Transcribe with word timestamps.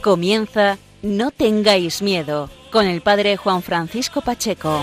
Comienza 0.00 0.78
No 1.02 1.30
tengáis 1.30 2.00
miedo 2.00 2.48
con 2.72 2.86
el 2.86 3.02
padre 3.02 3.36
Juan 3.36 3.62
Francisco 3.62 4.22
Pacheco. 4.22 4.82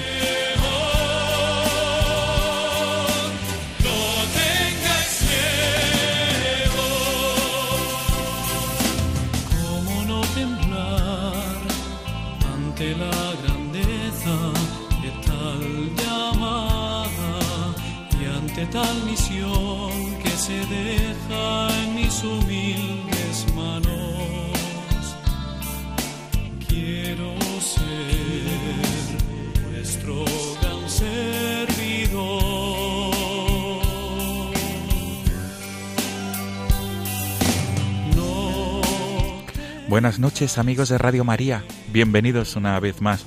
Buenas 39.90 40.20
noches 40.20 40.58
amigos 40.58 40.90
de 40.90 40.98
Radio 40.98 41.24
María, 41.24 41.64
bienvenidos 41.94 42.58
una 42.58 42.78
vez 42.82 43.00
más 43.00 43.26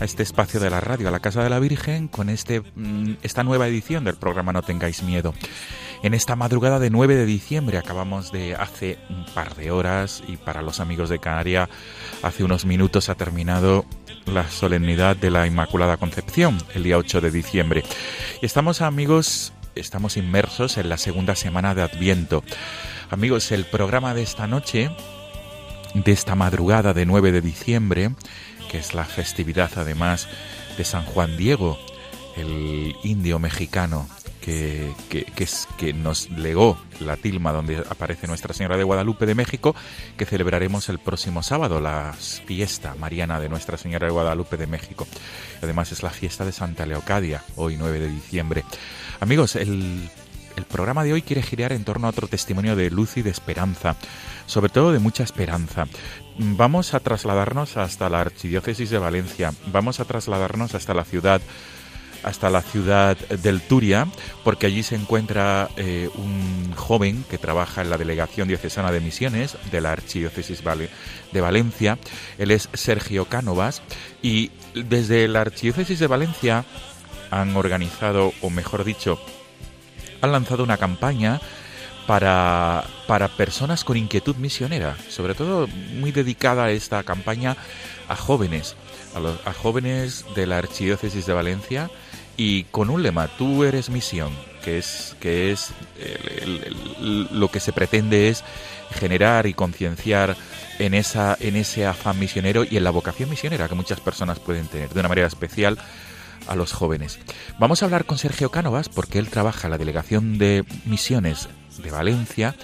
a 0.00 0.04
este 0.04 0.24
espacio 0.24 0.58
de 0.58 0.68
la 0.68 0.80
radio, 0.80 1.06
a 1.06 1.10
la 1.12 1.20
Casa 1.20 1.44
de 1.44 1.48
la 1.48 1.60
Virgen, 1.60 2.08
con 2.08 2.28
este, 2.28 2.60
mm, 2.60 3.18
esta 3.22 3.44
nueva 3.44 3.68
edición 3.68 4.02
del 4.02 4.16
programa 4.16 4.52
No 4.52 4.62
tengáis 4.62 5.04
miedo. 5.04 5.32
En 6.02 6.12
esta 6.12 6.34
madrugada 6.34 6.80
de 6.80 6.90
9 6.90 7.14
de 7.14 7.24
diciembre 7.24 7.78
acabamos 7.78 8.32
de 8.32 8.56
hace 8.56 8.98
un 9.10 9.24
par 9.26 9.54
de 9.54 9.70
horas 9.70 10.24
y 10.26 10.38
para 10.38 10.60
los 10.60 10.80
amigos 10.80 11.08
de 11.08 11.20
Canaria 11.20 11.68
hace 12.24 12.42
unos 12.42 12.66
minutos 12.66 13.08
ha 13.08 13.14
terminado 13.14 13.84
la 14.26 14.50
solemnidad 14.50 15.14
de 15.14 15.30
la 15.30 15.46
Inmaculada 15.46 15.98
Concepción, 15.98 16.58
el 16.74 16.82
día 16.82 16.98
8 16.98 17.20
de 17.20 17.30
diciembre. 17.30 17.84
Y 18.40 18.46
estamos 18.46 18.80
amigos, 18.80 19.52
estamos 19.76 20.16
inmersos 20.16 20.78
en 20.78 20.88
la 20.88 20.98
segunda 20.98 21.36
semana 21.36 21.76
de 21.76 21.82
Adviento. 21.82 22.42
Amigos, 23.08 23.52
el 23.52 23.66
programa 23.66 24.14
de 24.14 24.22
esta 24.22 24.48
noche 24.48 24.90
de 25.94 26.12
esta 26.12 26.34
madrugada 26.34 26.94
de 26.94 27.06
9 27.06 27.32
de 27.32 27.40
diciembre, 27.40 28.10
que 28.70 28.78
es 28.78 28.94
la 28.94 29.04
festividad 29.04 29.70
además 29.76 30.28
de 30.76 30.84
San 30.84 31.04
Juan 31.04 31.36
Diego, 31.36 31.78
el 32.36 32.94
indio 33.02 33.38
mexicano 33.38 34.08
que, 34.40 34.92
que, 35.08 35.24
que, 35.24 35.44
es, 35.44 35.68
que 35.76 35.92
nos 35.92 36.28
legó 36.30 36.78
la 37.00 37.16
tilma 37.16 37.52
donde 37.52 37.78
aparece 37.88 38.26
Nuestra 38.26 38.54
Señora 38.54 38.76
de 38.76 38.84
Guadalupe 38.84 39.24
de 39.24 39.34
México, 39.34 39.74
que 40.16 40.26
celebraremos 40.26 40.88
el 40.88 40.98
próximo 40.98 41.42
sábado, 41.42 41.80
la 41.80 42.12
fiesta 42.12 42.94
mariana 42.98 43.38
de 43.38 43.48
Nuestra 43.48 43.78
Señora 43.78 44.06
de 44.06 44.12
Guadalupe 44.12 44.56
de 44.56 44.66
México. 44.66 45.06
Además 45.62 45.92
es 45.92 46.02
la 46.02 46.10
fiesta 46.10 46.44
de 46.44 46.52
Santa 46.52 46.86
Leocadia, 46.86 47.42
hoy 47.56 47.76
9 47.76 48.00
de 48.00 48.08
diciembre. 48.08 48.64
Amigos, 49.20 49.54
el, 49.54 50.10
el 50.56 50.64
programa 50.64 51.04
de 51.04 51.12
hoy 51.12 51.22
quiere 51.22 51.42
girar 51.42 51.72
en 51.72 51.84
torno 51.84 52.06
a 52.06 52.10
otro 52.10 52.28
testimonio 52.28 52.76
de 52.76 52.90
luz 52.90 53.16
y 53.16 53.22
de 53.22 53.30
esperanza, 53.30 53.96
sobre 54.46 54.70
todo 54.70 54.92
de 54.92 54.98
mucha 54.98 55.22
esperanza. 55.22 55.86
Vamos 56.38 56.94
a 56.94 57.00
trasladarnos 57.00 57.76
hasta 57.76 58.08
la 58.08 58.20
archidiócesis 58.20 58.90
de 58.90 58.98
Valencia, 58.98 59.52
vamos 59.66 60.00
a 60.00 60.04
trasladarnos 60.04 60.74
hasta 60.74 60.94
la 60.94 61.04
ciudad 61.04 61.40
hasta 62.22 62.50
la 62.50 62.62
ciudad 62.62 63.16
del 63.16 63.60
Turia, 63.60 64.06
porque 64.44 64.66
allí 64.66 64.82
se 64.82 64.94
encuentra 64.94 65.68
eh, 65.76 66.08
un 66.14 66.72
joven 66.76 67.24
que 67.28 67.38
trabaja 67.38 67.82
en 67.82 67.90
la 67.90 67.98
Delegación 67.98 68.48
Diocesana 68.48 68.92
de 68.92 69.00
Misiones 69.00 69.56
de 69.70 69.80
la 69.80 69.92
Archidiócesis 69.92 70.62
de 71.32 71.40
Valencia. 71.40 71.98
Él 72.38 72.50
es 72.50 72.68
Sergio 72.74 73.24
Cánovas 73.26 73.82
y 74.22 74.50
desde 74.74 75.26
la 75.28 75.40
Archidiócesis 75.40 75.98
de 75.98 76.06
Valencia 76.06 76.64
han 77.30 77.56
organizado, 77.56 78.32
o 78.42 78.50
mejor 78.50 78.84
dicho, 78.84 79.18
han 80.22 80.32
lanzado 80.32 80.62
una 80.62 80.78
campaña 80.78 81.40
para, 82.06 82.84
para 83.06 83.28
personas 83.28 83.84
con 83.84 83.96
inquietud 83.96 84.36
misionera, 84.36 84.96
sobre 85.08 85.34
todo 85.34 85.66
muy 85.66 86.12
dedicada 86.12 86.70
esta 86.70 87.02
campaña 87.02 87.56
a 88.08 88.16
jóvenes, 88.16 88.76
a, 89.14 89.20
los, 89.20 89.38
a 89.46 89.52
jóvenes 89.52 90.24
de 90.34 90.46
la 90.46 90.58
Archidiócesis 90.58 91.26
de 91.26 91.32
Valencia 91.32 91.90
y 92.36 92.64
con 92.64 92.90
un 92.90 93.02
lema, 93.02 93.28
tú 93.36 93.64
eres 93.64 93.90
misión, 93.90 94.32
que 94.64 94.78
es, 94.78 95.16
que 95.20 95.52
es 95.52 95.72
lo 97.00 97.50
que 97.50 97.60
se 97.60 97.72
pretende 97.72 98.28
es 98.28 98.42
generar 98.98 99.46
y 99.46 99.54
concienciar 99.54 100.36
en, 100.78 100.94
esa, 100.94 101.36
en 101.40 101.56
ese 101.56 101.86
afán 101.86 102.18
misionero 102.18 102.64
y 102.68 102.76
en 102.76 102.84
la 102.84 102.90
vocación 102.90 103.28
misionera 103.28 103.68
que 103.68 103.74
muchas 103.74 104.00
personas 104.00 104.38
pueden 104.38 104.66
tener 104.66 104.90
de 104.90 105.00
una 105.00 105.08
manera 105.08 105.26
especial 105.26 105.78
a 106.46 106.56
los 106.56 106.72
jóvenes. 106.72 107.18
Vamos 107.58 107.82
a 107.82 107.86
hablar 107.86 108.04
con 108.04 108.18
Sergio 108.18 108.50
Cánovas 108.50 108.88
porque 108.88 109.18
él 109.18 109.28
trabaja 109.28 109.66
en 109.66 109.72
la 109.72 109.78
Delegación 109.78 110.38
de 110.38 110.64
Misiones 110.84 111.48
de 111.82 111.90
Valencia 111.90 112.54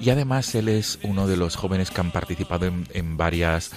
y 0.00 0.10
además 0.10 0.54
él 0.54 0.68
es 0.68 0.98
uno 1.02 1.26
de 1.26 1.36
los 1.36 1.56
jóvenes 1.56 1.90
que 1.90 2.00
han 2.00 2.10
participado 2.10 2.66
en, 2.66 3.16
varias 3.16 3.70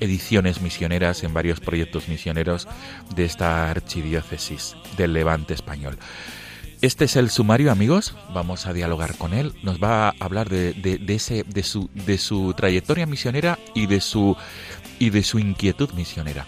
ediciones 0.00 0.60
misioneras, 0.60 1.24
en 1.24 1.34
varios 1.34 1.60
proyectos 1.60 2.08
misioneros 2.08 2.68
de 3.14 3.24
esta 3.24 3.70
archidiócesis 3.70 4.76
del 4.96 5.12
Levante 5.12 5.54
español. 5.54 5.98
Este 6.80 7.06
es 7.06 7.16
el 7.16 7.30
sumario, 7.30 7.72
amigos. 7.72 8.14
Vamos 8.34 8.66
a 8.66 8.72
dialogar 8.74 9.16
con 9.16 9.32
él. 9.32 9.54
Nos 9.62 9.82
va 9.82 10.08
a 10.08 10.14
hablar 10.20 10.50
de, 10.50 10.74
de, 10.74 10.98
de 10.98 11.14
ese, 11.14 11.42
de, 11.44 11.62
su, 11.62 11.88
de 11.94 12.18
su 12.18 12.52
trayectoria 12.54 13.06
misionera 13.06 13.58
y 13.74 13.86
de 13.86 14.00
su, 14.00 14.36
y 14.98 15.10
de 15.10 15.22
su 15.22 15.38
inquietud 15.38 15.90
misionera. 15.94 16.46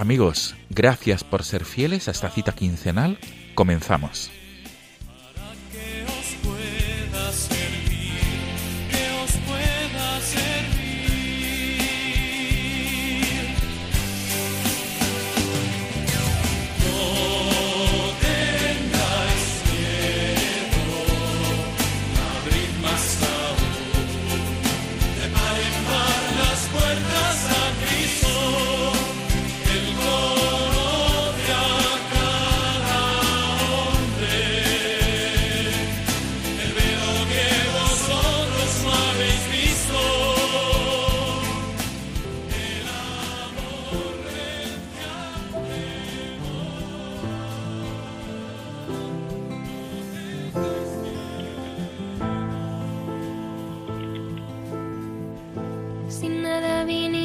Amigos, 0.00 0.56
gracias 0.70 1.24
por 1.24 1.44
ser 1.44 1.66
fieles 1.66 2.08
a 2.08 2.12
esta 2.12 2.30
cita 2.30 2.52
quincenal. 2.52 3.18
Comenzamos. 3.54 4.30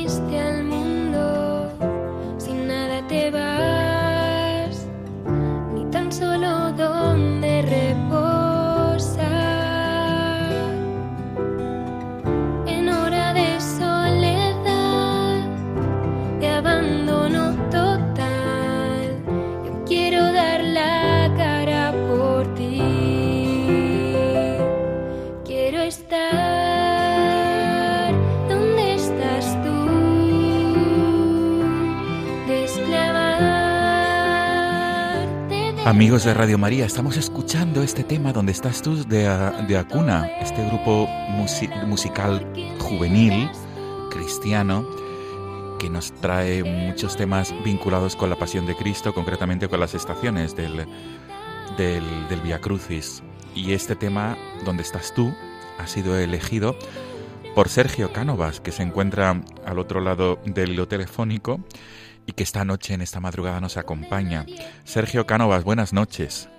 fuiste 0.06 0.40
al 0.40 0.65
Amigos 35.96 36.26
de 36.26 36.34
Radio 36.34 36.58
María, 36.58 36.86
estamos 36.86 37.16
escuchando 37.16 37.82
este 37.82 38.04
tema 38.04 38.34
donde 38.34 38.52
estás 38.52 38.82
tú 38.82 39.06
de, 39.06 39.30
de 39.66 39.78
Acuna, 39.78 40.28
este 40.42 40.62
grupo 40.68 41.08
musical 41.88 42.46
juvenil 42.80 43.50
cristiano 44.12 44.86
que 45.80 45.90
nos 45.90 46.12
trae 46.16 46.66
muchos 46.66 47.16
temas 47.16 47.56
vinculados 47.64 48.18
con 48.18 48.30
la 48.30 48.36
pasión 48.36 48.66
de 48.66 48.76
Cristo, 48.76 49.14
concretamente 49.14 49.70
con 49.70 49.80
las 49.80 49.94
estaciones 49.94 50.54
del, 50.54 50.86
del, 51.78 52.42
Via 52.44 52.60
Crucis. 52.60 53.24
Y 53.56 53.72
este 53.72 53.96
tema, 53.96 54.38
donde 54.66 54.84
estás 54.84 55.14
tú, 55.14 55.34
ha 55.80 55.88
sido 55.88 56.20
elegido 56.20 56.76
por 57.56 57.70
Sergio 57.70 58.12
Cánovas, 58.12 58.60
que 58.60 58.74
se 58.74 58.84
encuentra 58.84 59.42
al 59.66 59.80
otro 59.80 60.02
lado 60.02 60.40
del 60.44 60.74
hilo 60.74 60.90
telefónico 60.90 61.62
y 62.26 62.34
que 62.34 62.44
esta 62.44 62.66
noche, 62.66 62.94
en 62.94 63.02
esta 63.02 63.20
madrugada, 63.20 63.62
nos 63.62 63.78
acompaña. 63.78 64.46
Sergio 64.84 65.26
Cánovas, 65.26 65.64
buenas 65.64 65.94
noches. 65.94 66.50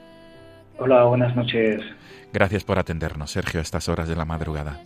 Hola, 0.79 1.05
buenas 1.05 1.35
noches. 1.35 1.81
Gracias 2.33 2.65
por 2.65 2.79
atendernos, 2.79 3.31
Sergio, 3.31 3.61
a 3.61 3.63
estas 3.63 3.89
horas 3.89 4.09
de 4.09 4.17
la 4.17 4.25
madrugada. 4.25 4.81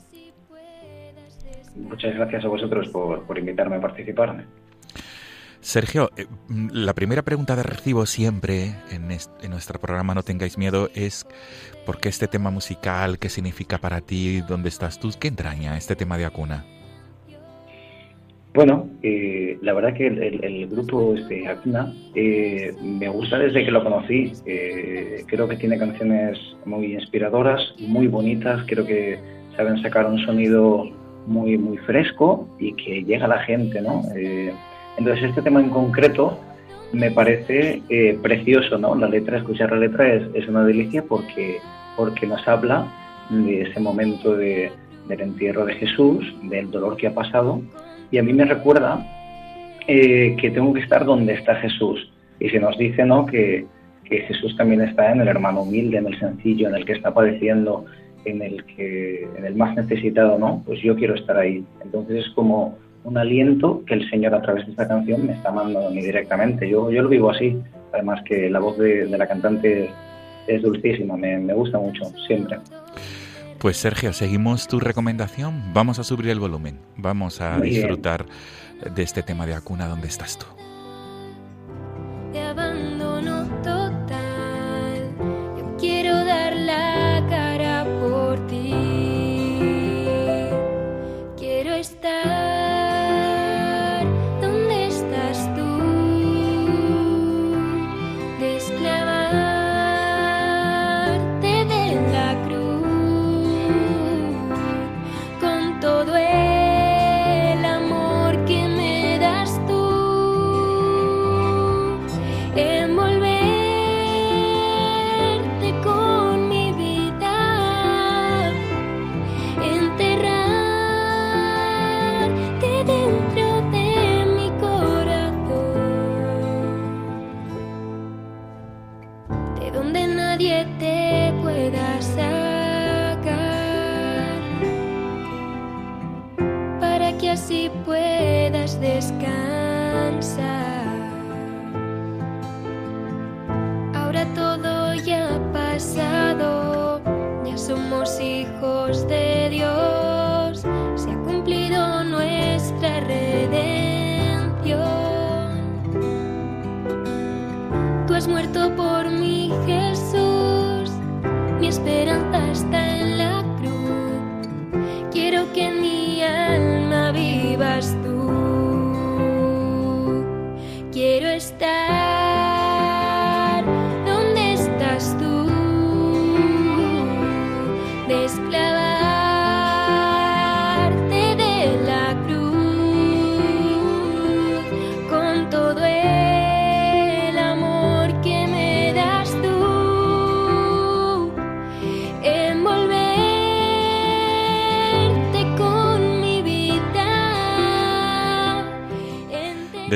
Muchas 1.76 2.14
gracias 2.14 2.44
a 2.44 2.48
vosotros 2.48 2.88
por, 2.88 3.38
invitarme 3.38 3.76
a 3.76 3.80
participar. 3.80 4.44
Sergio, 5.60 6.10
eh, 6.16 6.26
la 6.48 6.94
primera 6.94 7.22
pregunta 7.22 7.54
de 7.54 7.62
recibo 7.62 8.06
siempre 8.06 8.74
en, 8.90 9.08
nuestro 9.50 9.78
programa 9.78 10.14
No 10.14 10.22
tengáis 10.22 10.56
miedo 10.56 10.88
es 10.94 11.26
¿por 11.84 11.98
qué 11.98 12.08
este 12.08 12.28
tema 12.28 12.50
musical? 12.50 13.18
¿Qué 13.18 13.28
significa 13.28 13.78
para 13.78 14.00
ti? 14.00 14.40
¿Dónde 14.42 14.68
estás 14.68 14.98
tú? 14.98 15.10
¿Qué 15.18 15.28
entraña 15.28 15.76
este 15.76 15.96
tema 15.96 16.16
de 16.16 16.24
Acuna? 16.24 16.64
Bueno, 18.52 18.88
eh, 19.02 19.58
la 19.62 19.72
verdad 19.74 19.94
que 19.94 20.08
el, 20.08 20.66
grupo 20.68 21.14
este, 21.14 21.44
eh, 22.16 22.72
me 22.82 23.08
gusta 23.08 23.38
desde 23.38 23.64
que 23.64 23.70
lo 23.70 23.84
conocí. 23.84 24.32
creo 25.26 25.48
que 25.48 25.56
tiene 25.56 25.78
canciones 25.78 26.38
muy 26.64 26.94
inspiradoras, 26.94 27.60
muy 27.78 28.08
bonitas. 28.08 28.64
Creo 28.66 28.84
que 28.84 29.18
saben 29.56 29.80
sacar 29.82 30.06
un 30.06 30.18
sonido 30.24 30.90
muy, 31.26 31.58
muy 31.58 31.78
fresco 31.78 32.48
y 32.58 32.72
que 32.74 33.04
llega 33.04 33.26
a 33.26 33.28
la 33.28 33.38
gente, 33.40 33.80
¿no? 33.80 34.02
Eh, 34.16 34.52
entonces 34.98 35.30
este 35.30 35.42
tema 35.42 35.60
en 35.60 35.70
concreto 35.70 36.38
me 36.92 37.10
parece 37.10 37.82
eh, 37.88 38.18
precioso, 38.20 38.78
¿no? 38.78 38.94
La 38.94 39.08
letra, 39.08 39.38
escuchar 39.38 39.70
la 39.70 39.78
letra 39.78 40.12
es, 40.12 40.22
es, 40.34 40.48
una 40.48 40.64
delicia 40.64 41.04
porque, 41.04 41.58
porque 41.96 42.26
nos 42.26 42.46
habla 42.48 42.86
de 43.30 43.62
ese 43.62 43.78
momento 43.78 44.36
de, 44.36 44.72
del 45.08 45.20
entierro 45.20 45.64
de 45.64 45.74
Jesús, 45.74 46.24
del 46.42 46.70
dolor 46.70 46.96
que 46.96 47.06
ha 47.06 47.14
pasado, 47.14 47.62
y 48.10 48.18
a 48.18 48.22
mí 48.22 48.32
me 48.32 48.44
recuerda 48.44 49.06
eh, 49.86 50.36
que 50.40 50.50
tengo 50.50 50.72
que 50.72 50.80
estar 50.80 51.04
donde 51.04 51.34
está 51.34 51.56
Jesús. 51.56 52.10
Y 52.38 52.48
se 52.48 52.58
nos 52.58 52.76
dice, 52.78 53.04
¿no? 53.04 53.26
Que, 53.26 53.66
que 54.04 54.20
Jesús 54.20 54.56
también 54.56 54.80
está 54.80 55.12
en 55.12 55.20
el 55.20 55.28
hermano 55.28 55.62
humilde, 55.62 55.98
en 55.98 56.06
el 56.06 56.18
sencillo, 56.18 56.68
en 56.68 56.74
el 56.74 56.84
que 56.84 56.92
está 56.92 57.12
padeciendo, 57.12 57.84
en 58.24 58.42
el 58.42 58.64
que 58.64 59.28
en 59.36 59.44
el 59.44 59.54
más 59.54 59.76
necesitado, 59.76 60.38
¿no? 60.38 60.62
Pues 60.66 60.80
yo 60.82 60.96
quiero 60.96 61.14
estar 61.14 61.36
ahí. 61.36 61.64
Entonces 61.82 62.26
es 62.26 62.32
como 62.34 62.76
un 63.04 63.16
aliento 63.16 63.82
que 63.86 63.94
el 63.94 64.08
Señor 64.10 64.34
a 64.34 64.42
través 64.42 64.66
de 64.66 64.72
esta 64.72 64.86
canción 64.86 65.26
me 65.26 65.32
está 65.32 65.50
mandando 65.50 65.88
a 65.88 65.90
mí 65.90 66.02
directamente. 66.02 66.68
Yo, 66.68 66.90
yo 66.90 67.02
lo 67.02 67.08
vivo 67.08 67.30
así. 67.30 67.56
Además 67.92 68.22
que 68.24 68.50
la 68.50 68.60
voz 68.60 68.78
de, 68.78 69.06
la 69.06 69.26
cantante 69.26 69.90
es 70.46 70.62
dulcísima, 70.62 71.16
me, 71.16 71.38
me 71.38 71.54
gusta 71.54 71.78
mucho, 71.78 72.04
siempre. 72.26 72.58
Pues 73.60 73.76
Sergio, 73.76 74.14
seguimos 74.14 74.68
tu 74.68 74.80
recomendación. 74.80 75.74
Vamos 75.74 75.98
a 75.98 76.04
subir 76.04 76.30
el 76.30 76.40
volumen. 76.40 76.80
Vamos 76.96 77.42
a 77.42 77.60
disfrutar 77.60 78.24
de 78.94 79.02
este 79.02 79.22
tema 79.22 79.44
de 79.44 79.52
Acuna 79.52 79.86
donde 79.86 80.08
estás 80.08 80.38
tú. 80.38 80.46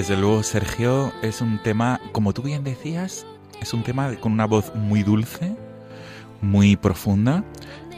Desde 0.05 0.19
luego, 0.19 0.43
Sergio, 0.43 1.15
es 1.23 1.41
un 1.41 1.59
tema, 1.63 1.99
como 2.13 2.35
tú 2.35 2.43
bien 2.43 2.63
decías, 2.63 3.25
es 3.63 3.73
un 3.73 3.83
tema 3.83 4.15
con 4.17 4.33
una 4.33 4.45
voz 4.45 4.75
muy 4.75 5.03
dulce, 5.03 5.57
muy 6.43 6.77
profunda 6.77 7.43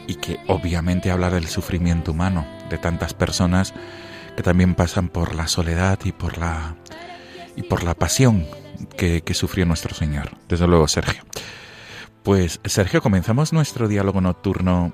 y 0.07 0.15
que 0.15 0.39
obviamente 0.47 1.11
habla 1.11 1.29
del 1.29 1.47
sufrimiento 1.47 2.13
humano 2.13 2.47
de 2.69 2.77
tantas 2.77 3.13
personas 3.13 3.73
que 4.37 4.41
también 4.41 4.73
pasan 4.73 5.09
por 5.09 5.35
la 5.35 5.49
soledad 5.49 5.99
y 6.05 6.13
por 6.13 6.37
la 6.37 6.77
y 7.57 7.63
por 7.63 7.83
la 7.83 7.93
pasión 7.93 8.45
que, 8.95 9.21
que 9.21 9.33
sufrió 9.33 9.65
nuestro 9.65 9.93
Señor. 9.93 10.29
Desde 10.47 10.65
luego, 10.65 10.87
Sergio. 10.87 11.23
Pues 12.23 12.61
Sergio, 12.63 13.01
comenzamos 13.01 13.51
nuestro 13.51 13.89
diálogo 13.89 14.21
nocturno 14.21 14.93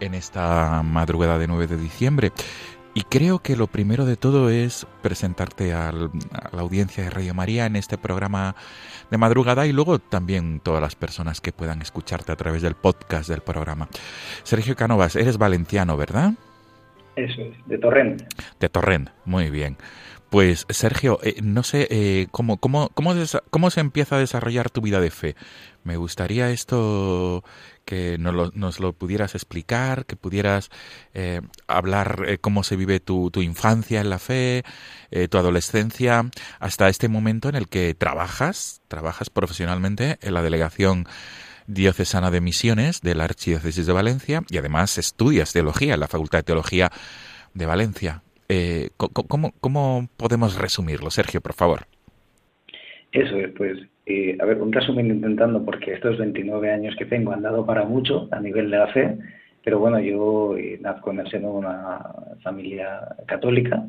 en 0.00 0.12
esta 0.12 0.82
madrugada 0.82 1.38
de 1.38 1.46
9 1.46 1.66
de 1.66 1.76
diciembre 1.78 2.32
y 2.94 3.02
creo 3.02 3.38
que 3.38 3.56
lo 3.56 3.66
primero 3.66 4.04
de 4.04 4.16
todo 4.16 4.50
es 4.50 4.86
presentarte 5.02 5.72
a 5.72 5.92
la 5.92 6.60
audiencia 6.60 7.04
de 7.04 7.10
Radio 7.10 7.34
María 7.34 7.66
en 7.66 7.76
este 7.76 7.96
programa 7.96 8.54
de 9.10 9.18
madrugada 9.18 9.66
y 9.66 9.72
luego 9.72 9.98
también 9.98 10.60
todas 10.60 10.82
las 10.82 10.94
personas 10.94 11.40
que 11.40 11.52
puedan 11.52 11.80
escucharte 11.80 12.32
a 12.32 12.36
través 12.36 12.62
del 12.62 12.74
podcast 12.74 13.28
del 13.28 13.40
programa. 13.40 13.88
Sergio 14.42 14.76
Canovas, 14.76 15.16
eres 15.16 15.38
valenciano, 15.38 15.96
¿verdad? 15.96 16.34
Eso 17.16 17.42
es, 17.42 17.54
de 17.66 17.78
Torrent. 17.78 18.22
De 18.60 18.68
Torrent, 18.68 19.10
muy 19.24 19.50
bien. 19.50 19.76
Pues 20.30 20.66
Sergio, 20.70 21.18
eh, 21.22 21.36
no 21.42 21.62
sé 21.62 21.88
eh, 21.90 22.26
¿cómo, 22.30 22.56
cómo, 22.56 22.88
cómo, 22.94 23.14
cómo 23.50 23.70
se 23.70 23.80
empieza 23.80 24.16
a 24.16 24.18
desarrollar 24.18 24.70
tu 24.70 24.80
vida 24.80 24.98
de 24.98 25.10
fe. 25.10 25.36
Me 25.84 25.98
gustaría 25.98 26.50
esto 26.50 27.44
que 27.84 28.18
nos 28.18 28.34
lo, 28.34 28.50
nos 28.54 28.80
lo 28.80 28.92
pudieras 28.92 29.34
explicar, 29.34 30.06
que 30.06 30.16
pudieras 30.16 30.70
eh, 31.14 31.40
hablar 31.66 32.24
eh, 32.26 32.38
cómo 32.38 32.62
se 32.62 32.76
vive 32.76 33.00
tu, 33.00 33.30
tu, 33.30 33.42
infancia 33.42 34.00
en 34.00 34.10
la 34.10 34.18
fe, 34.18 34.62
eh, 35.10 35.28
tu 35.28 35.38
adolescencia, 35.38 36.24
hasta 36.60 36.88
este 36.88 37.08
momento 37.08 37.48
en 37.48 37.56
el 37.56 37.68
que 37.68 37.94
trabajas, 37.94 38.82
trabajas 38.88 39.30
profesionalmente 39.30 40.18
en 40.22 40.34
la 40.34 40.42
delegación 40.42 41.06
diocesana 41.66 42.30
de 42.30 42.40
misiones 42.40 43.00
de 43.02 43.14
la 43.14 43.24
Archidiócesis 43.24 43.86
de 43.86 43.92
Valencia 43.92 44.42
y 44.48 44.58
además 44.58 44.98
estudias 44.98 45.52
teología 45.52 45.94
en 45.94 46.00
la 46.00 46.08
Facultad 46.08 46.40
de 46.40 46.44
Teología 46.44 46.90
de 47.54 47.66
Valencia. 47.66 48.22
¿cómo, 48.98 49.52
¿Cómo 49.60 50.10
podemos 50.18 50.56
resumirlo, 50.56 51.10
Sergio, 51.10 51.40
por 51.40 51.54
favor? 51.54 51.86
Eso 53.12 53.36
es, 53.36 53.50
pues 53.56 53.78
eh, 54.04 54.36
a 54.40 54.44
ver, 54.44 54.60
un 54.60 54.72
resumen 54.72 55.06
intentando, 55.06 55.64
porque 55.64 55.92
estos 55.92 56.18
29 56.18 56.70
años 56.72 56.96
que 56.96 57.06
tengo 57.06 57.32
han 57.32 57.42
dado 57.42 57.64
para 57.64 57.84
mucho 57.84 58.28
a 58.32 58.40
nivel 58.40 58.70
de 58.70 58.78
la 58.78 58.88
fe, 58.88 59.16
pero 59.62 59.78
bueno, 59.78 60.00
yo 60.00 60.56
eh, 60.56 60.78
nazco 60.80 61.12
en 61.12 61.20
el 61.20 61.30
seno 61.30 61.52
de 61.52 61.58
una 61.58 62.00
familia 62.42 63.00
católica 63.26 63.86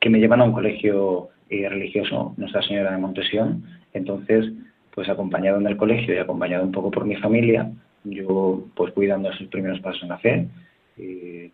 que 0.00 0.10
me 0.10 0.18
llevan 0.18 0.40
a 0.40 0.44
un 0.44 0.52
colegio 0.52 1.28
eh, 1.48 1.68
religioso, 1.68 2.34
Nuestra 2.36 2.62
Señora 2.62 2.90
de 2.90 2.98
Montesión, 2.98 3.62
entonces, 3.92 4.52
pues 4.92 5.08
acompañado 5.08 5.58
en 5.58 5.66
el 5.68 5.76
colegio 5.76 6.12
y 6.12 6.18
acompañado 6.18 6.64
un 6.64 6.72
poco 6.72 6.90
por 6.90 7.04
mi 7.04 7.14
familia, 7.16 7.70
yo 8.02 8.64
pues 8.74 8.92
fui 8.94 9.06
dando 9.06 9.30
esos 9.30 9.46
primeros 9.46 9.78
pasos 9.78 10.02
en 10.02 10.08
la 10.08 10.18
fe, 10.18 10.48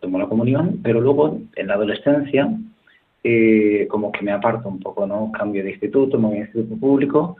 tomo 0.01 0.17
la 0.17 0.27
comunión, 0.27 0.79
pero 0.83 0.99
luego 0.99 1.39
en 1.55 1.67
la 1.67 1.75
adolescencia, 1.75 2.49
como 3.87 4.11
que 4.11 4.23
me 4.23 4.31
aparto 4.31 4.67
un 4.67 4.79
poco, 4.79 5.05
¿no? 5.05 5.31
Cambio 5.31 5.63
de 5.63 5.71
instituto, 5.71 6.17
me 6.17 6.27
voy 6.27 6.37
a 6.37 6.41
instituto 6.41 6.75
público, 6.77 7.37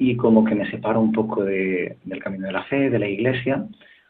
y 0.00 0.16
como 0.16 0.44
que 0.46 0.54
me 0.54 0.68
separo 0.70 0.98
un 0.98 1.12
poco 1.12 1.44
de, 1.44 1.98
del 2.04 2.22
camino 2.22 2.46
de 2.46 2.54
la 2.54 2.64
fe, 2.64 2.88
de 2.88 2.98
la 2.98 3.06
iglesia, 3.06 3.66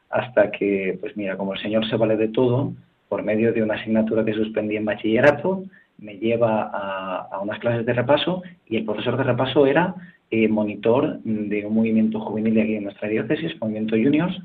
hasta 0.09 0.53
que, 0.53 0.97
pues 1.01 1.17
mira, 1.17 1.37
como 1.37 1.53
el 1.53 1.61
Señor 1.61 1.85
se 1.91 1.97
vale 1.97 2.17
de 2.17 2.29
todo, 2.29 2.73
por 3.09 3.25
medio 3.25 3.53
de 3.53 3.61
una 3.61 3.75
asignatura 3.75 4.25
que 4.25 4.33
suspendí 4.33 4.77
en 4.77 4.85
bachillerato, 4.85 5.65
me 5.99 6.17
lleva 6.17 6.71
a, 6.73 7.41
unas 7.43 7.59
clases 7.59 7.85
de 7.85 7.93
repaso 7.93 8.41
y 8.69 8.77
el 8.77 8.85
profesor 8.85 9.17
de 9.17 9.25
repaso 9.25 9.67
era 9.67 9.97
eh, 10.31 10.47
monitor 10.47 11.19
de 11.25 11.67
un 11.67 11.75
movimiento 11.75 12.21
juvenil 12.21 12.61
aquí 12.61 12.77
en 12.77 12.85
nuestra 12.85 13.09
diócesis, 13.09 13.61
Movimiento 13.61 13.97
Juniors, 13.97 14.41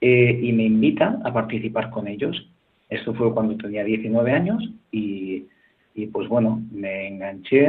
eh, 0.00 0.38
y 0.40 0.52
me 0.52 0.62
invita 0.62 1.18
a 1.24 1.32
participar 1.32 1.90
con 1.90 2.06
ellos. 2.06 2.48
Esto 2.88 3.12
fue 3.12 3.34
cuando 3.34 3.56
tenía 3.56 3.82
19 3.82 4.30
años 4.30 4.70
y, 4.92 5.46
y 5.96 6.06
pues 6.06 6.28
bueno, 6.28 6.62
me 6.70 7.08
enganché, 7.08 7.66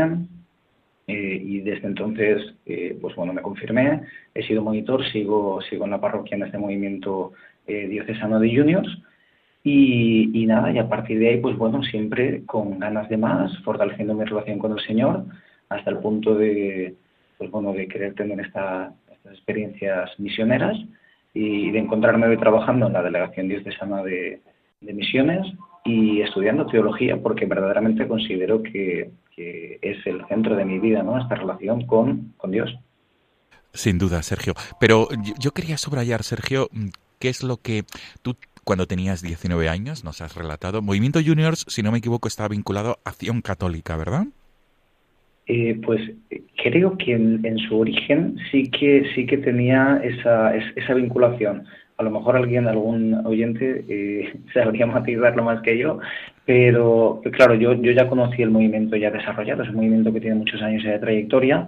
eh, 1.07 1.41
y 1.41 1.61
desde 1.61 1.87
entonces, 1.87 2.53
eh, 2.65 2.97
pues 3.01 3.15
bueno, 3.15 3.31
me 3.31 3.41
confirmé, 3.41 4.01
he 4.35 4.43
sido 4.43 4.61
monitor, 4.61 5.05
sigo, 5.09 5.61
sigo 5.61 5.85
en 5.85 5.91
la 5.91 6.01
parroquia 6.01 6.35
en 6.35 6.43
este 6.43 6.57
movimiento 6.57 7.31
eh, 7.65 7.87
diocesano 7.87 8.39
de 8.39 8.55
juniors. 8.55 8.89
Y, 9.63 10.29
y, 10.33 10.45
nada, 10.45 10.71
y 10.71 10.77
a 10.77 10.87
partir 10.87 11.19
de 11.19 11.29
ahí, 11.29 11.37
pues 11.39 11.57
bueno, 11.57 11.81
siempre 11.83 12.43
con 12.45 12.79
ganas 12.79 13.09
de 13.09 13.17
más, 13.17 13.57
fortaleciendo 13.63 14.13
mi 14.15 14.25
relación 14.25 14.59
con 14.59 14.73
el 14.73 14.79
Señor 14.85 15.25
hasta 15.69 15.89
el 15.91 15.97
punto 15.99 16.35
de, 16.35 16.95
pues 17.37 17.51
bueno, 17.51 17.73
de 17.73 17.87
querer 17.87 18.13
tener 18.13 18.39
esta, 18.41 18.93
estas 19.11 19.33
experiencias 19.33 20.11
misioneras 20.19 20.77
y 21.33 21.71
de 21.71 21.79
encontrarme 21.79 22.35
trabajando 22.37 22.87
en 22.87 22.93
la 22.93 23.03
Delegación 23.03 23.47
Diocesana 23.47 24.03
de, 24.03 24.41
de 24.81 24.93
Misiones 24.93 25.45
y 25.85 26.21
estudiando 26.21 26.65
teología 26.67 27.17
porque 27.17 27.45
verdaderamente 27.45 28.07
considero 28.07 28.61
que, 28.61 29.11
es 29.39 29.97
el 30.07 30.25
centro 30.27 30.55
de 30.55 30.65
mi 30.65 30.79
vida, 30.79 31.03
¿no? 31.03 31.21
Esta 31.21 31.35
relación 31.35 31.85
con, 31.85 32.33
con 32.37 32.49
Dios. 32.49 32.75
Sin 33.71 33.99
duda, 33.99 34.23
Sergio. 34.23 34.55
Pero 34.79 35.09
yo, 35.39 35.51
quería 35.51 35.77
subrayar, 35.77 36.23
Sergio, 36.23 36.69
qué 37.19 37.29
es 37.29 37.43
lo 37.43 37.57
que 37.57 37.83
tú 38.23 38.35
cuando 38.63 38.87
tenías 38.87 39.21
19 39.21 39.69
años, 39.69 40.03
nos 40.03 40.21
has 40.21 40.35
relatado. 40.35 40.81
Movimiento 40.81 41.19
Juniors, 41.23 41.65
si 41.69 41.83
no 41.83 41.91
me 41.91 41.99
equivoco, 41.99 42.27
estaba 42.27 42.49
vinculado 42.49 42.97
a 43.05 43.11
Acción 43.11 43.41
Católica, 43.41 43.95
¿verdad? 43.95 44.25
Eh, 45.45 45.79
pues 45.85 46.01
creo 46.61 46.97
que 46.97 47.13
en, 47.13 47.57
su 47.69 47.79
origen 47.79 48.37
sí 48.51 48.69
que 48.69 49.09
sí 49.15 49.25
que 49.25 49.37
tenía 49.37 50.01
esa, 50.03 50.53
esa 50.53 50.93
vinculación 50.95 51.65
a 51.97 52.03
lo 52.03 52.11
mejor 52.11 52.35
alguien, 52.35 52.67
algún 52.67 53.25
oyente, 53.25 53.85
eh, 53.89 54.33
sabría 54.53 54.85
matizarlo 54.85 55.43
más 55.43 55.61
que 55.61 55.77
yo, 55.77 55.99
pero 56.45 57.21
claro, 57.33 57.55
yo, 57.55 57.73
yo 57.73 57.91
ya 57.91 58.07
conocí 58.07 58.41
el 58.41 58.51
movimiento 58.51 58.95
ya 58.95 59.11
desarrollado, 59.11 59.63
es 59.63 59.69
un 59.69 59.75
movimiento 59.75 60.13
que 60.13 60.21
tiene 60.21 60.35
muchos 60.35 60.61
años 60.61 60.83
de 60.83 60.99
trayectoria 60.99 61.67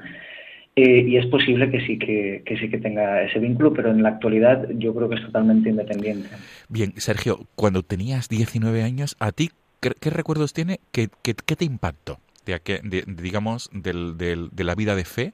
eh, 0.76 1.04
y 1.08 1.18
es 1.18 1.26
posible 1.26 1.70
que 1.70 1.82
sí 1.86 1.98
que, 1.98 2.44
sí 2.60 2.70
que 2.70 2.78
tenga 2.78 3.24
ese 3.24 3.40
vínculo, 3.40 3.74
pero 3.74 3.92
en 3.92 4.02
la 4.04 4.10
actualidad 4.10 4.68
yo 4.78 4.96
creo 4.96 5.10
que 5.10 5.16
es 5.16 5.22
totalmente 5.22 5.70
independiente. 5.70 6.30
Bien, 6.70 6.94
Sergio, 6.98 7.40
cuando 7.56 7.84
tenías 7.84 8.30
19 8.30 8.84
años, 8.84 9.18
¿a 9.20 9.32
ti 9.32 9.50
qué, 9.82 10.10
recuerdos 10.10 10.54
tiene? 10.54 10.80
¿Qué, 10.92 11.10
qué, 11.22 11.34
te 11.34 11.66
impactó, 11.66 12.20
de, 12.46 13.04
digamos, 13.08 13.70
del, 13.74 14.18
del, 14.18 14.50
de 14.52 14.64
la 14.64 14.76
vida 14.76 14.96
de 14.96 15.06
fe? 15.06 15.34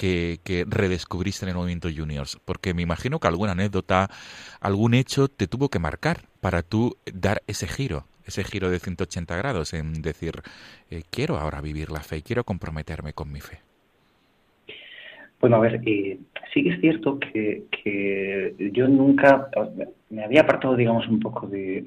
Que, 0.00 0.64
redescubriste 0.68 1.44
en 1.44 1.50
el 1.50 1.56
movimiento 1.56 1.88
juniors? 1.94 2.38
Porque 2.44 2.72
me 2.72 2.82
imagino 2.82 3.18
que 3.18 3.28
alguna 3.28 3.52
anécdota, 3.52 4.08
algún 4.60 4.94
hecho 4.94 5.28
te 5.28 5.46
tuvo 5.46 5.68
que 5.68 5.78
marcar 5.78 6.22
para 6.40 6.62
tú 6.62 6.96
dar 7.12 7.42
ese 7.46 7.66
giro, 7.66 8.04
ese 8.24 8.44
giro 8.44 8.70
de 8.70 8.78
180 8.78 9.36
grados 9.36 9.74
en 9.74 10.00
decir, 10.00 10.34
eh, 10.90 11.02
quiero 11.10 11.36
ahora 11.36 11.60
vivir 11.60 11.90
la 11.90 12.00
fe, 12.00 12.22
quiero 12.22 12.44
comprometerme 12.44 13.12
con 13.12 13.30
mi 13.30 13.40
fe. 13.40 13.58
Bueno, 15.40 15.56
a 15.56 15.60
ver, 15.60 15.80
eh, 15.86 16.18
sí 16.52 16.62
que 16.62 16.70
es 16.70 16.80
cierto 16.80 17.18
que, 17.18 17.64
yo 18.72 18.88
nunca 18.88 19.48
me 20.10 20.24
había 20.24 20.42
apartado, 20.42 20.76
digamos, 20.76 21.08
un 21.08 21.20
poco 21.20 21.46
de, 21.46 21.82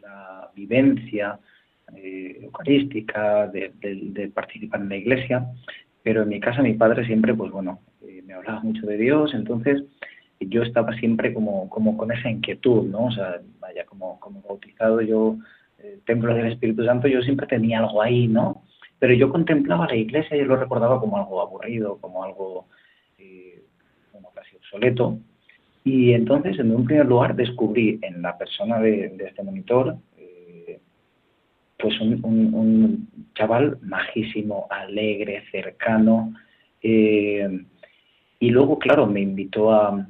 la 0.00 0.50
vivencia 0.54 1.38
eh, 1.96 2.38
eucarística, 2.42 3.48
de, 3.48 3.72
de, 3.80 4.28
participar 4.28 4.80
en 4.80 4.88
la 4.88 4.96
iglesia, 4.96 5.46
pero 6.02 6.22
en 6.22 6.28
mi 6.28 6.40
casa 6.40 6.62
mi 6.62 6.74
padre 6.74 7.04
siempre, 7.06 7.34
pues 7.34 7.50
bueno, 7.50 7.80
eh, 8.02 8.22
me 8.26 8.34
hablaba 8.34 8.60
mucho 8.60 8.86
de 8.86 8.96
Dios, 8.96 9.32
entonces 9.34 9.82
yo 10.40 10.62
estaba 10.62 10.94
siempre 10.94 11.34
como, 11.34 11.68
como 11.68 11.96
con 11.96 12.10
esa 12.12 12.30
inquietud, 12.30 12.88
¿no? 12.88 13.06
O 13.06 13.12
sea, 13.12 13.40
vaya, 13.60 13.84
como, 13.84 14.18
como 14.20 14.42
bautizado 14.42 15.00
yo, 15.02 15.36
eh, 15.78 15.98
templo 16.06 16.34
del 16.34 16.52
Espíritu 16.52 16.84
Santo, 16.84 17.08
yo 17.08 17.20
siempre 17.22 17.46
tenía 17.46 17.80
algo 17.80 18.00
ahí, 18.00 18.26
¿no? 18.26 18.62
Pero 18.98 19.14
yo 19.14 19.30
contemplaba 19.30 19.86
la 19.86 19.96
iglesia 19.96 20.36
y 20.36 20.44
lo 20.44 20.56
recordaba 20.56 21.00
como 21.00 21.18
algo 21.18 21.40
aburrido, 21.42 21.98
como 22.00 22.24
algo, 22.24 22.66
eh, 23.18 23.62
como 24.12 24.30
casi 24.32 24.56
obsoleto. 24.56 25.18
Y 25.84 26.12
entonces, 26.12 26.58
en 26.58 26.74
un 26.74 26.84
primer 26.84 27.06
lugar, 27.06 27.34
descubrí 27.34 27.98
en 28.02 28.22
la 28.22 28.36
persona 28.36 28.78
de 28.78 29.16
este 29.26 29.42
monitor 29.42 29.96
pues 31.80 31.98
un, 32.00 33.08
chaval 33.34 33.78
majísimo, 33.82 34.66
alegre, 34.70 35.44
cercano. 35.50 36.34
Eh, 36.82 37.48
y 38.38 38.50
luego, 38.50 38.78
claro, 38.78 39.06
me 39.06 39.20
invitó 39.20 39.72
a, 39.72 40.06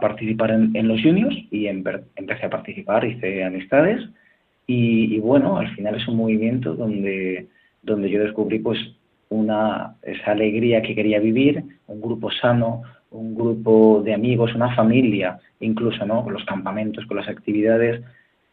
participar 0.00 0.50
en, 0.50 0.88
los 0.88 1.00
juniors 1.00 1.36
y 1.50 1.66
empecé 1.66 2.44
a 2.44 2.50
participar, 2.50 3.04
hice 3.06 3.42
amistades 3.44 4.02
y, 4.66 5.18
bueno, 5.20 5.58
al 5.58 5.74
final 5.74 5.96
es 5.96 6.08
un 6.08 6.16
movimiento 6.16 6.74
donde, 6.74 7.48
donde 7.82 8.10
yo 8.10 8.20
descubrí 8.20 8.58
pues 8.58 8.78
una, 9.28 9.96
esa 10.02 10.32
alegría 10.32 10.82
que 10.82 10.94
quería 10.94 11.18
vivir, 11.18 11.62
un 11.86 12.00
grupo 12.00 12.30
sano, 12.30 12.82
un 13.10 13.34
grupo 13.34 14.02
de 14.04 14.14
amigos, 14.14 14.54
una 14.54 14.74
familia, 14.74 15.38
incluso 15.60 16.04
¿no? 16.06 16.24
con 16.24 16.32
los 16.32 16.44
campamentos, 16.44 17.04
con 17.06 17.18
las 17.18 17.28
actividades, 17.28 18.02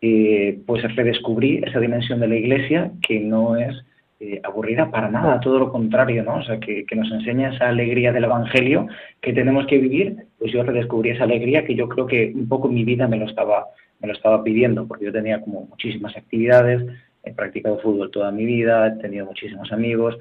eh, 0.01 0.59
pues 0.65 0.83
redescubrí 0.95 1.61
esa 1.63 1.79
dimensión 1.79 2.19
de 2.19 2.27
la 2.27 2.35
iglesia 2.35 2.91
que 3.07 3.19
no 3.19 3.55
es 3.55 3.75
eh, 4.19 4.39
aburrida 4.43 4.91
para 4.91 5.09
nada, 5.09 5.39
todo 5.39 5.59
lo 5.59 5.71
contrario, 5.71 6.23
¿no? 6.23 6.35
O 6.35 6.43
sea, 6.43 6.59
que, 6.59 6.85
nos 6.95 7.11
enseña 7.11 7.53
esa 7.53 7.69
alegría 7.69 8.11
del 8.11 8.25
Evangelio 8.25 8.87
que 9.19 9.33
tenemos 9.33 9.65
que 9.67 9.77
vivir, 9.77 10.15
pues 10.37 10.51
yo 10.51 10.63
redescubrí 10.63 11.11
esa 11.11 11.23
alegría 11.23 11.65
que 11.65 11.75
yo 11.75 11.87
creo 11.89 12.05
que 12.05 12.31
un 12.35 12.47
poco 12.47 12.67
mi 12.67 12.83
vida 12.83 13.07
me 13.07 13.17
lo 13.17 13.25
estaba, 13.25 13.65
me 13.99 14.07
lo 14.07 14.13
estaba 14.13 14.43
pidiendo, 14.43 14.87
porque 14.87 15.05
yo 15.05 15.11
tenía 15.11 15.41
como 15.41 15.61
muchísimas 15.61 16.15
actividades, 16.15 16.83
he 17.23 17.33
practicado 17.33 17.79
fútbol 17.79 18.11
toda 18.11 18.31
mi 18.31 18.45
vida, 18.45 18.87
he 18.87 19.01
tenido 19.01 19.25
muchísimos 19.25 19.71
amigos, 19.71 20.17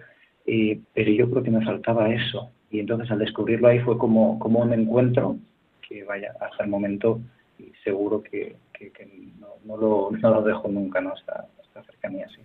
eh, 0.47 0.79
pero 0.95 1.11
yo 1.11 1.31
creo 1.31 1.43
que 1.43 1.51
me 1.51 1.65
faltaba 1.65 2.13
eso. 2.13 2.51
Y 2.71 2.81
entonces 2.81 3.11
al 3.11 3.19
descubrirlo 3.19 3.69
ahí 3.69 3.81
fue 3.81 3.99
como, 3.99 4.39
como 4.39 4.61
un 4.61 4.73
encuentro 4.73 5.37
que 5.87 6.05
vaya, 6.05 6.33
hasta 6.41 6.65
el 6.65 6.71
momento 6.71 7.21
seguro 7.85 8.23
que, 8.23 8.57
no, 9.65 9.77
lo, 9.77 10.43
dejo 10.43 10.69
nunca, 10.69 11.01
¿no? 11.01 11.15
Esta, 11.15 11.47
cercanía, 11.85 12.29
sí. 12.29 12.43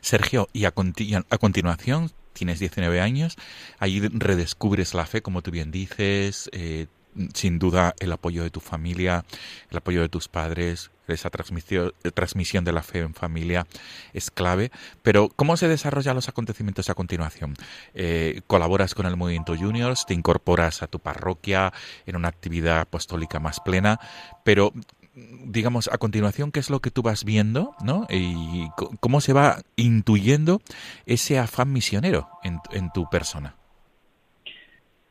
Sergio, 0.00 0.48
y 0.52 0.64
a, 0.64 0.70
continuación 0.72 2.10
tienes 2.32 2.58
19 2.58 3.00
años, 3.00 3.36
ahí 3.78 4.00
redescubres 4.00 4.94
la 4.94 5.06
fe, 5.06 5.20
como 5.20 5.42
tú 5.42 5.50
bien 5.50 5.70
dices, 5.70 6.48
eh, 6.52 6.86
sin 7.34 7.58
duda 7.58 7.94
el 7.98 8.12
apoyo 8.12 8.42
de 8.42 8.50
tu 8.50 8.60
familia, 8.60 9.24
el 9.70 9.76
apoyo 9.76 10.00
de 10.00 10.08
tus 10.08 10.28
padres, 10.28 10.90
esa 11.14 11.30
transmisión, 11.30 11.92
transmisión 12.14 12.64
de 12.64 12.72
la 12.72 12.82
fe 12.82 13.00
en 13.00 13.14
familia 13.14 13.66
es 14.12 14.30
clave. 14.30 14.70
Pero, 15.02 15.28
¿cómo 15.28 15.56
se 15.56 15.68
desarrollan 15.68 16.14
los 16.14 16.28
acontecimientos 16.28 16.90
a 16.90 16.94
continuación? 16.94 17.54
Eh, 17.94 18.42
¿Colaboras 18.46 18.94
con 18.94 19.06
el 19.06 19.16
Movimiento 19.16 19.56
Juniors? 19.56 20.06
¿Te 20.06 20.14
incorporas 20.14 20.82
a 20.82 20.86
tu 20.86 21.00
parroquia 21.00 21.72
en 22.06 22.16
una 22.16 22.28
actividad 22.28 22.80
apostólica 22.80 23.40
más 23.40 23.60
plena? 23.60 23.98
Pero, 24.44 24.72
digamos, 25.14 25.88
a 25.92 25.98
continuación, 25.98 26.52
¿qué 26.52 26.60
es 26.60 26.70
lo 26.70 26.80
que 26.80 26.90
tú 26.90 27.02
vas 27.02 27.24
viendo? 27.24 27.72
¿no? 27.84 28.06
¿Y 28.10 28.68
cómo 29.00 29.20
se 29.20 29.32
va 29.32 29.62
intuyendo 29.76 30.60
ese 31.06 31.38
afán 31.38 31.72
misionero 31.72 32.28
en, 32.42 32.58
en 32.72 32.90
tu 32.92 33.08
persona? 33.10 33.54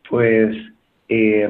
Pues 0.10 0.56
eh, 1.08 1.50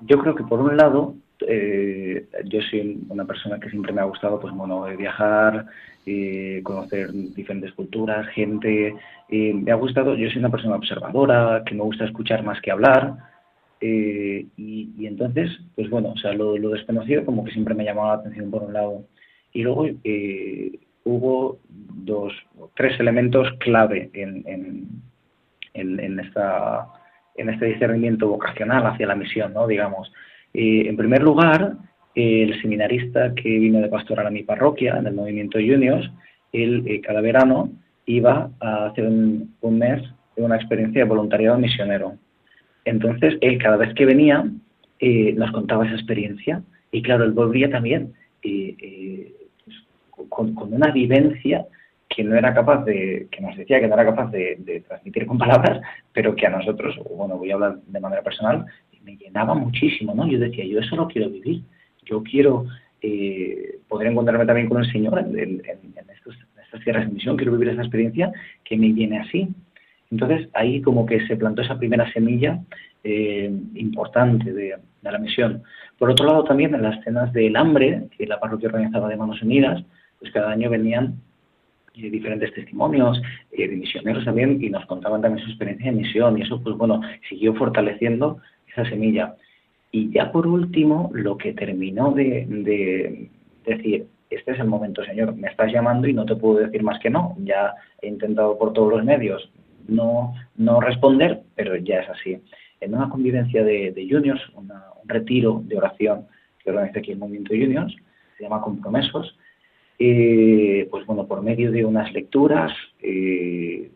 yo 0.00 0.18
creo 0.18 0.34
que 0.34 0.44
por 0.44 0.60
un 0.60 0.76
lado, 0.76 1.14
eh, 1.46 2.26
yo 2.44 2.60
soy 2.62 3.00
una 3.08 3.24
persona 3.24 3.60
que 3.60 3.70
siempre 3.70 3.92
me 3.92 4.00
ha 4.00 4.04
gustado, 4.04 4.40
pues 4.40 4.54
bueno, 4.54 4.84
viajar, 4.96 5.66
eh, 6.06 6.60
conocer 6.64 7.12
diferentes 7.12 7.72
culturas, 7.72 8.26
gente. 8.28 8.94
me 9.28 9.70
ha 9.70 9.74
gustado, 9.74 10.14
yo 10.16 10.28
soy 10.30 10.38
una 10.38 10.50
persona 10.50 10.76
observadora, 10.76 11.62
que 11.66 11.74
me 11.74 11.82
gusta 11.82 12.04
escuchar 12.04 12.42
más 12.42 12.60
que 12.60 12.70
hablar. 12.70 13.16
Y, 13.80 14.48
y, 14.56 15.06
entonces, 15.06 15.50
pues 15.74 15.90
bueno, 15.90 16.12
o 16.14 16.16
sea, 16.16 16.32
lo, 16.32 16.54
desconocido 16.54 17.24
como 17.24 17.44
que 17.44 17.52
siempre 17.52 17.74
me 17.74 17.84
llamaba 17.84 18.14
la 18.16 18.20
atención 18.20 18.50
por 18.50 18.62
un 18.62 18.72
lado. 18.72 19.04
Y 19.52 19.62
luego 19.62 19.86
hubo 21.04 21.58
dos, 21.68 22.32
tres 22.74 22.98
elementos 22.98 23.48
clave 23.58 24.10
en, 24.12 24.42
en, 24.46 24.88
en, 25.74 26.00
en 26.00 26.20
esta 26.20 26.88
en 27.36 27.50
este 27.50 27.66
discernimiento 27.66 28.28
vocacional 28.28 28.86
hacia 28.86 29.06
la 29.06 29.14
misión, 29.14 29.52
¿no? 29.52 29.66
Digamos. 29.66 30.12
en 30.54 30.96
primer 30.96 31.22
lugar, 31.22 31.76
el 32.14 32.60
seminarista 32.62 33.34
que 33.34 33.58
vino 33.58 33.80
de 33.80 33.88
pastoral 33.88 34.26
a 34.26 34.30
mi 34.30 34.42
parroquia, 34.42 34.96
en 34.98 35.06
el 35.06 35.14
movimiento 35.14 35.58
Juniors, 35.58 36.10
él 36.52 36.82
eh, 36.86 37.00
cada 37.02 37.20
verano 37.20 37.70
iba 38.06 38.50
a 38.60 38.86
hacer 38.86 39.04
un, 39.04 39.54
mes 39.62 40.02
de 40.36 40.42
una 40.42 40.56
experiencia 40.56 41.02
de 41.02 41.08
voluntariado 41.08 41.58
misionero. 41.58 42.14
Entonces, 42.86 43.36
él 43.40 43.58
cada 43.58 43.76
vez 43.76 43.92
que 43.94 44.06
venía 44.06 44.48
eh, 45.00 45.34
nos 45.36 45.50
contaba 45.50 45.84
esa 45.84 45.96
experiencia 45.96 46.62
y 46.90 47.02
claro, 47.02 47.24
él 47.24 47.32
volvía 47.32 47.68
también 47.68 48.14
eh, 48.42 49.34
pues, 49.64 50.28
con, 50.28 50.56
una 50.72 50.92
vivencia 50.92 51.66
que 52.08 52.22
no 52.22 52.36
era 52.36 52.54
capaz 52.54 52.84
de, 52.84 53.26
que 53.30 53.42
nos 53.42 53.56
decía 53.56 53.80
que 53.80 53.88
no 53.88 53.94
era 53.94 54.06
capaz 54.06 54.30
de, 54.30 54.82
transmitir 54.86 55.26
con 55.26 55.36
palabras, 55.36 55.80
pero 56.12 56.34
que 56.36 56.46
a 56.46 56.50
nosotros, 56.50 56.98
bueno, 57.14 57.36
voy 57.36 57.50
a 57.50 57.54
hablar 57.54 57.78
de 57.86 58.00
manera 58.00 58.22
personal, 58.22 58.64
me 59.02 59.16
llenaba 59.16 59.54
muchísimo, 59.54 60.14
¿no? 60.14 60.26
Yo 60.26 60.38
decía, 60.38 60.64
yo 60.64 60.78
eso 60.78 60.96
lo 60.96 61.08
quiero 61.08 61.28
vivir, 61.28 61.62
yo 62.04 62.22
quiero 62.22 62.66
eh, 63.02 63.78
poder 63.88 64.08
encontrarme 64.08 64.46
también 64.46 64.68
con 64.68 64.82
el 64.82 64.90
Señor 64.90 65.18
en, 65.18 65.38
en, 65.38 65.62
estas 66.64 66.82
tierras 66.82 67.06
de 67.06 67.12
misión, 67.12 67.36
quiero 67.36 67.52
vivir 67.52 67.68
esa 67.68 67.82
experiencia 67.82 68.32
que 68.64 68.76
me 68.76 68.92
viene 68.92 69.18
así. 69.18 69.48
Entonces 70.10 70.48
ahí 70.54 70.80
como 70.82 71.06
que 71.06 71.26
se 71.26 71.36
plantó 71.36 71.62
esa 71.62 71.78
primera 71.78 72.10
semilla 72.12 72.60
eh, 73.04 73.50
importante 73.74 74.52
de, 74.52 74.76
la 75.02 75.18
misión. 75.18 75.62
Por 75.98 76.10
otro 76.10 76.26
lado 76.26 76.42
también 76.42 76.74
en 76.74 76.82
las 76.82 77.02
cenas 77.04 77.32
del 77.32 77.54
hambre, 77.54 78.08
que 78.18 78.26
la 78.26 78.40
parroquia 78.40 78.68
organizaba 78.68 79.08
de 79.08 79.16
Manos 79.16 79.40
Unidas, 79.40 79.84
pues 80.18 80.32
cada 80.32 80.50
año 80.50 80.68
venían 80.68 81.20
diferentes 81.94 82.52
testimonios 82.52 83.20
eh, 83.52 83.68
de 83.68 83.76
misioneros 83.76 84.24
también 84.24 84.62
y 84.62 84.68
nos 84.70 84.84
contaban 84.86 85.22
también 85.22 85.44
su 85.44 85.50
experiencia 85.50 85.90
de 85.90 85.96
misión 85.96 86.36
y 86.38 86.42
eso 86.42 86.60
pues 86.62 86.76
bueno 86.76 87.00
siguió 87.28 87.54
fortaleciendo 87.54 88.38
esa 88.70 88.84
semilla 88.88 89.34
y 89.90 90.10
ya 90.10 90.30
por 90.30 90.46
último 90.46 91.10
lo 91.14 91.38
que 91.38 91.54
terminó 91.54 92.12
de, 92.12 93.30
decir 93.64 94.06
este 94.28 94.52
es 94.52 94.58
el 94.58 94.66
momento 94.66 95.04
señor 95.04 95.34
me 95.34 95.48
estás 95.48 95.72
llamando 95.72 96.06
y 96.06 96.12
no 96.12 96.26
te 96.26 96.36
puedo 96.36 96.58
decir 96.58 96.82
más 96.82 96.98
que 97.00 97.08
no 97.08 97.34
ya 97.38 97.72
he 98.02 98.08
intentado 98.08 98.58
por 98.58 98.72
todos 98.72 98.92
los 98.92 99.04
medios 99.04 99.50
no 99.88 100.34
no 100.56 100.80
responder 100.80 101.42
pero 101.54 101.76
ya 101.76 102.00
es 102.00 102.08
así 102.10 102.38
en 102.80 102.94
una 102.94 103.08
convivencia 103.08 103.64
de, 103.64 104.06
juniors 104.10 104.42
un 104.54 104.70
retiro 105.04 105.62
de 105.64 105.76
oración 105.78 106.26
que 106.62 106.70
organiza 106.70 106.98
aquí 106.98 107.12
el 107.12 107.18
movimiento 107.18 107.54
juniors 107.54 107.94
se 108.36 108.44
llama 108.44 108.60
compromisos 108.60 109.36
eh, 109.98 110.86
pues 110.90 111.06
bueno, 111.06 111.26
por 111.26 111.42
medio 111.42 111.72
de 111.72 111.84
unas 111.84 112.12
lecturas, 112.12 112.72
eh, 113.00 113.90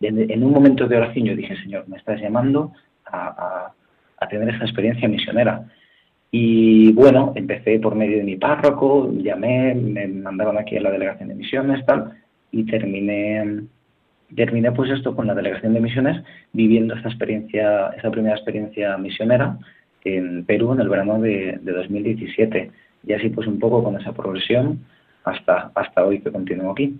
en, 0.00 0.44
un 0.44 0.52
momento 0.52 0.86
de 0.86 0.96
oración 0.96 1.26
yo 1.26 1.36
dije, 1.36 1.56
Señor, 1.56 1.88
me 1.88 1.96
estás 1.96 2.20
llamando 2.20 2.72
a, 3.06 3.72
tener 4.30 4.54
esa 4.54 4.64
experiencia 4.64 5.06
misionera. 5.06 5.68
Y 6.30 6.92
bueno, 6.92 7.32
empecé 7.36 7.78
por 7.78 7.94
medio 7.94 8.16
de 8.18 8.24
mi 8.24 8.36
párroco, 8.36 9.12
llamé, 9.12 9.74
me 9.74 10.06
mandaron 10.08 10.56
aquí 10.56 10.76
a 10.76 10.80
la 10.80 10.90
delegación 10.90 11.28
de 11.28 11.34
misiones, 11.34 11.84
tal, 11.84 12.12
y 12.50 12.64
terminé, 12.64 13.64
terminé 14.34 14.72
pues 14.72 14.90
esto 14.90 15.14
con 15.14 15.26
la 15.26 15.34
delegación 15.34 15.74
de 15.74 15.80
misiones, 15.80 16.22
viviendo 16.52 16.94
esta 16.94 17.08
experiencia, 17.08 17.88
esa 17.96 18.10
primera 18.10 18.34
experiencia 18.36 18.96
misionera 18.98 19.58
en 20.04 20.44
Perú 20.44 20.72
en 20.72 20.80
el 20.80 20.88
verano 20.88 21.20
de, 21.20 21.58
de 21.62 21.72
2017 21.72 22.70
y 23.06 23.12
así 23.12 23.28
pues 23.30 23.46
un 23.46 23.58
poco 23.58 23.82
con 23.82 24.00
esa 24.00 24.12
progresión 24.12 24.84
hasta, 25.24 25.70
hasta 25.74 26.04
hoy 26.04 26.20
que 26.20 26.30
continúo 26.30 26.72
aquí. 26.72 26.98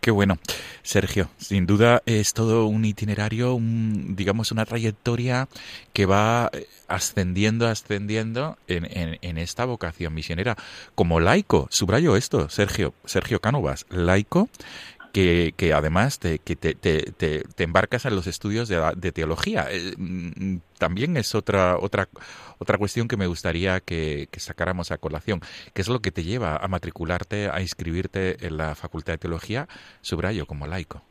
Qué 0.00 0.10
bueno. 0.10 0.36
Sergio, 0.82 1.30
sin 1.36 1.64
duda 1.64 2.02
es 2.06 2.34
todo 2.34 2.66
un 2.66 2.84
itinerario, 2.84 3.54
un, 3.54 4.16
digamos 4.16 4.50
una 4.50 4.66
trayectoria 4.66 5.46
que 5.92 6.06
va 6.06 6.50
eh, 6.52 6.66
ascendiendo, 6.88 7.68
ascendiendo 7.68 8.58
en, 8.66 8.84
en, 8.86 9.18
en, 9.22 9.38
esta 9.38 9.64
vocación 9.64 10.12
misionera. 10.12 10.56
Como 10.96 11.20
laico, 11.20 11.68
subrayo 11.70 12.16
esto, 12.16 12.48
Sergio, 12.48 12.94
Sergio 13.04 13.40
Cánovas, 13.40 13.86
laico 13.90 14.48
que, 15.12 15.52
que 15.56 15.72
además 15.72 16.18
te, 16.18 16.38
que 16.38 16.56
te, 16.56 16.74
te, 16.74 17.12
te, 17.12 17.64
embarcas 17.64 18.06
en 18.06 18.16
los 18.16 18.26
estudios 18.26 18.68
de, 18.68 19.12
teología. 19.12 19.66
Eh, 19.70 19.92
mm, 19.96 20.56
también 20.78 21.16
es 21.16 21.34
otra, 21.34 21.76
otra, 21.78 22.08
otra 22.58 22.78
cuestión 22.78 23.08
que 23.08 23.16
me 23.16 23.26
gustaría 23.26 23.80
que, 23.80 24.26
que, 24.30 24.40
sacáramos 24.40 24.90
a 24.90 24.98
colación. 24.98 25.40
¿Qué 25.74 25.82
es 25.82 25.88
lo 25.88 26.00
que 26.00 26.10
te 26.10 26.24
lleva 26.24 26.56
a 26.56 26.66
matricularte, 26.68 27.48
a 27.52 27.60
inscribirte 27.60 28.44
en 28.46 28.56
la 28.56 28.74
Facultad 28.74 29.12
de 29.12 29.18
Teología, 29.18 29.68
subrayo, 30.00 30.46
como 30.46 30.66
laico? 30.66 31.02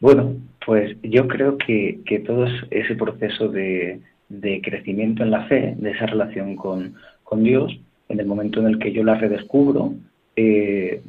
Bueno, 0.00 0.36
pues 0.64 0.96
yo 1.02 1.26
creo 1.26 1.58
que, 1.58 2.00
que 2.04 2.20
todo 2.20 2.46
ese 2.70 2.94
proceso 2.94 3.48
de, 3.48 4.00
de, 4.28 4.60
crecimiento 4.60 5.22
en 5.22 5.30
la 5.30 5.46
fe, 5.46 5.74
de 5.76 5.90
esa 5.90 6.06
relación 6.06 6.54
con, 6.54 6.94
con 7.24 7.42
Dios, 7.42 7.78
en 8.08 8.20
el 8.20 8.26
momento 8.26 8.60
en 8.60 8.66
el 8.66 8.78
que 8.78 8.92
yo 8.92 9.02
la 9.02 9.14
redescubro, 9.14 9.94
eh, 10.36 11.00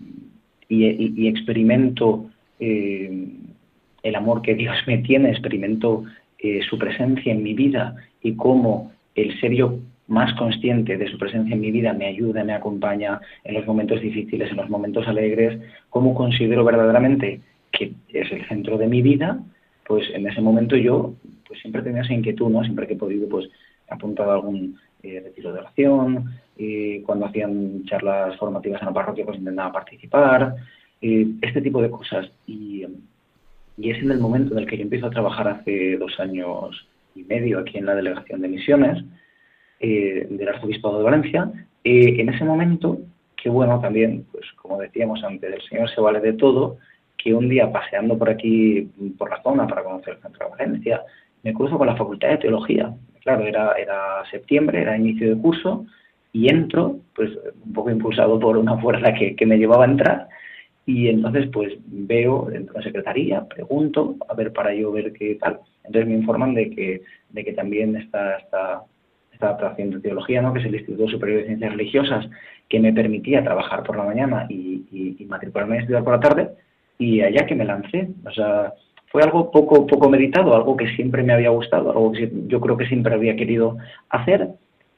y, 0.70 1.28
experimento 1.28 2.30
eh, 2.60 3.28
el 4.04 4.16
amor 4.16 4.42
que 4.42 4.56
Dios 4.56 4.76
me 4.86 5.00
tiene, 5.00 5.32
experimento 5.32 6.04
eh, 6.40 6.62
su 6.70 6.78
presencia 6.78 7.32
en 7.32 7.44
mi 7.44 7.54
vida 7.54 7.96
y 8.22 8.36
cómo 8.36 8.92
el 9.16 9.40
ser 9.40 9.54
yo 9.54 9.80
más 10.08 10.34
consciente 10.36 10.98
de 10.98 11.10
su 11.10 11.18
presencia 11.18 11.54
en 11.54 11.62
mi 11.62 11.72
vida 11.72 11.94
me 11.94 12.06
ayuda, 12.06 12.44
me 12.44 12.54
acompaña 12.54 13.20
en 13.44 13.56
los 13.56 13.66
momentos 13.66 14.02
difíciles, 14.02 14.50
en 14.52 14.58
los 14.58 14.70
momentos 14.70 15.08
alegres, 15.08 15.60
cómo 15.90 16.14
considero 16.14 16.64
verdaderamente 16.64 17.42
que 17.72 17.94
es 18.10 18.32
el 18.32 18.48
centro 18.48 18.78
de 18.78 18.88
mi 18.88 19.02
vida, 19.02 19.40
pues 19.86 20.08
en 20.14 20.28
ese 20.28 20.42
momento 20.42 20.78
yo 20.78 21.14
pues 21.48 21.60
siempre 21.62 21.82
tenía 21.82 22.02
esa 22.02 22.14
inquietud, 22.14 22.50
¿no? 22.50 22.64
Siempre 22.64 22.88
que 22.88 22.94
he 22.94 22.98
podido, 22.98 23.28
pues 23.28 23.50
he 23.90 23.94
apuntado 23.94 24.32
algún 24.32 24.78
eh, 25.04 25.22
retiro 25.24 25.54
de 25.54 25.60
oración, 25.60 26.26
y 26.56 27.02
cuando 27.02 27.26
hacían 27.26 27.84
charlas 27.86 28.36
formativas 28.38 28.82
en 28.82 28.88
la 28.88 28.94
parroquia 28.94 29.26
pues 29.26 29.38
intentaba 29.38 29.72
participar, 29.72 30.56
este 31.00 31.62
tipo 31.62 31.82
de 31.82 31.92
cosas. 31.92 32.32
Y, 32.48 32.84
y, 33.78 33.92
es 33.92 34.02
en 34.02 34.12
el 34.12 34.20
momento 34.20 34.54
en 34.54 34.60
el 34.60 34.68
que 34.68 34.78
yo 34.78 34.84
empiezo 34.84 35.06
a 35.06 35.12
trabajar 35.12 35.48
hace 35.48 35.98
dos 35.98 36.20
años 36.20 36.88
y 37.16 37.24
medio 37.24 37.60
aquí 37.60 37.78
en 37.78 37.86
la 37.86 37.96
Delegación 37.96 38.42
de 38.42 38.48
Misiones 38.48 39.04
eh, 39.80 40.28
del 40.30 40.50
Arzobispado 40.50 40.98
de 40.98 41.04
Valencia, 41.04 41.52
eh, 41.84 42.16
en 42.20 42.30
ese 42.30 42.44
momento, 42.44 43.00
que 43.36 43.50
bueno, 43.50 43.80
también, 43.80 44.26
pues 44.32 44.46
como 44.56 44.80
decíamos 44.80 45.24
antes, 45.24 45.54
el 45.54 45.62
Señor 45.70 45.90
se 45.90 46.02
vale 46.02 46.20
de 46.20 46.34
todo, 46.34 46.78
que 47.16 47.34
un 47.34 47.48
día 47.48 47.72
paseando 47.72 48.18
por 48.18 48.30
aquí, 48.30 48.90
por 49.18 49.30
la 49.30 49.42
zona, 49.44 49.68
para 49.68 49.84
conocer 49.84 50.16
el 50.16 50.22
centro 50.22 50.46
de 50.46 50.52
Valencia, 50.52 51.04
me 51.48 51.54
cruzo 51.54 51.78
con 51.78 51.88
la 51.88 51.96
Facultad 51.96 52.30
de 52.30 52.38
Teología. 52.40 52.94
Claro, 53.22 53.46
era, 53.46 53.74
era 53.74 54.24
septiembre, 54.30 54.82
era 54.82 54.98
inicio 54.98 55.34
de 55.34 55.42
curso, 55.42 55.86
y 56.34 56.50
entro, 56.50 56.98
pues 57.16 57.32
un 57.66 57.74
poco 57.74 57.90
impulsado 57.90 58.38
por 58.38 58.58
una 58.58 58.78
fuerza 58.78 59.14
que, 59.14 59.34
que 59.36 59.46
me 59.46 59.58
llevaba 59.58 59.86
a 59.86 59.88
entrar, 59.88 60.28
y 60.86 61.08
entonces 61.08 61.48
pues 61.52 61.74
veo 61.86 62.48
dentro 62.52 62.74
de 62.74 62.80
la 62.80 62.86
secretaría, 62.86 63.46
pregunto, 63.48 64.16
a 64.28 64.34
ver 64.34 64.52
para 64.52 64.74
yo 64.74 64.92
ver 64.92 65.14
qué 65.14 65.36
tal. 65.36 65.60
Entonces 65.86 66.08
me 66.08 66.16
informan 66.16 66.54
de 66.54 66.70
que, 66.70 67.02
de 67.30 67.46
que 67.46 67.54
también 67.54 67.96
está, 67.96 68.38
está, 68.38 68.84
está 69.32 69.52
haciendo 69.52 70.02
teología, 70.02 70.42
¿no? 70.42 70.52
que 70.54 70.60
es 70.60 70.66
el 70.66 70.76
Instituto 70.76 71.08
Superior 71.08 71.40
de 71.40 71.48
Ciencias 71.48 71.72
Religiosas, 71.72 72.30
que 72.68 72.80
me 72.82 72.92
permitía 72.92 73.44
trabajar 73.44 73.84
por 73.84 73.96
la 73.96 74.04
mañana 74.04 74.48
y, 74.50 75.16
y, 75.18 75.26
matricularme 75.26 75.78
a 75.78 75.80
estudiar 75.80 76.04
por 76.04 76.14
la 76.14 76.20
tarde, 76.20 76.50
y 77.00 77.22
allá 77.22 77.46
que 77.46 77.56
me 77.56 77.64
lancé. 77.64 78.10
O 78.26 78.32
sea, 78.32 78.74
fue 79.08 79.24
algo 79.24 79.52
poco, 79.52 79.88
poco 79.88 80.10
meditado, 80.10 80.56
algo 80.56 80.76
que 80.76 80.94
siempre 80.96 81.24
me 81.24 81.34
había 81.34 81.50
gustado, 81.50 81.92
algo 81.92 82.12
que 82.12 82.30
yo 82.48 82.60
creo 82.60 82.78
que 82.78 82.88
siempre 82.88 83.14
había 83.14 83.36
querido 83.36 83.78
hacer 84.10 84.50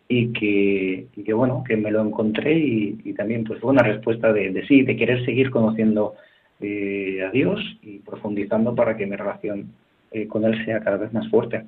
y 0.07 0.33
que, 0.33 1.07
que 1.23 1.33
bueno, 1.33 1.63
que 1.65 1.77
me 1.77 1.91
lo 1.91 2.01
encontré 2.01 2.57
y, 2.57 3.13
también 3.13 3.43
pues 3.43 3.59
fue 3.59 3.71
una 3.71 3.83
respuesta 3.83 4.33
de, 4.33 4.65
sí, 4.67 4.81
de 4.81 4.95
querer 4.95 5.23
seguir 5.25 5.51
conociendo 5.51 6.15
eh, 6.59 7.23
a 7.27 7.31
Dios 7.31 7.59
y 7.83 7.99
profundizando 7.99 8.73
para 8.73 8.97
que 8.97 9.05
mi 9.05 9.15
relación 9.15 9.71
eh, 10.11 10.27
con 10.27 10.45
Él 10.45 10.65
sea 10.65 10.79
cada 10.79 10.97
vez 10.97 11.13
más 11.13 11.29
fuerte. 11.29 11.65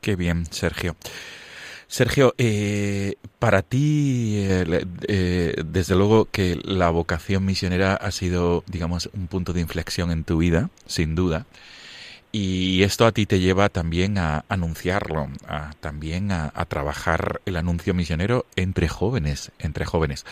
Qué 0.00 0.14
bien, 0.14 0.46
Sergio. 0.46 0.94
Sergio, 1.88 2.34
eh, 2.38 3.14
para 3.38 3.62
ti, 3.62 4.44
desde 4.46 5.94
luego 5.94 6.26
que 6.26 6.58
la 6.64 6.90
vocación 6.90 7.44
misionera 7.44 7.94
ha 7.94 8.10
sido, 8.10 8.64
digamos, 8.66 9.08
un 9.14 9.28
punto 9.28 9.52
de 9.52 9.60
inflexión 9.60 10.10
en 10.10 10.24
tu 10.24 10.38
vida, 10.38 10.70
sin 10.86 11.14
duda. 11.14 11.46
Y 12.38 12.82
esto 12.82 13.06
a 13.06 13.12
ti 13.12 13.24
te 13.24 13.40
lleva 13.40 13.70
también 13.70 14.18
a 14.18 14.44
anunciarlo, 14.50 15.30
a, 15.48 15.70
también 15.80 16.32
a, 16.32 16.50
trabajar 16.66 17.40
el 17.46 17.56
anuncio 17.56 17.94
misionero 17.94 18.44
entre 18.56 18.88
jóvenes, 18.88 19.52
entre 19.58 19.86
jóvenes. 19.86 20.26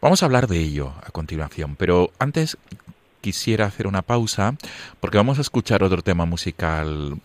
Vamos 0.00 0.22
a 0.22 0.26
hablar 0.26 0.46
de 0.46 0.60
ello 0.60 0.92
a 1.02 1.10
continuación, 1.10 1.74
pero 1.74 2.12
antes 2.20 2.56
quisiera 3.20 3.66
hacer 3.66 3.88
una 3.88 4.02
pausa 4.02 4.54
porque 5.00 5.16
vamos 5.16 5.38
a 5.38 5.40
escuchar 5.40 5.82
otro 5.82 6.02
tema 6.02 6.24
musical 6.24 7.18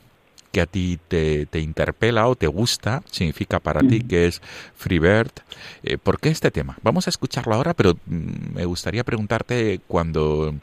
que 0.56 0.62
a 0.62 0.68
ti 0.68 0.98
te, 1.10 1.60
interpela 1.60 2.30
o 2.30 2.36
te 2.38 2.48
gusta, 2.48 3.02
significa 3.08 3.60
para 3.60 3.82
ti, 3.82 4.00
que 4.00 4.26
es 4.26 4.40
Freebird. 4.74 5.34
Eh, 5.84 5.98
¿Por 5.98 6.22
qué 6.22 6.30
este 6.30 6.50
tema? 6.50 6.78
Vamos 6.82 7.08
a 7.08 7.10
escucharlo 7.10 7.56
ahora, 7.56 7.74
pero 7.74 7.96
mm, 8.06 8.56
me 8.56 8.64
gustaría 8.64 9.04
preguntarte 9.04 9.82
cuando 9.86 10.54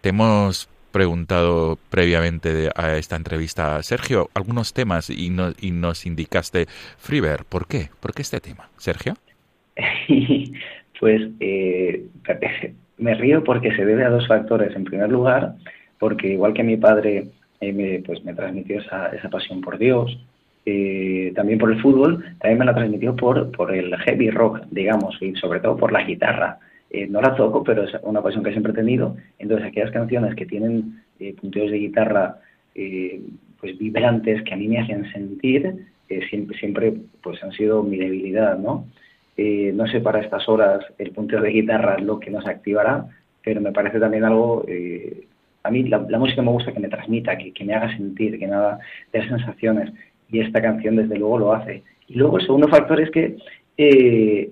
te 0.00 0.08
hemos 0.08 0.70
preguntado 0.90 1.78
previamente 1.90 2.70
a 2.74 2.96
esta 2.96 3.16
entrevista, 3.16 3.82
Sergio, 3.82 4.30
algunos 4.32 4.72
temas 4.72 5.10
y, 5.10 5.28
nos 5.28 6.06
indicaste 6.06 6.64
Freeber. 6.96 7.44
¿Por 7.46 7.66
qué? 7.66 7.90
¿Por 8.00 8.14
qué 8.14 8.22
este 8.22 8.40
tema, 8.40 8.70
Sergio? 8.78 9.16
pues 10.98 11.20
eh, 11.40 12.06
me 12.96 13.14
río 13.16 13.44
porque 13.44 13.76
se 13.76 13.84
debe 13.84 14.02
a 14.04 14.08
dos 14.08 14.26
factores. 14.26 14.74
En 14.74 14.84
primer 14.84 15.10
lugar, 15.10 15.56
porque 15.98 16.28
igual 16.28 16.54
que 16.54 16.62
mi 16.62 16.78
padre 16.78 17.32
eh, 17.62 17.72
me, 17.72 18.00
pues 18.00 18.22
me 18.24 18.34
transmitió 18.34 18.80
esa, 18.80 19.06
esa 19.08 19.30
pasión 19.30 19.62
por 19.62 19.78
Dios, 19.78 20.18
eh, 20.66 21.32
también 21.34 21.58
por 21.58 21.72
el 21.72 21.80
fútbol, 21.80 22.22
también 22.38 22.58
me 22.58 22.64
la 22.66 22.74
transmitió 22.74 23.16
por, 23.16 23.50
por 23.52 23.74
el 23.74 23.96
heavy 23.96 24.30
rock, 24.30 24.60
digamos, 24.70 25.16
y 25.20 25.34
sobre 25.36 25.60
todo 25.60 25.76
por 25.76 25.92
la 25.92 26.04
guitarra. 26.04 26.58
Eh, 26.92 27.06
no 27.08 27.22
la 27.22 27.34
toco, 27.34 27.64
pero 27.64 27.84
es 27.84 27.92
una 28.02 28.22
pasión 28.22 28.44
que 28.44 28.50
siempre 28.50 28.72
he 28.72 28.76
tenido. 28.76 29.16
Entonces, 29.38 29.66
aquellas 29.66 29.90
canciones 29.90 30.34
que 30.34 30.44
tienen 30.44 31.02
eh, 31.18 31.34
punteos 31.40 31.70
de 31.70 31.78
guitarra 31.78 32.36
eh, 32.74 33.22
pues 33.58 33.78
vibrantes 33.78 34.42
que 34.42 34.52
a 34.52 34.56
mí 34.56 34.68
me 34.68 34.78
hacen 34.78 35.10
sentir, 35.12 35.86
siempre, 36.28 36.58
siempre 36.58 36.92
pues 37.22 37.42
han 37.42 37.52
sido 37.52 37.82
mi 37.82 37.96
debilidad, 37.96 38.58
¿no? 38.58 38.86
no 39.38 39.86
sé 39.86 40.00
para 40.00 40.20
estas 40.20 40.46
horas 40.46 40.84
el 40.98 41.12
punteo 41.12 41.40
de 41.40 41.48
guitarra 41.48 41.98
lo 41.98 42.20
que 42.20 42.30
nos 42.30 42.46
activará, 42.46 43.06
pero 43.42 43.60
me 43.62 43.72
parece 43.72 43.98
también 43.98 44.24
algo... 44.24 44.64
a 45.62 45.70
mí 45.70 45.84
la, 45.84 45.98
música 46.18 46.42
me 46.42 46.50
gusta 46.50 46.72
que 46.72 46.80
me 46.80 46.88
transmita, 46.88 47.36
que, 47.36 47.52
que 47.52 47.64
me 47.64 47.74
haga 47.74 47.96
sentir, 47.96 48.38
que 48.38 48.46
me 48.46 48.54
haga 48.54 48.78
tener 49.10 49.28
sensaciones, 49.28 49.92
y 50.30 50.40
esta 50.40 50.60
canción 50.60 50.96
desde 50.96 51.18
luego 51.18 51.38
lo 51.38 51.52
hace. 51.52 51.82
Y 52.08 52.14
luego 52.14 52.38
el 52.38 52.46
segundo 52.46 52.68
factor 52.68 53.00
es 53.00 53.10
que 53.10 53.36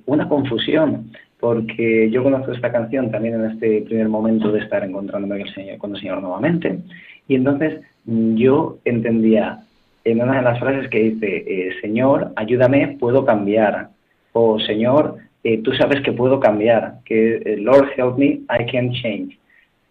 una 0.06 0.28
confusión 0.28 1.10
porque 1.40 2.10
yo 2.10 2.22
conozco 2.22 2.52
esta 2.52 2.70
canción 2.70 3.10
también 3.10 3.34
en 3.34 3.50
este 3.50 3.82
primer 3.82 4.08
momento 4.08 4.52
de 4.52 4.60
estar 4.60 4.84
encontrándome 4.84 5.38
con 5.38 5.48
el 5.48 5.54
Señor, 5.54 5.78
con 5.78 5.94
el 5.94 6.00
Señor 6.00 6.20
nuevamente, 6.20 6.78
y 7.26 7.34
entonces 7.34 7.80
mm, 8.04 8.34
yo 8.36 8.78
entendía 8.84 9.60
en 10.04 10.22
una 10.22 10.36
de 10.36 10.42
las 10.42 10.58
frases 10.60 10.88
que 10.90 10.98
dice, 11.00 11.44
eh, 11.46 11.72
Señor, 11.80 12.32
ayúdame, 12.36 12.96
puedo 13.00 13.24
cambiar, 13.24 13.88
o 14.32 14.58
Señor, 14.60 15.16
eh, 15.42 15.58
tú 15.62 15.72
sabes 15.72 16.02
que 16.02 16.12
puedo 16.12 16.38
cambiar, 16.40 16.96
que 17.04 17.36
eh, 17.36 17.56
Lord 17.58 17.88
help 17.96 18.18
me, 18.18 18.40
I 18.50 18.66
can 18.70 18.92
change. 18.92 19.38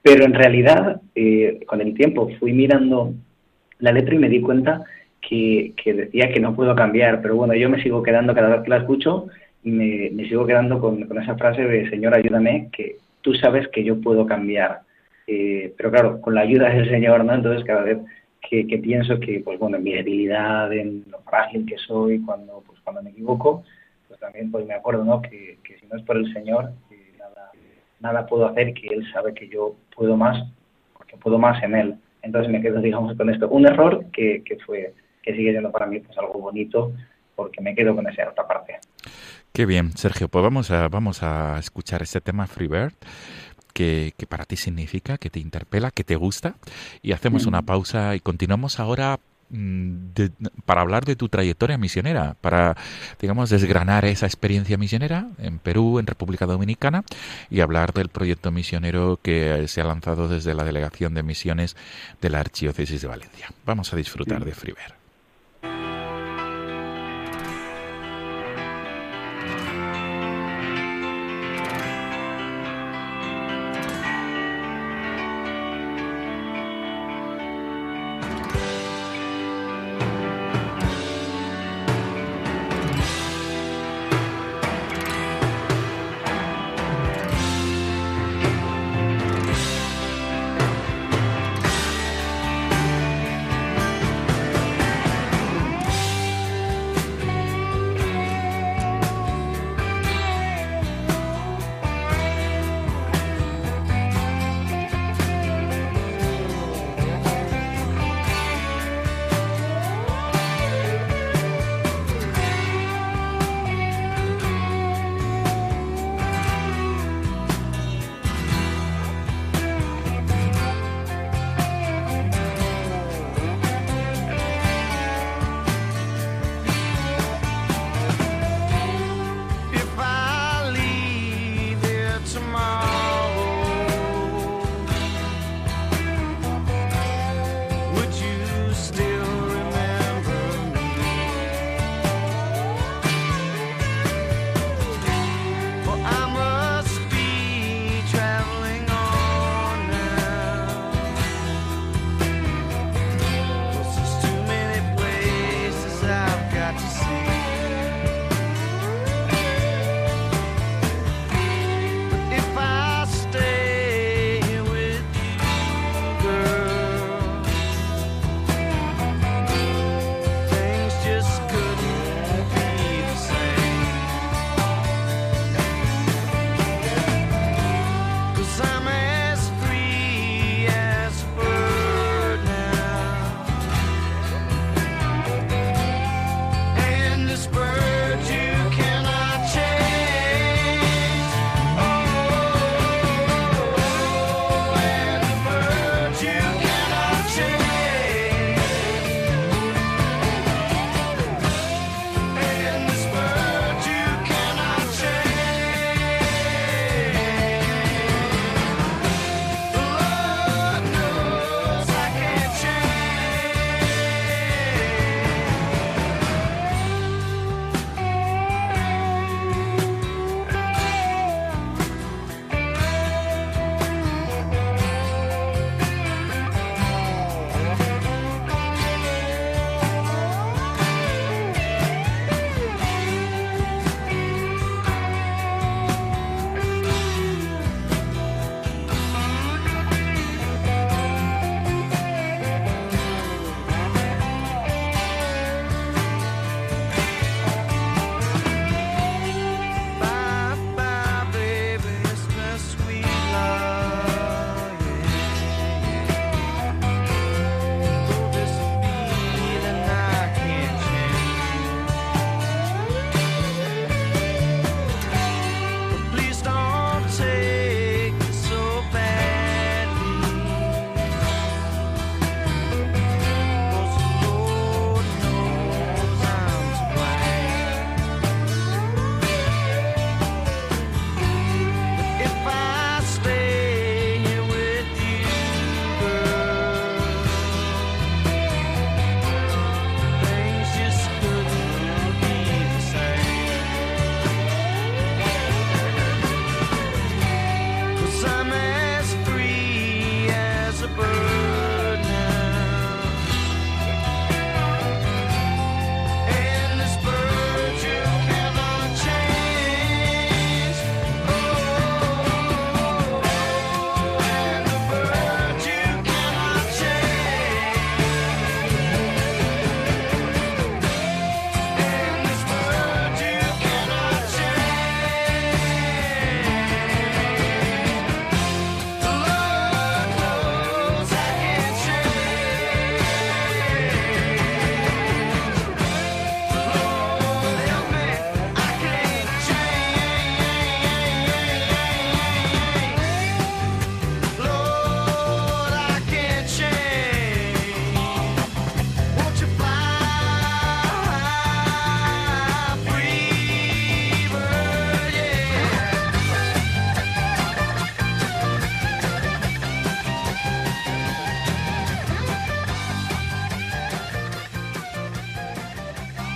Pero 0.10 0.26
en 0.26 0.34
realidad, 0.34 1.02
con 1.67 1.82
el 1.82 1.93
tiempo 1.93 2.30
fui 2.39 2.54
mirando 2.54 3.13
la 3.80 3.91
letra 3.91 4.15
y 4.15 4.17
me 4.17 4.30
di 4.30 4.41
cuenta 4.41 4.84
que, 5.22 5.74
que 5.82 5.93
decía 5.93 6.32
que 6.32 6.39
no 6.39 6.56
puedo 6.56 6.76
cambiar, 6.76 7.22
pero 7.22 7.36
bueno, 7.36 7.54
yo 7.54 7.69
me 7.69 7.82
sigo 7.84 8.02
quedando 8.02 8.34
cada 8.34 8.50
vez 8.50 8.63
que 8.63 8.69
la 8.69 8.78
escucho 8.78 9.28
me, 9.63 10.28
sigo 10.28 10.45
quedando 10.45 10.80
con, 10.80 11.08
esa 11.22 11.36
frase 11.36 11.63
de 11.63 11.89
Señor, 11.89 12.13
ayúdame, 12.13 12.69
que 12.72 12.98
tú 13.22 13.34
sabes 13.34 13.67
que 13.69 13.84
yo 13.84 14.00
puedo 14.02 14.26
cambiar. 14.26 14.82
Eh, 15.28 15.74
pero 15.78 15.91
claro, 15.91 16.22
con 16.22 16.34
la 16.34 16.41
ayuda 16.41 16.69
del 16.69 16.89
Señor, 16.89 17.24
¿no? 17.26 17.34
Entonces 17.34 17.63
cada 17.65 17.84
vez 17.84 17.98
que, 18.41 18.63
pienso 18.82 19.19
que, 19.19 19.41
pues 19.41 19.60
bueno, 19.60 19.78
en 19.78 19.84
mi 19.84 19.93
debilidad, 19.93 20.72
en 20.74 21.06
lo 21.12 21.19
frágil 21.19 21.65
que 21.65 21.78
soy, 21.78 22.19
cuando, 22.22 22.63
pues, 22.65 22.80
cuando 22.82 23.04
me 23.04 23.12
equivoco, 23.12 23.63
pues 24.08 24.19
también 24.19 24.50
pues 24.50 24.65
me 24.65 24.74
acuerdo, 24.74 25.04
¿no? 25.04 25.22
Que, 25.22 25.58
si 25.63 25.86
no 25.88 25.98
es 25.98 26.04
por 26.04 26.17
el 26.17 26.32
Señor, 26.34 26.72
nada, 27.99 28.25
puedo 28.25 28.47
hacer, 28.47 28.73
que 28.73 28.88
Él 28.88 29.05
sabe 29.12 29.33
que 29.33 29.47
yo 29.47 29.75
puedo 29.95 30.15
más, 30.17 30.47
porque 30.97 31.17
puedo 31.17 31.38
más 31.38 31.62
en 31.63 31.75
Él. 31.75 31.95
Entonces 32.21 32.51
me 32.51 32.62
quedo, 32.62 32.81
digamos, 32.81 33.15
con 33.15 33.29
esto. 33.29 33.47
Un 33.49 33.67
error 33.67 34.05
que, 34.12 34.43
que 34.43 34.57
fue, 34.57 34.93
que 35.21 35.33
sigue 35.33 35.51
siendo 35.51 35.71
para 35.71 35.85
mí 35.85 35.99
pues 35.99 36.17
algo 36.17 36.39
bonito, 36.39 36.93
porque 37.35 37.62
me 37.62 37.75
quedo 37.75 37.95
con 37.95 38.07
esa 38.07 38.29
otra 38.29 38.47
parte. 38.47 38.79
Qué 39.53 39.65
bien, 39.65 39.91
Sergio. 39.97 40.27
Pues 40.27 40.43
vamos 40.43 40.71
a, 40.71 40.88
vamos 40.89 41.23
a 41.23 41.57
escuchar 41.59 42.01
este 42.01 42.21
tema 42.21 42.47
Freebird. 42.47 42.93
Que, 43.73 44.13
que 44.17 44.25
para 44.25 44.45
ti 44.45 44.57
significa, 44.57 45.17
que 45.17 45.29
te 45.29 45.39
interpela, 45.39 45.91
que 45.91 46.03
te 46.03 46.15
gusta. 46.15 46.55
Y 47.01 47.13
hacemos 47.13 47.45
una 47.45 47.62
pausa 47.62 48.15
y 48.15 48.19
continuamos 48.19 48.79
ahora 48.79 49.19
mm, 49.49 50.12
para 50.65 50.81
hablar 50.81 51.05
de 51.05 51.15
tu 51.15 51.29
trayectoria 51.29 51.77
misionera, 51.77 52.35
para, 52.41 52.75
digamos, 53.19 53.49
desgranar 53.49 54.05
esa 54.05 54.25
experiencia 54.25 54.77
misionera 54.77 55.27
en 55.38 55.59
Perú, 55.59 55.99
en 55.99 56.07
República 56.07 56.45
Dominicana, 56.45 57.03
y 57.49 57.62
hablar 57.62 57.93
del 57.93 58.09
proyecto 58.09 58.51
misionero 58.51 59.19
que 59.21 59.67
se 59.67 59.81
ha 59.81 59.85
lanzado 59.85 60.27
desde 60.27 60.53
la 60.53 60.63
Delegación 60.63 61.13
de 61.13 61.23
Misiones 61.23 61.75
de 62.21 62.29
la 62.29 62.39
Archidiócesis 62.39 63.01
de 63.01 63.07
Valencia. 63.07 63.51
Vamos 63.65 63.93
a 63.93 63.97
disfrutar 63.97 64.43
de 64.43 64.51
Freebird. 64.51 64.98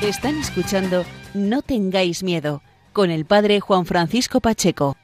Están 0.04 0.38
escuchando 0.38 1.06
No 1.34 1.62
tengáis 1.62 2.24
miedo 2.24 2.62
con 2.92 3.10
el 3.10 3.24
padre 3.24 3.62
Juan 3.62 3.86
Francisco 3.86 4.42
Pacheco. 4.42 4.98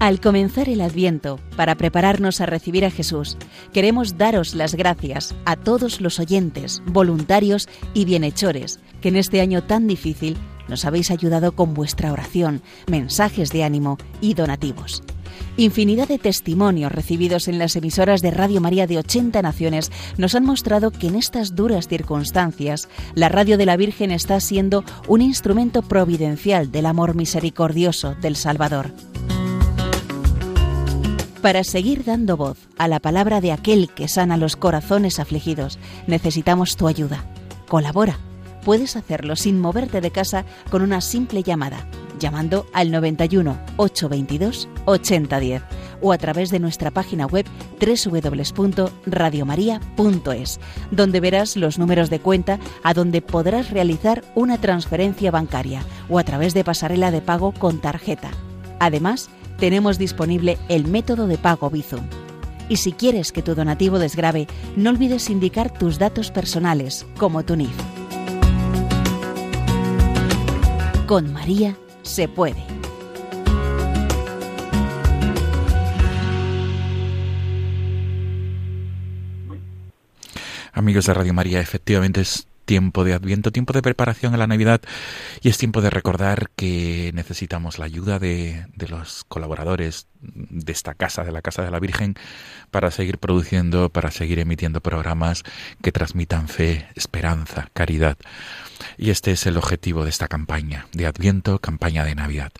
Al 0.00 0.20
comenzar 0.20 0.68
el 0.68 0.80
Adviento, 0.80 1.38
para 1.54 1.76
prepararnos 1.76 2.40
a 2.40 2.46
recibir 2.46 2.84
a 2.84 2.90
Jesús, 2.90 3.38
queremos 3.72 4.18
daros 4.18 4.56
las 4.56 4.74
gracias 4.74 5.36
a 5.44 5.54
todos 5.54 6.00
los 6.00 6.18
oyentes, 6.18 6.82
voluntarios 6.86 7.68
y 7.94 8.04
bienhechores 8.04 8.80
que 9.00 9.10
en 9.10 9.16
este 9.16 9.40
año 9.40 9.62
tan 9.62 9.86
difícil 9.86 10.36
nos 10.66 10.84
habéis 10.84 11.12
ayudado 11.12 11.52
con 11.52 11.74
vuestra 11.74 12.12
oración, 12.12 12.60
mensajes 12.88 13.50
de 13.50 13.62
ánimo 13.62 13.98
y 14.20 14.34
donativos. 14.34 15.04
Infinidad 15.56 16.08
de 16.08 16.18
testimonios 16.18 16.90
recibidos 16.90 17.46
en 17.46 17.60
las 17.60 17.76
emisoras 17.76 18.22
de 18.22 18.32
Radio 18.32 18.60
María 18.60 18.88
de 18.88 18.98
80 18.98 19.40
naciones 19.40 19.92
nos 20.18 20.34
han 20.34 20.44
mostrado 20.44 20.90
que 20.90 21.06
en 21.06 21.14
estas 21.14 21.54
duras 21.54 21.86
circunstancias 21.86 22.88
la 23.14 23.28
Radio 23.28 23.56
de 23.56 23.64
la 23.64 23.76
Virgen 23.76 24.10
está 24.10 24.40
siendo 24.40 24.82
un 25.06 25.22
instrumento 25.22 25.82
providencial 25.82 26.72
del 26.72 26.86
amor 26.86 27.14
misericordioso 27.14 28.16
del 28.20 28.34
Salvador. 28.34 28.90
Para 31.40 31.62
seguir 31.62 32.04
dando 32.04 32.36
voz 32.36 32.58
a 32.76 32.88
la 32.88 32.98
palabra 32.98 33.40
de 33.40 33.52
aquel 33.52 33.90
que 33.90 34.08
sana 34.08 34.36
los 34.36 34.56
corazones 34.56 35.20
afligidos, 35.20 35.78
necesitamos 36.08 36.76
tu 36.76 36.88
ayuda. 36.88 37.26
Colabora. 37.68 38.18
Puedes 38.64 38.96
hacerlo 38.96 39.36
sin 39.36 39.60
moverte 39.60 40.00
de 40.00 40.10
casa 40.10 40.46
con 40.70 40.80
una 40.80 41.02
simple 41.02 41.42
llamada, 41.42 41.86
llamando 42.24 42.66
al 42.72 42.90
91 42.90 43.56
822 43.76 44.68
8010 44.86 45.62
o 46.00 46.10
a 46.10 46.16
través 46.16 46.48
de 46.48 46.58
nuestra 46.58 46.90
página 46.90 47.26
web 47.26 47.44
www.radiomaria.es, 47.78 50.60
donde 50.90 51.20
verás 51.20 51.56
los 51.56 51.78
números 51.78 52.08
de 52.08 52.20
cuenta 52.20 52.58
a 52.82 52.94
donde 52.94 53.20
podrás 53.20 53.70
realizar 53.70 54.24
una 54.34 54.58
transferencia 54.58 55.30
bancaria 55.30 55.82
o 56.08 56.18
a 56.18 56.24
través 56.24 56.54
de 56.54 56.64
pasarela 56.64 57.10
de 57.10 57.20
pago 57.20 57.52
con 57.52 57.82
tarjeta. 57.82 58.30
Además, 58.80 59.28
tenemos 59.58 59.98
disponible 59.98 60.56
el 60.70 60.86
método 60.86 61.26
de 61.26 61.36
pago 61.36 61.68
Bizum. 61.68 62.06
Y 62.70 62.78
si 62.78 62.92
quieres 62.92 63.32
que 63.32 63.42
tu 63.42 63.54
donativo 63.54 63.98
desgrabe, 63.98 64.46
no 64.76 64.88
olvides 64.88 65.28
indicar 65.28 65.70
tus 65.70 65.98
datos 65.98 66.30
personales, 66.30 67.04
como 67.18 67.44
tu 67.44 67.56
NIF. 67.56 67.76
Con 71.06 71.34
María 71.34 71.76
se 72.04 72.28
puede. 72.28 72.62
Amigos 80.72 81.06
de 81.06 81.14
Radio 81.14 81.34
María, 81.34 81.60
efectivamente 81.60 82.20
es 82.20 82.46
tiempo 82.64 83.04
de 83.04 83.14
Adviento, 83.14 83.52
tiempo 83.52 83.72
de 83.72 83.82
preparación 83.82 84.34
a 84.34 84.38
la 84.38 84.46
Navidad 84.46 84.80
y 85.42 85.48
es 85.48 85.58
tiempo 85.58 85.80
de 85.80 85.90
recordar 85.90 86.50
que 86.56 87.10
necesitamos 87.14 87.78
la 87.78 87.84
ayuda 87.84 88.18
de, 88.18 88.66
de, 88.74 88.88
los 88.88 89.24
colaboradores 89.24 90.06
de 90.20 90.72
esta 90.72 90.94
casa, 90.94 91.24
de 91.24 91.32
la 91.32 91.42
Casa 91.42 91.62
de 91.62 91.70
la 91.70 91.80
Virgen, 91.80 92.14
para 92.70 92.90
seguir 92.90 93.18
produciendo, 93.18 93.90
para 93.90 94.10
seguir 94.10 94.38
emitiendo 94.38 94.80
programas 94.80 95.42
que 95.82 95.92
transmitan 95.92 96.48
fe, 96.48 96.88
esperanza, 96.94 97.68
caridad. 97.72 98.16
Y 98.96 99.10
este 99.10 99.32
es 99.32 99.46
el 99.46 99.56
objetivo 99.56 100.04
de 100.04 100.10
esta 100.10 100.28
campaña 100.28 100.86
de 100.92 101.06
Adviento, 101.06 101.58
campaña 101.58 102.04
de 102.04 102.14
Navidad, 102.14 102.52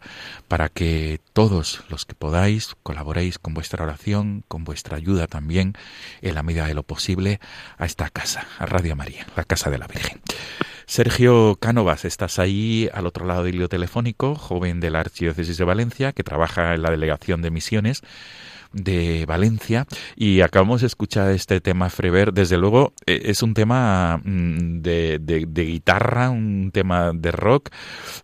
para 0.48 0.68
que 0.68 1.20
todos 1.32 1.84
los 1.88 2.04
que 2.04 2.14
podáis 2.14 2.74
colaboréis 2.82 3.38
con 3.38 3.54
vuestra 3.54 3.84
oración, 3.84 4.44
con 4.48 4.64
vuestra 4.64 4.96
ayuda 4.96 5.26
también, 5.26 5.74
en 6.22 6.34
la 6.34 6.42
medida 6.42 6.66
de 6.66 6.74
lo 6.74 6.82
posible, 6.82 7.40
a 7.78 7.86
esta 7.86 8.10
casa, 8.10 8.46
a 8.58 8.66
Radio 8.66 8.96
María, 8.96 9.26
la 9.36 9.44
Casa 9.44 9.70
de 9.70 9.78
la 9.78 9.86
Virgen. 9.86 9.93
Sergio 10.86 11.56
Cánovas, 11.60 12.04
estás 12.04 12.38
ahí 12.38 12.88
al 12.92 13.06
otro 13.06 13.26
lado 13.26 13.44
del 13.44 13.56
hilo 13.56 13.68
telefónico, 13.68 14.34
joven 14.34 14.80
de 14.80 14.90
la 14.90 15.00
Archidiócesis 15.00 15.56
de 15.56 15.64
Valencia, 15.64 16.12
que 16.12 16.22
trabaja 16.22 16.74
en 16.74 16.82
la 16.82 16.90
Delegación 16.90 17.42
de 17.42 17.50
Misiones 17.50 18.02
de 18.74 19.24
Valencia 19.26 19.86
y 20.16 20.40
acabamos 20.40 20.80
de 20.82 20.88
escuchar 20.88 21.30
este 21.30 21.60
tema 21.60 21.88
Frever. 21.90 22.32
Desde 22.32 22.58
luego 22.58 22.92
e, 23.06 23.22
es 23.24 23.42
un 23.42 23.54
tema 23.54 24.20
mm, 24.22 24.82
de, 24.82 25.18
de, 25.20 25.64
guitarra, 25.64 26.30
un 26.30 26.70
tema 26.72 27.12
de 27.14 27.30
rock, 27.30 27.70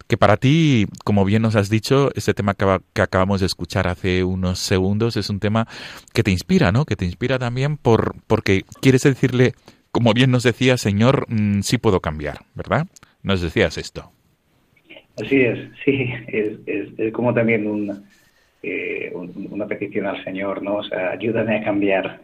que 0.07 0.17
para 0.17 0.37
ti, 0.37 0.87
como 1.05 1.25
bien 1.25 1.43
nos 1.43 1.57
has 1.57 1.71
dicho, 1.71 2.11
este 2.15 2.35
tema 2.35 2.55
que, 2.55 2.81
que, 2.93 3.03
acabamos 3.03 3.41
de 3.41 3.47
escuchar 3.47 3.89
hace 3.89 4.25
unos 4.25 4.59
segundos 4.59 5.17
es 5.17 5.31
un 5.31 5.41
tema 5.41 5.67
que 6.13 6.23
te 6.23 6.31
inspira, 6.31 6.73
¿no? 6.73 6.85
Que 6.85 6.97
te 6.97 7.05
inspira 7.05 7.39
también 7.39 7.77
por 7.77 8.15
porque 8.27 8.65
quieres 8.81 9.03
decirle, 9.03 9.55
como 9.93 10.13
bien 10.13 10.31
nos 10.31 10.43
decía, 10.43 10.77
Señor, 10.77 11.27
mm, 11.29 11.61
sí 11.61 11.79
puedo 11.79 12.01
cambiar, 12.01 12.41
¿verdad? 12.55 12.87
Nos 13.23 13.41
decías 13.41 13.79
esto. 13.79 14.11
Así 15.23 15.41
es, 15.43 15.59
sí, 15.85 16.11
es, 16.29 16.59
es, 16.67 16.89
es 16.99 17.13
como 17.13 17.35
también 17.35 17.67
un 17.67 18.05
eh, 18.63 19.11
una 19.15 19.67
petición 19.67 20.07
al 20.07 20.23
Señor, 20.23 20.63
¿no? 20.63 20.77
O 20.77 20.85
sea, 20.85 21.13
ayúdame 21.13 21.57
a 21.57 21.65
cambiar. 21.65 22.21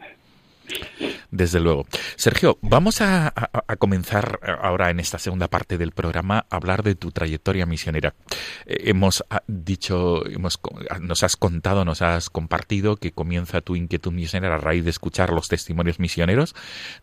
Desde 1.30 1.60
luego. 1.60 1.86
Sergio, 2.16 2.58
vamos 2.62 3.00
a, 3.00 3.32
comenzar 3.78 4.40
ahora 4.62 4.90
en 4.90 5.00
esta 5.00 5.18
segunda 5.18 5.48
parte 5.48 5.76
del 5.76 5.92
programa 5.92 6.46
a 6.50 6.56
hablar 6.56 6.82
de 6.82 6.94
tu 6.94 7.10
trayectoria 7.10 7.66
misionera. 7.66 8.14
Eh, 8.64 8.84
hemos 8.84 9.24
ah, 9.30 9.42
dicho, 9.46 10.24
hemos, 10.26 10.58
ah, 10.88 10.98
nos 10.98 11.22
has 11.24 11.36
contado, 11.36 11.84
nos 11.84 12.00
has 12.00 12.30
compartido 12.30 12.96
que 12.96 13.12
comienza 13.12 13.60
tu 13.60 13.76
inquietud 13.76 14.12
misionera 14.12 14.54
a 14.54 14.58
raíz 14.58 14.84
de 14.84 14.90
escuchar 14.90 15.30
los 15.30 15.48
testimonios 15.48 15.98
misioneros 15.98 16.54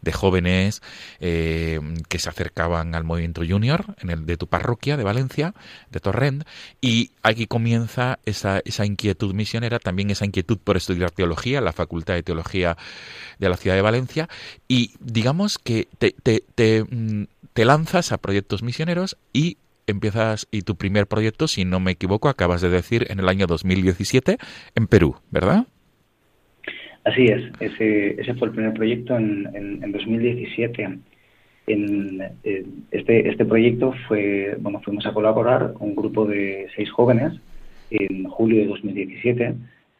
de 0.01 0.11
jóvenes 0.11 0.81
eh, 1.19 1.79
que 2.07 2.19
se 2.19 2.29
acercaban 2.29 2.95
al 2.95 3.03
movimiento 3.03 3.41
junior 3.47 3.95
en 3.99 4.09
el 4.09 4.25
de 4.25 4.37
tu 4.37 4.47
parroquia 4.47 4.97
de 4.97 5.03
Valencia, 5.03 5.53
de 5.91 5.99
Torrent, 5.99 6.43
y 6.81 7.11
aquí 7.21 7.45
comienza 7.45 8.19
esa, 8.25 8.61
esa 8.65 8.85
inquietud 8.85 9.33
misionera, 9.33 9.79
también 9.79 10.09
esa 10.09 10.25
inquietud 10.25 10.57
por 10.57 10.77
estudiar 10.77 11.11
teología, 11.11 11.61
la 11.61 11.73
Facultad 11.73 12.15
de 12.15 12.23
Teología 12.23 12.77
de 13.39 13.49
la 13.49 13.52
ciudad 13.57 13.75
de 13.75 13.81
Valencia 13.81 14.27
y 14.67 14.91
digamos 14.99 15.57
que 15.57 15.87
te, 15.97 16.13
mm, 16.89 17.23
te, 17.53 17.65
lanzas 17.65 18.11
a 18.11 18.17
proyectos 18.17 18.63
misioneros 18.63 19.17
y 19.33 19.57
empiezas, 19.87 20.47
y 20.51 20.61
tu 20.61 20.75
primer 20.75 21.07
proyecto, 21.07 21.47
si 21.47 21.65
no 21.65 21.79
me 21.79 21.91
equivoco, 21.91 22.29
acabas 22.29 22.61
de 22.61 22.69
decir 22.69 23.07
en 23.09 23.19
el 23.19 23.29
año 23.29 23.47
2017 23.47 24.37
en 24.75 24.87
Perú, 24.87 25.15
¿verdad? 25.31 25.67
Así 27.03 27.25
es, 27.25 27.51
ese, 27.59 28.21
ese 28.21 28.33
fue 28.35 28.47
el 28.47 28.53
primer 28.53 28.73
proyecto 28.73 29.17
en, 29.17 29.49
en, 29.53 29.91
2017. 29.91 30.99
En, 31.67 32.21
este, 32.91 33.29
este 33.29 33.45
proyecto 33.45 33.93
fue, 34.07 34.55
bueno, 34.59 34.81
fuimos 34.81 35.05
a 35.05 35.13
colaborar 35.13 35.73
con 35.73 35.89
un 35.89 35.95
grupo 35.95 36.25
de 36.25 36.67
seis 36.75 36.89
jóvenes 36.91 37.33
en 37.89 38.23
julio 38.25 38.61
de 38.61 38.67
2017 38.67 39.53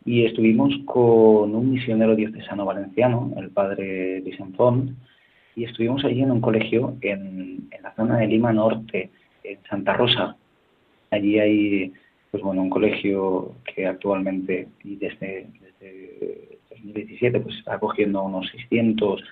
y 0.05 0.25
estuvimos 0.25 0.73
con 0.85 1.55
un 1.55 1.71
misionero 1.71 2.15
diocesano 2.15 2.65
valenciano, 2.65 3.31
el 3.37 3.49
padre 3.49 4.21
Vicente 4.21 4.57
Font, 4.57 4.91
y 5.55 5.63
estuvimos 5.65 6.03
allí 6.03 6.21
en 6.21 6.31
un 6.31 6.41
colegio 6.41 6.95
en, 7.01 7.67
en, 7.71 7.83
la 7.83 7.93
zona 7.95 8.17
de 8.17 8.27
Lima 8.27 8.51
Norte, 8.51 9.11
en 9.43 9.59
Santa 9.69 9.93
Rosa. 9.93 10.35
Allí 11.11 11.39
hay, 11.39 11.93
pues 12.31 12.43
bueno, 12.43 12.63
un 12.63 12.69
colegio 12.69 13.53
que 13.63 13.85
actualmente 13.85 14.67
y 14.83 14.95
desde, 14.95 15.47
desde 15.61 16.57
2017 16.71 17.39
pues 17.39 17.55
está 17.57 17.75
acogiendo 17.75 18.23
unos 18.23 18.49
600, 18.49 19.23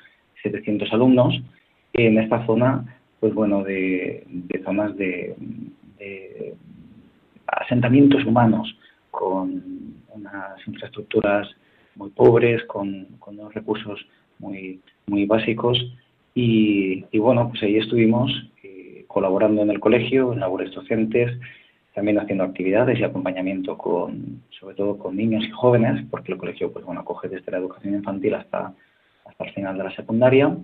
700 0.44 0.94
alumnos. 0.94 1.42
En 1.94 2.20
esta 2.20 2.46
zona, 2.46 3.02
pues 3.20 3.34
bueno, 3.34 3.64
de, 3.64 4.24
de 4.28 4.64
zonas 4.64 4.96
de, 4.96 5.36
de 5.98 6.54
asentamientos 7.48 8.24
humanos 8.26 8.78
con 9.10 9.81
unas 10.14 10.66
infraestructuras 10.68 11.48
muy 11.96 12.10
pobres, 12.10 12.64
con, 12.66 13.08
unos 13.26 13.54
recursos 13.54 14.00
muy, 14.40 14.80
muy 15.08 15.26
básicos. 15.26 15.78
Y, 16.34 17.06
bueno, 17.18 17.50
pues 17.50 17.64
ahí 17.64 17.78
estuvimos 17.78 18.32
eh, 18.64 19.06
colaborando 19.08 19.62
en 19.62 19.70
el 19.70 19.80
colegio, 19.80 20.34
en 20.34 20.40
labores 20.40 20.74
docentes, 20.74 21.38
también 21.94 22.20
haciendo 22.20 22.46
actividades 22.46 23.00
y 23.00 23.04
acompañamiento 23.04 23.78
con, 23.78 24.44
sobre 24.50 24.76
todo 24.76 24.98
con 24.98 25.18
niños 25.18 25.44
y 25.46 25.52
jóvenes, 25.52 26.06
porque 26.10 26.32
el 26.32 26.38
colegio, 26.38 26.72
pues 26.72 26.86
bueno, 26.86 27.02
acoge 27.02 27.28
desde 27.28 27.52
la 27.52 27.58
educación 27.58 27.96
infantil 27.96 28.36
hasta, 28.36 28.74
hasta 29.26 29.44
el 29.44 29.54
final 29.54 29.78
de 29.78 29.84
la 29.84 29.96
secundaria. 29.96 30.56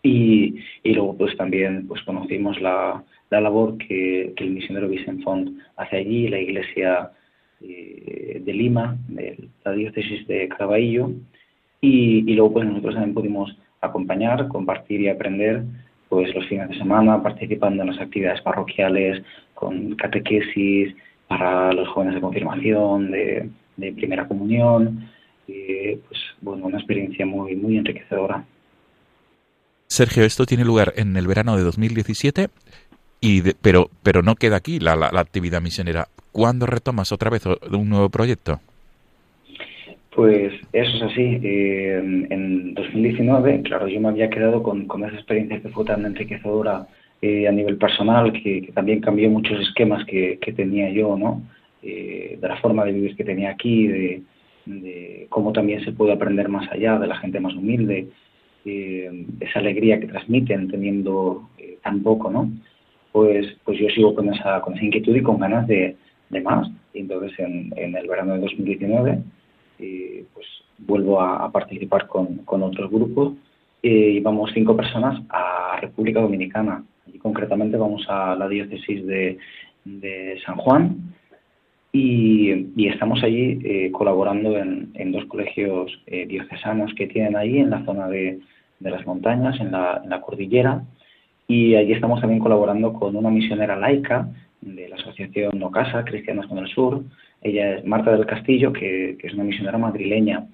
Y, 0.00 0.54
y 0.84 0.94
luego, 0.94 1.16
pues 1.16 1.36
también, 1.36 1.88
pues 1.88 2.02
conocimos 2.02 2.60
la, 2.60 3.02
la 3.30 3.40
labor 3.40 3.76
que, 3.78 4.32
que 4.36 4.44
el 4.44 4.50
misionero 4.50 4.88
Vicent 4.88 5.24
Font 5.24 5.58
hace 5.76 5.96
allí, 5.96 6.28
la 6.28 6.38
iglesia 6.38 7.10
eh, 7.60 8.40
de 8.44 8.52
Lima, 8.52 8.96
de 9.08 9.48
la 9.64 9.72
diócesis 9.72 10.26
de 10.26 10.48
Caraballo, 10.48 11.10
y, 11.80 12.22
luego 12.34 12.54
pues 12.54 12.66
nosotros 12.66 12.94
también 12.94 13.14
pudimos 13.14 13.56
acompañar, 13.80 14.48
compartir 14.48 15.00
y 15.00 15.08
aprender 15.08 15.62
pues 16.08 16.34
los 16.34 16.46
fines 16.46 16.68
de 16.70 16.78
semana 16.78 17.22
participando 17.22 17.82
en 17.82 17.90
las 17.90 18.00
actividades 18.00 18.40
parroquiales 18.40 19.22
con 19.54 19.94
catequesis 19.94 20.94
para 21.28 21.72
los 21.72 21.86
jóvenes 21.88 22.14
de 22.14 22.20
confirmación, 22.20 23.10
de, 23.10 23.50
primera 23.94 24.26
comunión, 24.26 25.08
pues 25.46 26.20
bueno, 26.40 26.66
una 26.66 26.78
experiencia 26.78 27.24
muy, 27.26 27.54
muy 27.54 27.76
enriquecedora. 27.76 28.44
Sergio, 29.86 30.24
esto 30.24 30.46
tiene 30.46 30.64
lugar 30.64 30.92
en 30.96 31.16
el 31.16 31.26
verano 31.26 31.56
de 31.56 31.62
2017, 31.62 32.48
y 33.20 33.42
pero, 33.60 33.90
pero 34.02 34.22
no 34.22 34.36
queda 34.36 34.56
aquí 34.56 34.78
la, 34.78 34.96
la, 34.96 35.20
actividad 35.20 35.60
misionera. 35.60 36.08
¿Cuándo 36.32 36.66
retomas 36.66 37.10
otra 37.12 37.30
vez 37.30 37.44
un 37.46 37.88
nuevo 37.88 38.08
proyecto? 38.10 38.60
Pues 40.18 40.52
eso 40.72 40.96
es 40.96 41.02
así. 41.02 41.38
Eh, 41.44 41.96
en 42.30 42.74
2019, 42.74 43.62
claro, 43.62 43.86
yo 43.86 44.00
me 44.00 44.08
había 44.08 44.28
quedado 44.28 44.64
con, 44.64 44.86
con 44.86 45.04
esa 45.04 45.14
experiencia 45.14 45.60
que 45.60 45.68
fue 45.68 45.84
tan 45.84 46.04
enriquecedora 46.04 46.88
eh, 47.22 47.46
a 47.46 47.52
nivel 47.52 47.76
personal, 47.76 48.32
que, 48.32 48.68
también 48.74 49.00
cambió 49.00 49.30
muchos 49.30 49.60
esquemas 49.60 50.04
que, 50.06 50.40
que 50.40 50.52
tenía 50.52 50.90
yo, 50.90 51.16
¿no? 51.16 51.42
Eh, 51.84 52.36
de 52.40 52.48
la 52.48 52.56
forma 52.56 52.84
de 52.84 52.94
vivir 52.94 53.14
que 53.14 53.22
tenía 53.22 53.50
aquí, 53.50 53.86
de, 53.86 54.22
de, 54.66 55.26
cómo 55.28 55.52
también 55.52 55.84
se 55.84 55.92
puede 55.92 56.12
aprender 56.12 56.48
más 56.48 56.68
allá, 56.72 56.98
de 56.98 57.06
la 57.06 57.18
gente 57.18 57.38
más 57.38 57.54
humilde, 57.54 58.08
esa 58.64 59.60
alegría 59.60 60.00
que 60.00 60.08
transmiten 60.08 60.68
teniendo 60.68 61.48
tan 61.80 62.02
poco, 62.02 62.28
¿no? 62.28 62.50
Pues, 63.12 63.46
pues 63.64 63.78
yo 63.78 63.88
sigo 63.90 64.14
con 64.14 64.32
esa, 64.32 64.60
con 64.60 64.74
esa 64.74 64.84
inquietud 64.84 65.16
y 65.16 65.22
con 65.22 65.38
ganas 65.38 65.66
de, 65.66 65.96
de 66.30 66.40
más. 66.40 66.68
Y 66.92 67.00
entonces 67.00 67.38
en, 67.38 67.72
en, 67.76 67.96
el 67.96 68.06
verano 68.06 68.34
de 68.34 68.40
2019 68.40 69.18
eh, 69.78 70.24
pues 70.34 70.46
vuelvo 70.78 71.20
a, 71.20 71.50
participar 71.50 72.06
con, 72.06 72.38
con 72.38 72.62
otros 72.62 72.90
grupos 72.90 73.34
eh, 73.82 74.12
y 74.16 74.20
vamos 74.20 74.50
cinco 74.54 74.76
personas 74.76 75.20
a 75.30 75.78
República 75.80 76.20
Dominicana. 76.20 76.84
Y 77.12 77.18
concretamente 77.18 77.76
vamos 77.76 78.06
a 78.08 78.34
la 78.34 78.48
diócesis 78.48 79.06
de, 79.06 79.38
de 79.84 80.38
San 80.44 80.56
Juan 80.56 81.14
y, 81.92 82.66
y 82.76 82.88
estamos 82.88 83.22
allí 83.22 83.58
eh, 83.64 83.90
colaborando 83.92 84.58
en, 84.58 84.90
en, 84.94 85.10
dos 85.12 85.24
colegios 85.24 85.90
eh, 86.06 86.26
diocesanos 86.26 86.92
que 86.94 87.06
tienen 87.06 87.34
ahí 87.34 87.58
en 87.58 87.70
la 87.70 87.84
zona 87.84 88.08
de, 88.08 88.40
de 88.78 88.90
las 88.90 89.06
montañas, 89.06 89.58
en 89.58 89.72
la, 89.72 90.02
en 90.04 90.10
la 90.10 90.20
cordillera 90.20 90.82
y 91.48 91.74
allí 91.74 91.94
estamos 91.94 92.20
también 92.20 92.40
colaborando 92.40 92.92
con 92.92 93.16
una 93.16 93.30
misionera 93.30 93.74
laica 93.74 94.28
de 94.60 94.86
la 94.86 94.96
asociación 94.96 95.58
No 95.58 95.70
Casa, 95.70 96.04
Cristianos 96.04 96.46
con 96.46 96.58
el 96.58 96.68
Sur. 96.68 97.02
Ella 97.40 97.76
es 97.76 97.86
Marta 97.86 98.12
del 98.12 98.26
Castillo, 98.26 98.70
que, 98.70 99.16
es 99.22 99.32
una 99.32 99.44
misionera 99.44 99.78
madrileña. 99.78 100.46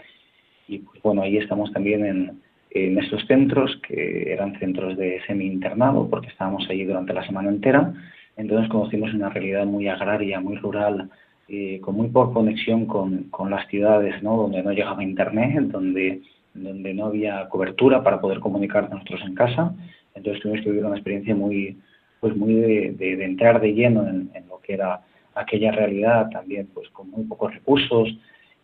Y 0.68 0.78
pues 0.78 1.02
bueno, 1.02 1.22
ahí 1.22 1.36
estamos 1.36 1.72
también 1.72 2.06
en, 2.06 2.40
en 2.70 2.98
estos 2.98 3.26
centros, 3.26 3.76
que 3.88 4.32
eran 4.32 4.56
centros 4.60 4.96
de 4.96 5.20
semi-internado, 5.26 6.08
porque 6.08 6.28
estábamos 6.28 6.64
allí 6.70 6.84
durante 6.84 7.12
la 7.12 7.26
semana 7.26 7.48
entera. 7.48 7.92
Entonces 8.36 8.70
conocimos 8.70 9.12
una 9.14 9.30
realidad 9.30 9.66
muy 9.66 9.88
agraria, 9.88 10.40
muy 10.40 10.56
rural, 10.58 11.10
eh, 11.48 11.80
con 11.80 11.96
muy 11.96 12.06
poca 12.08 12.34
conexión 12.34 12.86
con, 12.86 13.24
con, 13.30 13.50
las 13.50 13.66
ciudades, 13.66 14.22
¿no? 14.22 14.36
donde 14.36 14.62
no 14.62 14.70
llegaba 14.70 15.02
internet, 15.02 15.60
donde, 15.64 16.22
donde 16.54 16.94
no 16.94 17.06
había 17.06 17.48
cobertura 17.48 18.04
para 18.04 18.20
poder 18.20 18.38
comunicar 18.38 18.88
con 18.88 18.98
nosotros 18.98 19.22
en 19.26 19.34
casa 19.34 19.74
entonces 20.14 20.42
tuvimos 20.42 20.62
que 20.62 20.70
vivir 20.70 20.84
una 20.84 20.96
experiencia 20.96 21.34
muy, 21.34 21.78
pues 22.20 22.36
muy 22.36 22.54
de, 22.54 23.24
entrar 23.24 23.60
de 23.60 23.74
lleno 23.74 24.08
en, 24.08 24.30
lo 24.48 24.60
que 24.60 24.74
era 24.74 25.00
aquella 25.34 25.72
realidad, 25.72 26.30
también 26.30 26.68
pues 26.72 26.88
con 26.90 27.10
muy 27.10 27.24
pocos 27.24 27.52
recursos 27.52 28.08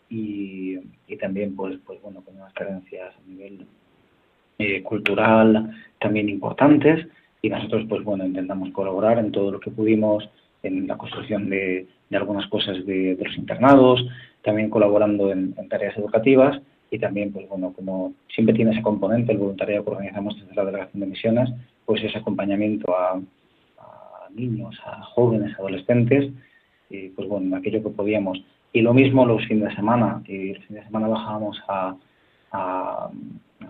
y, 0.09 0.77
también 1.19 1.55
pues, 1.55 1.77
pues 1.85 2.01
bueno, 2.01 2.21
con 2.21 2.35
unas 2.35 2.53
carencias 2.53 3.13
a 3.15 3.29
nivel 3.29 3.65
eh, 4.57 4.81
cultural 4.81 5.71
también 5.99 6.29
importantes. 6.29 7.05
Y 7.43 7.49
nosotros 7.49 7.85
pues 7.89 8.03
bueno 8.03 8.25
intentamos 8.25 8.71
colaborar 8.71 9.19
en 9.19 9.31
todo 9.31 9.51
lo 9.51 9.59
que 9.59 9.71
pudimos 9.71 10.27
en 10.63 10.87
la 10.87 10.97
construcción 10.97 11.49
de, 11.49 11.87
algunas 12.11 12.47
cosas 12.47 12.85
de, 12.85 13.17
los 13.19 13.35
internados, 13.37 14.03
también 14.43 14.69
colaborando 14.69 15.31
en 15.31 15.53
tareas 15.69 15.97
educativas 15.97 16.61
y 16.91 16.99
también, 16.99 17.31
pues 17.31 17.47
bueno, 17.47 17.71
como 17.73 18.13
siempre 18.27 18.53
tiene 18.53 18.71
ese 18.71 18.81
componente, 18.81 19.31
el 19.31 19.37
voluntariado 19.37 19.85
que 19.85 19.91
organizamos 19.91 20.37
desde 20.37 20.53
la 20.53 20.65
Delegación 20.65 20.99
de 20.99 21.07
Misiones, 21.07 21.49
pues 21.85 22.03
ese 22.03 22.17
acompañamiento 22.17 22.93
a, 22.95 23.19
niños, 24.35 24.79
a 24.85 25.01
jóvenes, 25.03 25.53
adolescentes, 25.59 26.31
y 26.89 27.09
pues 27.09 27.27
bueno, 27.27 27.55
aquello 27.55 27.83
que 27.83 27.89
podíamos. 27.89 28.41
Y 28.71 28.81
lo 28.81 28.93
mismo 28.93 29.25
los 29.25 29.45
fines 29.45 29.69
de 29.69 29.75
semana, 29.75 30.21
y 30.25 30.51
el 30.51 30.63
fin 30.63 30.77
de 30.77 30.83
semana 30.83 31.07
bajábamos 31.07 31.61
a, 31.67 31.95
a, 32.51 33.09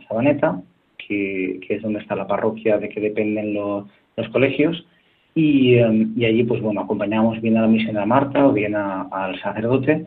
Sabaneta, 0.07 0.61
que, 0.97 1.59
es 1.67 1.81
donde 1.81 1.99
está 1.99 2.15
la 2.15 2.27
parroquia 2.27 2.77
de 2.77 2.89
que 2.89 3.01
dependen 3.01 3.53
los, 3.53 3.85
los 4.17 4.29
colegios, 4.29 4.85
y, 5.33 5.79
um, 5.79 6.13
y, 6.15 6.25
allí, 6.25 6.43
pues 6.43 6.61
bueno, 6.61 6.81
acompañamos 6.81 7.39
bien 7.41 7.57
a 7.57 7.61
la 7.61 7.67
misionera 7.67 8.05
Marta 8.05 8.45
o 8.47 8.51
bien 8.53 8.75
al 8.75 9.39
sacerdote, 9.41 10.05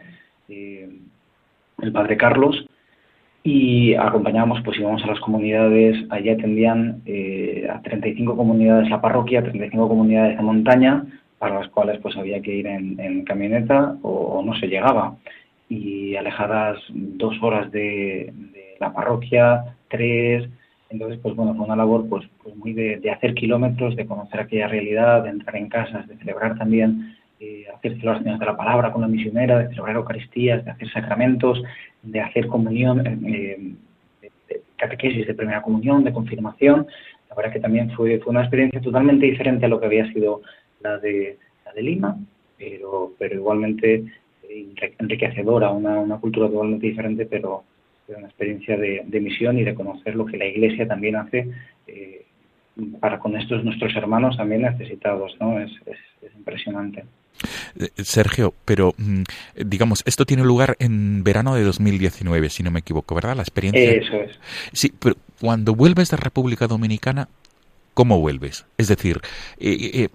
eh, 0.48 0.88
el 1.80 1.92
padre 1.92 2.16
Carlos, 2.16 2.64
y 3.46 3.94
acompañábamos, 3.94 4.62
pues 4.64 4.78
íbamos 4.78 5.04
a 5.04 5.06
las 5.06 5.20
comunidades, 5.20 6.02
allí 6.08 6.30
atendían 6.30 7.02
eh, 7.04 7.68
a 7.70 7.82
35 7.82 8.34
comunidades 8.38 8.88
la 8.88 9.02
parroquia, 9.02 9.42
35 9.42 9.86
comunidades 9.86 10.38
de 10.38 10.42
montaña, 10.42 11.04
para 11.38 11.56
las 11.60 11.68
cuales 11.68 12.00
pues 12.00 12.16
había 12.16 12.40
que 12.40 12.54
ir 12.54 12.66
en, 12.66 13.22
camioneta 13.24 13.96
o, 14.00 14.08
o, 14.08 14.42
no 14.42 14.58
se 14.58 14.66
llegaba. 14.66 15.16
Y 15.68 16.16
alejadas 16.16 16.78
dos 16.88 17.36
horas 17.42 17.70
de, 17.70 18.32
de, 18.34 18.76
la 18.80 18.94
parroquia, 18.94 19.76
tres, 19.88 20.48
entonces 20.88 21.18
pues 21.22 21.36
bueno, 21.36 21.54
fue 21.54 21.66
una 21.66 21.76
labor 21.76 22.08
pues, 22.08 22.24
pues 22.42 22.56
muy 22.56 22.72
de, 22.72 22.96
de 22.96 23.10
hacer 23.10 23.34
kilómetros, 23.34 23.94
de 23.94 24.06
conocer 24.06 24.40
aquella 24.40 24.68
realidad, 24.68 25.24
de 25.24 25.30
entrar 25.30 25.56
en 25.56 25.68
casas, 25.68 26.08
de 26.08 26.16
celebrar 26.16 26.56
también 26.56 27.14
eh, 27.44 27.66
hacer 27.74 27.92
celebraciones 27.98 28.40
de 28.40 28.46
la 28.46 28.56
palabra 28.56 28.90
con 28.90 29.02
la 29.02 29.08
misionera, 29.08 29.58
de 29.58 29.68
celebrar 29.68 29.96
Eucaristías, 29.96 30.64
de 30.64 30.70
hacer 30.70 30.90
sacramentos, 30.90 31.62
de 32.02 32.20
hacer 32.20 32.46
comunión, 32.46 33.06
eh, 33.26 33.74
de 34.48 34.62
catequesis 34.76 35.26
de 35.26 35.34
primera 35.34 35.60
comunión, 35.60 36.04
de 36.04 36.12
confirmación. 36.12 36.86
La 37.28 37.36
verdad 37.36 37.52
que 37.52 37.60
también 37.60 37.90
fue, 37.90 38.18
fue 38.20 38.30
una 38.30 38.40
experiencia 38.40 38.80
totalmente 38.80 39.26
diferente 39.26 39.66
a 39.66 39.68
lo 39.68 39.78
que 39.78 39.86
había 39.86 40.10
sido 40.12 40.40
la 40.80 40.96
de, 40.96 41.36
la 41.66 41.72
de 41.74 41.82
Lima, 41.82 42.16
pero, 42.56 43.12
pero 43.18 43.34
igualmente 43.34 44.04
enriquecedora, 44.98 45.70
una, 45.70 45.98
una 46.00 46.16
cultura 46.16 46.48
totalmente 46.48 46.86
diferente, 46.86 47.26
pero, 47.26 47.64
una 48.08 48.26
experiencia 48.26 48.76
de, 48.78 49.02
de, 49.04 49.20
misión 49.20 49.58
y 49.58 49.64
de 49.64 49.74
conocer 49.74 50.14
lo 50.14 50.24
que 50.26 50.36
la 50.36 50.46
Iglesia 50.46 50.86
también 50.86 51.16
hace 51.16 51.48
eh, 51.86 52.24
para 53.00 53.18
con 53.18 53.36
estos 53.36 53.64
nuestros 53.64 53.94
hermanos 53.96 54.36
también 54.36 54.62
necesitados, 54.62 55.36
¿no? 55.40 55.58
Es, 55.58 55.72
es 55.86 56.34
impresionante. 56.36 57.04
Eh, 57.78 57.90
Sergio, 58.02 58.54
pero 58.64 58.94
mm, 58.96 59.22
digamos, 59.56 60.02
esto 60.06 60.24
tiene 60.24 60.44
lugar 60.44 60.76
en 60.78 61.24
verano 61.24 61.54
de 61.54 61.62
2019, 61.64 62.50
si 62.50 62.62
no 62.62 62.70
me 62.70 62.80
equivoco, 62.80 63.14
¿verdad? 63.14 63.36
La 63.36 63.42
experiencia. 63.42 63.90
Eso 63.90 64.16
es. 64.16 64.38
Sí, 64.72 64.92
pero 64.98 65.16
cuando 65.40 65.74
vuelves 65.74 66.10
de 66.10 66.16
República 66.16 66.66
Dominicana, 66.66 67.28
¿cómo 67.94 68.20
vuelves? 68.20 68.66
Es 68.78 68.88
decir, 68.88 69.20
eh, 69.58 69.90
eh, 69.94 70.08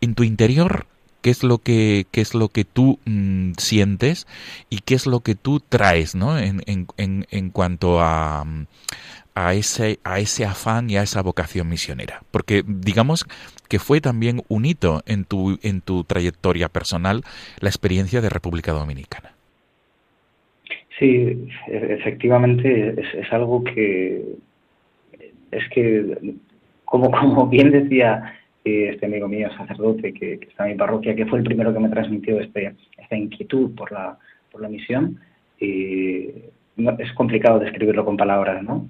en 0.00 0.14
tu 0.14 0.22
interior, 0.22 0.86
¿qué 1.22 1.30
es 1.30 1.42
lo 1.42 1.58
que, 1.58 2.06
qué 2.10 2.20
es 2.20 2.34
lo 2.34 2.48
que 2.48 2.64
tú 2.64 2.98
mmm, 3.04 3.52
sientes 3.58 4.26
y 4.70 4.78
qué 4.78 4.94
es 4.94 5.06
lo 5.06 5.20
que 5.20 5.34
tú 5.34 5.60
traes, 5.60 6.14
¿no? 6.14 6.38
En, 6.38 6.62
en, 6.66 6.86
en, 6.96 7.26
en 7.30 7.50
cuanto 7.50 8.00
a. 8.00 8.46
a 9.34 9.54
ese, 9.54 10.00
a 10.04 10.18
ese 10.18 10.44
afán 10.44 10.90
y 10.90 10.96
a 10.96 11.02
esa 11.02 11.22
vocación 11.22 11.68
misionera. 11.68 12.22
Porque 12.30 12.64
digamos 12.66 13.26
que 13.70 13.78
fue 13.78 14.00
también 14.00 14.42
un 14.48 14.66
hito 14.66 15.00
en 15.06 15.24
tu, 15.24 15.58
en 15.62 15.80
tu 15.80 16.04
trayectoria 16.04 16.68
personal 16.68 17.22
la 17.60 17.68
experiencia 17.68 18.20
de 18.20 18.28
República 18.28 18.72
Dominicana. 18.72 19.32
Sí, 20.98 21.48
efectivamente 21.68 22.94
es, 23.14 23.32
algo 23.32 23.64
que 23.64 24.22
es 25.50 25.68
que, 25.70 26.34
como, 26.84 27.10
como 27.10 27.46
bien 27.46 27.70
decía 27.70 28.34
este 28.64 29.06
amigo 29.06 29.26
mío, 29.26 29.48
sacerdote, 29.56 30.12
que, 30.12 30.38
que, 30.38 30.48
está 30.48 30.64
en 30.64 30.72
mi 30.72 30.76
parroquia, 30.76 31.16
que 31.16 31.26
fue 31.26 31.38
el 31.38 31.44
primero 31.44 31.72
que 31.72 31.80
me 31.80 31.88
transmitió 31.88 32.38
este, 32.40 32.74
esta 32.98 33.16
inquietud 33.16 33.74
por 33.74 33.90
la, 33.90 34.18
por 34.52 34.60
la 34.60 34.68
misión, 34.68 35.18
y 35.58 36.28
no, 36.76 36.96
es 36.98 37.12
complicado 37.14 37.58
describirlo 37.58 38.04
con 38.04 38.16
palabras, 38.16 38.62
¿no? 38.62 38.88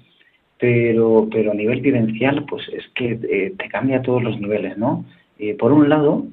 Pero, 0.61 1.27
pero 1.31 1.51
a 1.51 1.55
nivel 1.55 1.81
vivencial, 1.81 2.45
pues 2.45 2.69
es 2.69 2.87
que 2.93 3.19
eh, 3.23 3.53
te 3.57 3.67
cambia 3.67 3.97
a 3.97 4.01
todos 4.03 4.21
los 4.21 4.39
niveles, 4.39 4.77
¿no? 4.77 5.03
Eh, 5.39 5.55
por 5.55 5.71
un 5.71 5.89
lado, 5.89 6.27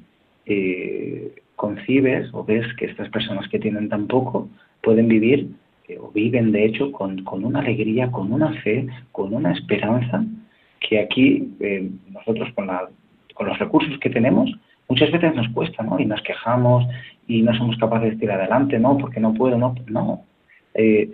eh, 0.45 1.33
concibes 1.57 2.29
o 2.35 2.45
ves 2.45 2.67
que 2.75 2.85
estas 2.85 3.09
personas 3.09 3.49
que 3.49 3.59
tienen 3.59 3.89
tan 3.89 4.07
poco 4.07 4.51
pueden 4.83 5.09
vivir 5.09 5.49
eh, 5.89 5.97
o 5.99 6.11
viven 6.11 6.53
de 6.53 6.67
hecho 6.67 6.93
con, 6.93 7.25
con, 7.25 7.43
una 7.43 7.61
alegría, 7.61 8.11
con 8.11 8.31
una 8.31 8.53
fe, 8.61 8.87
con 9.13 9.33
una 9.33 9.53
esperanza 9.53 10.23
que 10.79 11.01
aquí 11.01 11.49
nosotros 12.13 12.53
con, 12.55 12.67
la, 12.67 12.91
con 13.33 13.47
los 13.47 13.59
recursos 13.59 13.99
que 13.99 14.11
tenemos 14.11 14.53
muchas 14.91 15.11
veces 15.11 15.35
nos 15.35 15.49
cuesta, 15.55 15.83
¿no? 15.83 15.99
Y 15.99 16.05
nos 16.05 16.21
quejamos 16.21 16.85
y 17.27 17.41
no 17.41 17.57
somos 17.57 17.79
capaces 17.79 18.11
de 18.11 18.17
tirar 18.17 18.41
adelante, 18.41 18.79
¿no? 18.79 18.99
Porque 18.99 19.21
no 19.21 19.33
puedo, 19.33 19.57
no, 19.57 19.75
no. 19.87 20.23
Eh, 20.75 21.11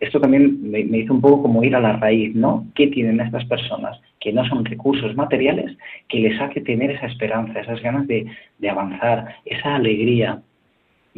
esto 0.00 0.20
también 0.20 0.70
me, 0.70 0.84
me, 0.84 0.98
hizo 0.98 1.12
un 1.12 1.20
poco 1.20 1.42
como 1.42 1.62
ir 1.62 1.74
a 1.76 1.80
la 1.80 1.96
raíz, 1.96 2.34
¿no? 2.34 2.66
¿Qué 2.74 2.86
tienen 2.86 3.20
estas 3.20 3.44
personas 3.44 4.00
que 4.20 4.32
no 4.32 4.46
son 4.48 4.64
recursos 4.64 5.14
materiales 5.14 5.76
que 6.08 6.20
les 6.20 6.40
hace 6.40 6.60
tener 6.60 6.90
esa 6.90 7.06
esperanza, 7.06 7.60
esas 7.60 7.82
ganas 7.82 8.06
de, 8.06 8.26
de 8.58 8.70
avanzar, 8.70 9.36
esa 9.44 9.74
alegría? 9.74 10.42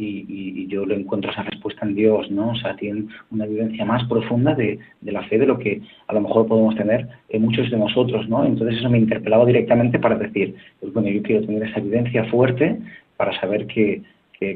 y, 0.01 0.67
yo 0.67 0.85
lo 0.85 0.95
encuentro 0.95 1.31
esa 1.31 1.43
respuesta 1.43 1.85
en 1.85 1.95
Dios, 1.95 2.29
¿no? 2.31 2.51
O 2.51 2.55
sea, 2.55 2.75
tienen 2.75 3.09
una 3.29 3.45
vivencia 3.45 3.85
más 3.85 4.03
profunda 4.07 4.55
de, 4.55 4.79
la 5.01 5.23
fe 5.23 5.37
de 5.37 5.45
lo 5.45 5.59
que 5.59 5.81
a 6.07 6.13
lo 6.13 6.21
mejor 6.21 6.47
podemos 6.47 6.75
tener 6.75 7.07
en 7.29 7.41
muchos 7.41 7.69
de 7.69 7.77
nosotros, 7.77 8.27
¿no? 8.29 8.45
Entonces 8.45 8.79
eso 8.79 8.89
me 8.89 8.97
interpelaba 8.97 9.45
directamente 9.45 9.99
para 9.99 10.17
decir, 10.17 10.55
pues 10.79 10.93
bueno, 10.93 11.09
yo 11.09 11.21
quiero 11.21 11.45
tener 11.45 11.63
esa 11.63 11.79
vivencia 11.79 12.25
fuerte 12.25 12.79
para 13.17 13.39
saber 13.39 13.67
que, 13.67 14.01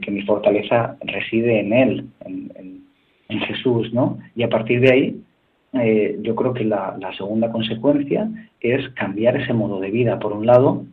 mi 0.08 0.24
fortaleza 0.24 0.98
reside 1.02 1.60
en 1.60 1.72
Él, 1.72 2.06
en, 2.26 2.85
Jesús, 3.30 3.94
¿no? 3.94 4.20
Y 4.36 4.44
a 4.44 4.50
partir 4.50 4.82
de 4.82 4.92
ahí, 4.92 5.22
eh, 5.74 6.18
yo 6.22 6.36
creo 6.36 6.54
que 6.54 6.64
la, 6.64 6.98
segunda 7.18 7.52
consecuencia 7.52 8.30
es 8.62 8.88
cambiar 8.90 9.36
ese 9.38 9.54
modo 9.54 9.80
de 9.80 9.92
vida. 9.92 10.20
Por 10.20 10.34
un 10.34 10.46
lado, 10.46 10.86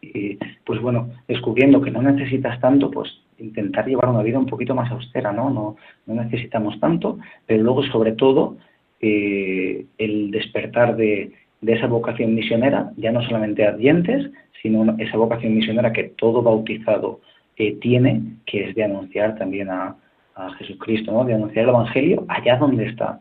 y 0.00 0.38
pues 0.64 0.80
bueno, 0.80 1.10
descubriendo 1.28 1.80
que 1.80 1.90
no 1.90 2.02
necesitas 2.02 2.60
tanto, 2.60 2.90
pues 2.90 3.10
intentar 3.38 3.86
llevar 3.86 4.08
una 4.08 4.22
vida 4.22 4.38
un 4.38 4.46
poquito 4.46 4.74
más 4.74 4.90
austera, 4.90 5.32
¿no? 5.32 5.50
No, 5.50 5.76
no 6.06 6.22
necesitamos 6.22 6.78
tanto, 6.80 7.18
pero 7.46 7.62
luego 7.62 7.82
sobre 7.84 8.12
todo 8.12 8.56
eh, 9.00 9.86
el 9.98 10.30
despertar 10.30 10.96
de, 10.96 11.32
esa 11.66 11.86
vocación 11.86 12.34
misionera, 12.34 12.92
ya 12.96 13.12
no 13.12 13.22
solamente 13.22 13.66
a 13.66 13.72
dientes, 13.72 14.30
sino 14.62 14.94
esa 14.98 15.16
vocación 15.16 15.54
misionera 15.54 15.92
que 15.92 16.04
todo 16.04 16.42
bautizado 16.42 17.20
eh, 17.56 17.76
tiene, 17.80 18.22
que 18.46 18.68
es 18.68 18.74
de 18.74 18.84
anunciar 18.84 19.36
también 19.36 19.68
a, 19.70 19.96
a 20.40 20.54
Jesucristo, 20.54 21.12
¿no? 21.12 21.24
de 21.24 21.34
anunciar 21.34 21.64
el 21.64 21.70
Evangelio 21.70 22.24
allá 22.28 22.56
donde 22.56 22.86
está. 22.86 23.20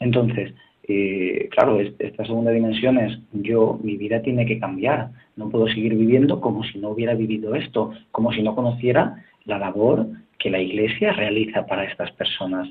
Entonces, 0.00 0.54
eh, 0.86 1.48
claro, 1.50 1.80
esta 1.80 2.24
segunda 2.26 2.50
dimensión 2.50 2.98
es 2.98 3.18
yo, 3.32 3.78
mi 3.82 3.96
vida 3.96 4.20
tiene 4.20 4.44
que 4.44 4.58
cambiar, 4.58 5.10
no 5.36 5.48
puedo 5.48 5.66
seguir 5.68 5.94
viviendo 5.94 6.40
como 6.40 6.62
si 6.64 6.78
no 6.78 6.90
hubiera 6.90 7.14
vivido 7.14 7.54
esto, 7.54 7.92
como 8.10 8.32
si 8.32 8.42
no 8.42 8.54
conociera 8.54 9.24
la 9.44 9.58
labor 9.58 10.06
que 10.38 10.50
la 10.50 10.60
Iglesia 10.60 11.12
realiza 11.12 11.66
para 11.66 11.84
estas 11.84 12.10
personas. 12.12 12.68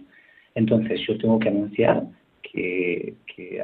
Entonces 0.54 1.02
yo 1.08 1.18
tengo 1.18 1.40
que 1.40 1.50
anunciar 1.50 2.04
que, 2.44 3.16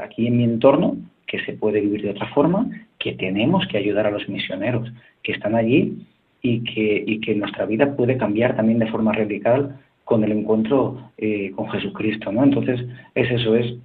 aquí 0.02 0.28
en 0.28 0.38
mi 0.38 0.44
entorno, 0.44 0.98
que 1.28 1.40
se 1.46 1.54
puede 1.54 1.80
vivir 1.82 2.02
de 2.02 2.10
otra 2.10 2.28
forma, 2.30 2.68
que 2.98 3.14
tenemos 3.14 3.68
que 3.68 3.78
ayudar 3.78 4.08
a 4.08 4.12
los 4.12 4.28
misioneros 4.28 4.92
que 5.22 5.34
están 5.34 5.54
allí 5.54 6.08
y 6.42 6.64
que, 6.64 7.04
y 7.06 7.20
que 7.20 7.36
nuestra 7.36 7.68
vida 7.68 7.96
puede 7.96 8.18
cambiar 8.18 8.56
también 8.56 8.80
de 8.80 8.88
forma 8.88 9.14
radical 9.14 9.80
con 10.10 10.24
el 10.24 10.32
encuentro 10.32 11.12
eh, 11.20 11.52
con 11.56 11.70
Jesucristo. 11.70 12.32
¿no? 12.32 12.44
Entonces 12.44 12.82
es 13.14 13.30
eso, 13.30 13.56
es 13.56 13.76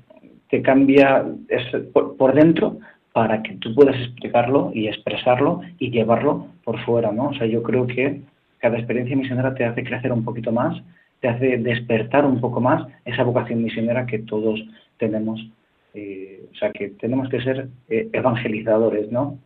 te 0.48 0.62
cambia 0.62 1.22
por, 1.92 2.34
dentro 2.34 2.78
para 3.12 3.42
que 3.42 3.56
tú 3.56 3.74
puedas 3.74 3.94
explicarlo 3.96 4.70
y 4.72 4.88
expresarlo 4.88 5.60
y 5.78 5.90
llevarlo 5.90 6.46
por 6.64 6.82
fuera, 6.86 7.12
¿no? 7.12 7.28
O 7.28 7.34
sea, 7.34 7.46
yo 7.46 7.62
creo 7.62 7.86
que 7.86 8.22
cada 8.58 8.78
experiencia 8.78 9.16
misionera 9.16 9.54
te 9.54 9.64
hace 9.66 9.84
crecer 9.84 10.12
un 10.12 10.24
poquito 10.24 10.50
más, 10.50 10.82
te 11.20 11.28
hace 11.28 11.58
despertar 11.58 12.24
un 12.24 12.40
poco 12.40 12.60
más 12.60 12.86
esa 13.04 13.22
vocación 13.22 13.62
misionera 13.62 14.06
que 14.06 14.20
todos 14.20 14.64
tenemos. 14.96 15.46
Eh, 15.92 16.46
o 16.52 16.56
sea, 16.56 16.72
que 16.72 16.88
tenemos 16.88 17.28
que 17.28 17.42
ser 17.42 17.68
eh, 17.90 18.08
evangelizadores, 18.12 19.12
¿no? 19.12 19.38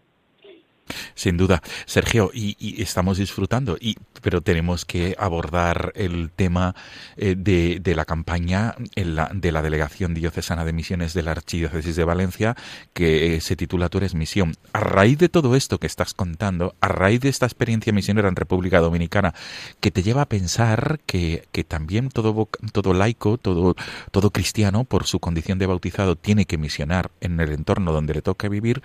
Sin 1.19 1.37
duda, 1.37 1.64
Sergio, 1.85 2.31
y, 2.33 2.81
estamos 2.81 3.19
disfrutando, 3.19 3.77
y, 3.81 3.97
pero 4.23 4.41
tenemos 4.41 4.85
que 4.85 5.16
abordar 5.19 5.93
el 5.97 6.31
tema 6.31 6.77
eh, 7.16 7.35
de, 7.37 7.95
la 7.97 8.05
campaña 8.05 8.77
de 8.95 9.51
la 9.53 9.62
Delegación 9.62 10.14
Diocesana 10.14 10.64
de 10.64 10.73
Misiones 10.73 11.14
de 11.14 11.25
la 11.25 11.33
Archidiócesis 11.33 11.97
de 11.97 12.05
Valencia, 12.05 12.57
que 12.93 13.35
eh, 13.35 13.41
se 13.41 13.57
titula 13.57 13.89
Tú 13.89 13.99
eres 13.99 14.14
misión. 14.14 14.55
A 14.73 14.79
raíz 14.79 15.19
de 15.19 15.29
todo 15.29 15.57
esto 15.57 15.79
que 15.79 15.89
estás 15.89 16.14
contando, 16.14 16.77
a 16.81 16.87
raíz 16.87 17.21
de 17.21 17.31
esta 17.31 17.47
experiencia 17.47 17.93
misionera 17.93 18.29
en 18.29 18.37
República 18.37 18.79
Dominicana, 18.79 19.35
que 19.81 19.91
te 19.91 20.05
lleva 20.05 20.23
a 20.23 20.29
pensar 20.29 21.01
que, 21.05 21.49
también 21.66 22.11
todo, 22.11 22.49
todo 22.71 22.95
laico, 22.95 23.39
todo, 23.39 23.75
todo 24.12 24.31
cristiano, 24.31 24.85
por 24.85 25.05
su 25.05 25.19
condición 25.19 25.59
de 25.59 25.66
bautizado, 25.66 26.14
tiene 26.14 26.45
que 26.45 26.59
misionar 26.59 27.11
en 27.21 27.41
el 27.41 27.51
entorno 27.51 27.91
donde 27.91 28.14
le 28.14 28.23
toca 28.23 28.49
vivir, 28.49 28.83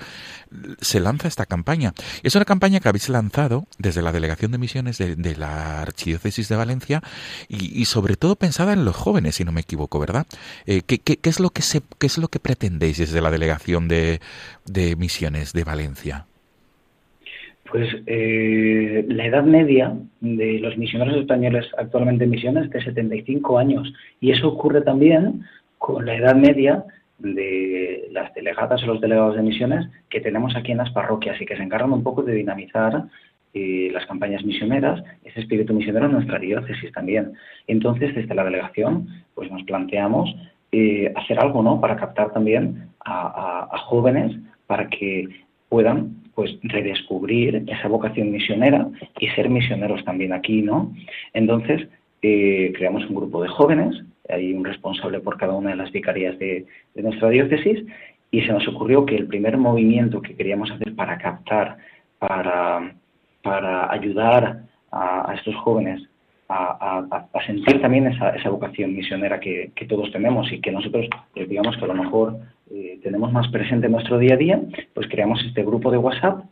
se 0.81 0.99
lanza 0.99 1.27
esta 1.27 1.45
campaña 1.45 1.93
es 2.23 2.35
una 2.35 2.45
campaña 2.45 2.79
que 2.79 2.87
habéis 2.87 3.09
lanzado 3.09 3.65
desde 3.77 4.01
la 4.01 4.13
Delegación 4.13 4.51
de 4.51 4.57
Misiones 4.57 4.97
de, 4.97 5.35
la 5.35 5.81
Archidiócesis 5.81 6.47
de 6.47 6.55
Valencia 6.55 7.01
y, 7.49 7.83
sobre 7.85 8.15
todo 8.15 8.35
pensada 8.35 8.73
en 8.73 8.85
los 8.85 8.95
jóvenes, 8.95 9.35
si 9.35 9.43
no 9.43 9.51
me 9.51 9.61
equivoco, 9.61 9.99
¿verdad? 9.99 10.25
Eh, 10.65 10.81
¿qué, 10.87 11.19
es 11.21 11.39
lo 11.39 11.49
que 11.49 11.61
se, 11.61 11.81
¿Qué 11.99 12.07
es 12.07 12.17
lo 12.17 12.29
que 12.29 12.39
pretendéis 12.39 12.97
desde 12.97 13.21
la 13.21 13.29
Delegación 13.29 13.87
de, 13.87 14.19
Misiones 14.97 15.51
de 15.53 15.63
Valencia? 15.65 16.25
Pues 17.69 17.89
eh, 18.05 19.05
la 19.09 19.25
edad 19.25 19.43
media 19.43 19.93
de 20.21 20.59
los 20.59 20.77
misioneros 20.77 21.17
españoles 21.17 21.65
actualmente 21.77 22.23
en 22.23 22.29
misiones 22.29 22.65
es 22.65 22.71
de 22.71 22.83
75 22.83 23.57
años 23.57 23.91
y 24.21 24.31
eso 24.31 24.47
ocurre 24.47 24.81
también 24.81 25.43
con 25.79 26.05
la 26.05 26.15
edad 26.15 26.35
media 26.35 26.85
de 27.19 28.07
las 28.11 28.33
delegadas 28.33 28.83
o 28.83 28.87
los 28.87 29.01
delegados 29.01 29.35
de 29.35 29.43
misiones 29.43 29.87
que 30.09 30.19
tenemos 30.19 30.55
aquí 30.55 30.71
en 30.71 30.79
las 30.79 30.91
parroquias 30.91 31.39
y 31.39 31.45
que 31.45 31.55
se 31.55 31.63
encargan 31.63 31.93
un 31.93 32.03
poco 32.03 32.23
de 32.23 32.33
dinamizar 32.33 33.05
eh, 33.53 33.89
las 33.93 34.05
campañas 34.07 34.43
misioneras, 34.43 35.03
ese 35.23 35.41
espíritu 35.41 35.75
misionero 35.75 36.07
en 36.07 36.13
nuestra 36.13 36.39
diócesis 36.39 36.91
también. 36.91 37.33
Entonces, 37.67 38.15
desde 38.15 38.33
la 38.33 38.43
delegación, 38.43 39.07
pues 39.35 39.51
nos 39.51 39.61
planteamos 39.63 40.35
eh, 40.71 41.13
hacer 41.15 41.39
algo, 41.39 41.61
¿no? 41.61 41.79
Para 41.79 41.95
captar 41.95 42.33
también 42.33 42.89
a, 43.05 43.77
jóvenes 43.85 44.35
para 44.65 44.89
que 44.89 45.27
puedan 45.69 46.23
pues 46.33 46.57
redescubrir 46.63 47.63
esa 47.67 47.87
vocación 47.87 48.31
misionera 48.31 48.87
y 49.19 49.27
ser 49.29 49.49
misioneros 49.49 50.03
también 50.03 50.33
aquí, 50.33 50.63
¿no? 50.63 50.91
Entonces, 51.33 51.87
eh, 52.23 52.73
creamos 52.75 53.05
un 53.07 53.15
grupo 53.15 53.43
de 53.43 53.49
jóvenes 53.49 54.03
hay 54.29 54.53
un 54.53 54.63
responsable 54.63 55.19
por 55.19 55.37
cada 55.37 55.53
una 55.53 55.71
de 55.71 55.75
las 55.75 55.91
vicarías 55.91 56.37
de, 56.39 56.65
nuestra 56.95 57.29
diócesis, 57.29 57.85
y 58.31 58.41
se 58.41 58.51
nos 58.51 58.67
ocurrió 58.67 59.05
que 59.05 59.15
el 59.15 59.27
primer 59.27 59.57
movimiento 59.57 60.21
que 60.21 60.35
queríamos 60.35 60.71
hacer 60.71 60.95
para 60.95 61.17
captar, 61.17 61.77
para, 62.17 62.95
para 63.43 63.91
ayudar 63.91 64.63
a, 64.91 65.33
estos 65.35 65.55
jóvenes 65.57 66.01
a, 66.49 67.27
sentir 67.45 67.81
también 67.81 68.07
esa, 68.07 68.29
esa 68.29 68.49
vocación 68.49 68.95
misionera 68.95 69.39
que, 69.39 69.71
todos 69.87 70.11
tenemos 70.11 70.51
y 70.51 70.61
que 70.61 70.71
nosotros, 70.71 71.07
eh, 71.35 71.45
digamos 71.45 71.77
que 71.77 71.83
a 71.83 71.87
lo 71.87 71.95
mejor 71.95 72.37
eh, 72.71 72.99
tenemos 73.03 73.31
más 73.31 73.47
presente 73.49 73.87
en 73.87 73.91
nuestro 73.91 74.17
día 74.17 74.35
a 74.35 74.37
día, 74.37 74.61
pues 74.93 75.07
creamos 75.07 75.43
este 75.45 75.63
grupo 75.63 75.91
de 75.91 75.97
WhatsApp 75.97 76.45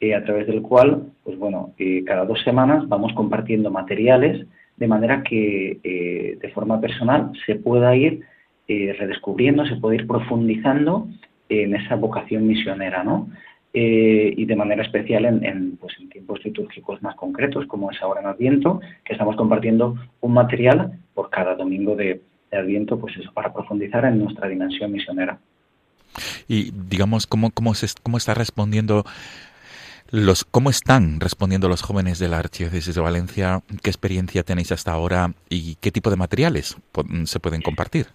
eh, 0.00 0.14
a 0.14 0.24
través 0.24 0.46
del 0.46 0.62
cual, 0.62 1.04
pues 1.24 1.38
bueno, 1.38 1.72
cada 2.06 2.24
dos 2.24 2.40
semanas 2.42 2.88
vamos 2.88 3.12
compartiendo 3.14 3.70
materiales 3.70 4.46
de 4.82 4.88
manera 4.88 5.22
que 5.22 5.78
eh, 5.84 6.38
de 6.42 6.48
forma 6.50 6.80
personal 6.80 7.30
se 7.46 7.54
pueda 7.54 7.94
ir 7.94 8.22
eh, 8.66 8.92
redescubriendo, 8.98 9.64
se 9.64 9.76
pueda 9.76 9.94
ir 9.94 10.08
profundizando 10.08 11.06
en 11.48 11.76
esa 11.76 11.94
vocación 11.94 12.48
misionera, 12.48 13.04
¿no? 13.04 13.28
Eh, 13.72 14.34
y 14.36 14.44
de 14.44 14.56
manera 14.56 14.82
especial 14.82 15.24
en, 15.24 15.76
pues 15.76 15.94
en 16.00 16.08
tiempos 16.08 16.44
litúrgicos 16.44 17.00
más 17.00 17.14
concretos, 17.14 17.64
como 17.66 17.92
es 17.92 18.02
ahora 18.02 18.22
en 18.22 18.26
Adviento, 18.26 18.80
que 19.04 19.12
estamos 19.12 19.36
compartiendo 19.36 19.96
un 20.20 20.34
material 20.34 20.98
por 21.14 21.30
cada 21.30 21.54
domingo 21.54 21.94
de, 21.94 22.20
Adviento, 22.50 22.98
pues 22.98 23.16
eso, 23.16 23.32
para 23.32 23.52
profundizar 23.54 24.04
en 24.04 24.18
nuestra 24.18 24.48
dimensión 24.48 24.90
misionera. 24.90 25.38
Y 26.48 26.72
digamos, 26.72 27.28
¿cómo, 27.28 27.50
cómo, 27.50 27.72
se, 27.74 27.86
cómo 28.02 28.18
está 28.18 28.34
respondiendo 28.34 29.04
los, 30.12 30.44
¿Cómo 30.44 30.68
están 30.68 31.20
respondiendo 31.20 31.68
los 31.68 31.80
jóvenes 31.80 32.18
de 32.18 32.28
la 32.28 32.38
Archidiócesis 32.38 32.94
de 32.94 33.00
Valencia? 33.00 33.62
¿Qué 33.82 33.88
experiencia 33.88 34.42
tenéis 34.42 34.70
hasta 34.70 34.92
ahora 34.92 35.32
y 35.48 35.76
qué 35.80 35.90
tipo 35.90 36.10
de 36.10 36.16
materiales 36.16 36.76
se 37.24 37.40
pueden 37.40 37.62
compartir? 37.62 38.06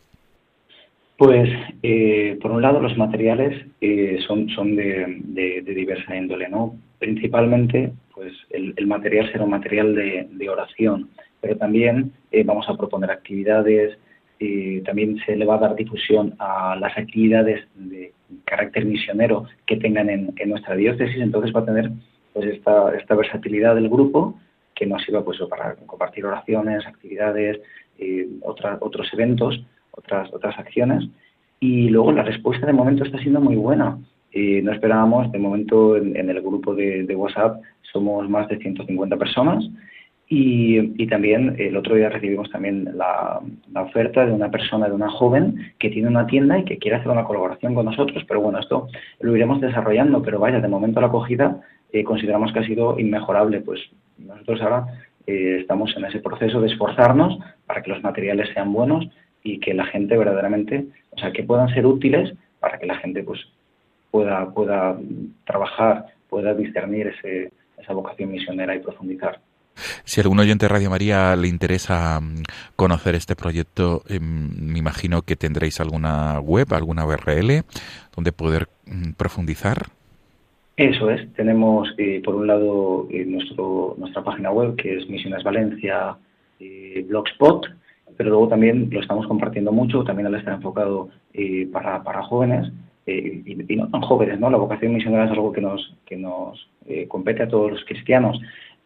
Pues, 1.18 1.50
eh, 1.82 2.38
por 2.40 2.52
un 2.52 2.62
lado, 2.62 2.80
los 2.80 2.96
materiales 2.96 3.66
eh, 3.82 4.20
son, 4.28 4.48
son 4.50 4.76
de, 4.76 5.64
diversa 5.66 6.16
índole, 6.16 6.48
¿no? 6.48 6.76
Principalmente, 7.00 7.92
pues, 8.14 8.32
el, 8.52 8.86
material 8.86 9.32
será 9.32 9.46
un 9.46 9.50
material 9.50 9.96
de, 9.96 10.50
oración, 10.50 11.10
pero 11.42 11.58
también 11.58 12.12
eh, 12.32 12.44
vamos 12.44 12.70
a 12.70 12.78
proponer 12.78 13.10
actividades, 13.10 13.98
también 14.86 15.18
se 15.26 15.36
le 15.36 15.46
va 15.46 15.56
a 15.56 15.60
dar 15.60 15.76
difusión 15.76 16.36
a 16.40 16.76
las 16.76 16.98
actividades 16.98 17.68
de 17.76 18.14
carácter 18.46 18.86
misionero 18.86 19.46
que 19.66 19.78
tengan 19.78 20.10
en, 20.10 20.34
nuestra 20.48 20.76
diócesis, 20.76 21.18
entonces 21.20 21.56
va 21.56 21.62
a 21.62 21.66
tener 21.66 21.92
pues 22.34 22.46
esta, 22.48 22.96
esta 22.96 23.16
versatilidad 23.16 23.76
del 23.76 23.90
grupo 23.90 24.40
que 24.76 24.86
nos 24.86 25.02
sirva 25.04 25.26
pues 25.26 25.40
para 25.50 25.76
compartir 25.88 26.26
oraciones, 26.26 26.86
actividades, 26.86 27.60
eh, 27.98 28.28
otros 28.44 29.12
eventos, 29.14 29.60
otras, 29.92 30.32
otras 30.34 30.58
acciones. 30.60 31.10
Y 31.60 31.90
luego 31.90 32.12
la 32.12 32.24
respuesta 32.24 32.68
de 32.68 32.74
momento 32.74 33.04
está 33.04 33.18
siendo 33.18 33.42
muy 33.42 33.56
buena. 33.56 33.98
Eh, 34.32 34.62
no 34.62 34.72
esperábamos, 34.72 35.32
de 35.32 35.40
momento 35.40 35.98
en, 35.98 36.30
el 36.30 36.42
grupo 36.42 36.76
de, 36.76 37.04
WhatsApp 37.16 37.60
somos 37.92 38.30
más 38.30 38.48
de 38.50 38.58
150 38.58 39.18
personas 39.18 39.68
y, 40.30 41.08
también 41.08 41.56
el 41.58 41.78
otro 41.78 41.96
día 41.96 42.10
recibimos 42.10 42.50
también 42.52 42.90
la, 42.96 43.40
oferta 43.76 44.26
de 44.26 44.34
una 44.34 44.52
persona, 44.52 44.88
de 44.88 44.94
una 44.94 45.10
joven 45.10 45.74
que 45.80 45.90
tiene 45.90 46.10
una 46.10 46.28
tienda 46.28 46.60
y 46.60 46.66
que 46.66 46.78
quiere 46.78 46.98
hacer 46.98 47.10
una 47.10 47.24
colaboración 47.24 47.74
con 47.74 47.86
nosotros, 47.86 48.24
pero 48.28 48.42
bueno, 48.42 48.60
esto 48.60 48.90
lo 49.22 49.36
iremos 49.36 49.62
desarrollando, 49.62 50.22
pero 50.22 50.40
vaya, 50.40 50.60
de 50.60 50.68
momento 50.68 51.00
la 51.00 51.08
acogida 51.08 51.62
eh, 51.94 52.04
consideramos 52.04 52.52
que 52.52 52.60
ha 52.60 52.66
sido 52.66 53.00
inmejorable, 53.00 53.62
pues 53.62 53.80
nosotros 54.18 54.62
ahora 54.62 54.88
eh, 55.26 55.60
estamos 55.62 55.96
en 55.96 56.06
ese 56.06 56.20
proceso 56.20 56.60
de 56.60 56.68
esforzarnos 56.68 57.40
para 57.66 57.82
que 57.82 57.92
los 57.92 58.04
materiales 58.04 58.50
sean 58.54 58.74
buenos 58.74 59.08
y 59.44 59.60
que 59.60 59.74
la 59.74 59.86
gente 59.86 60.18
verdaderamente, 60.18 60.88
o 61.12 61.20
sea, 61.20 61.32
que 61.32 61.44
puedan 61.44 61.70
ser 61.70 61.86
útiles 61.86 62.34
para 62.60 62.78
que 62.80 62.86
la 62.86 62.98
gente 62.98 63.24
pues 63.24 63.40
pueda, 64.12 64.54
pueda 64.54 64.98
trabajar, 65.46 66.08
pueda 66.30 66.54
discernir 66.54 67.08
ese, 67.08 67.54
esa 67.78 67.94
vocación 67.94 68.32
misionera 68.32 68.76
y 68.76 68.80
profundizar. 68.80 69.40
Si 70.04 70.22
algún 70.22 70.40
oyente 70.40 70.66
de 70.66 70.70
Radio 70.70 70.90
María 70.90 71.36
le 71.36 71.48
interesa 71.48 72.20
mm, 72.20 72.44
conocer 72.76 73.16
este 73.16 73.36
proyecto, 73.36 74.04
em, 74.08 74.50
me 74.72 74.80
imagino 74.80 75.22
que 75.22 75.36
tendréis 75.36 75.80
alguna 75.80 76.40
web, 76.40 76.74
alguna 76.74 77.06
URL 77.06 77.64
donde 78.16 78.32
poder 78.32 78.68
mm, 78.86 79.12
profundizar. 79.18 79.88
Eso 80.78 81.10
es, 81.10 81.34
tenemos 81.34 81.92
eh, 81.98 82.22
por 82.24 82.36
un 82.36 82.46
lado 82.46 83.08
eh, 83.10 83.26
nuestro, 83.26 83.96
nuestra 83.98 84.24
página 84.24 84.52
web 84.52 84.76
que 84.76 84.98
es 84.98 85.10
Misiones 85.10 85.44
Valencia 85.44 86.16
eh, 86.60 87.04
Blogspot, 87.10 87.66
pero 88.16 88.30
luego 88.30 88.48
también 88.48 88.88
lo 88.92 89.02
estamos 89.02 89.26
compartiendo 89.26 89.72
mucho, 89.72 90.04
también 90.04 90.34
estar 90.36 90.54
enfocado 90.54 91.10
para, 91.72 92.04
para 92.04 92.24
jóvenes 92.24 92.72
y, 93.06 93.56
no 93.76 94.02
jóvenes, 94.02 94.40
¿no? 94.40 94.50
La 94.50 94.58
vocación 94.58 94.94
misionera 94.94 95.26
es 95.26 95.32
algo 95.32 95.52
que 95.52 95.62
nos, 95.62 95.96
que 96.06 96.18
nos 96.18 96.68
compete 97.08 97.44
a 97.44 97.48
todos 97.48 97.72
los 97.72 97.86
cristianos 97.86 98.40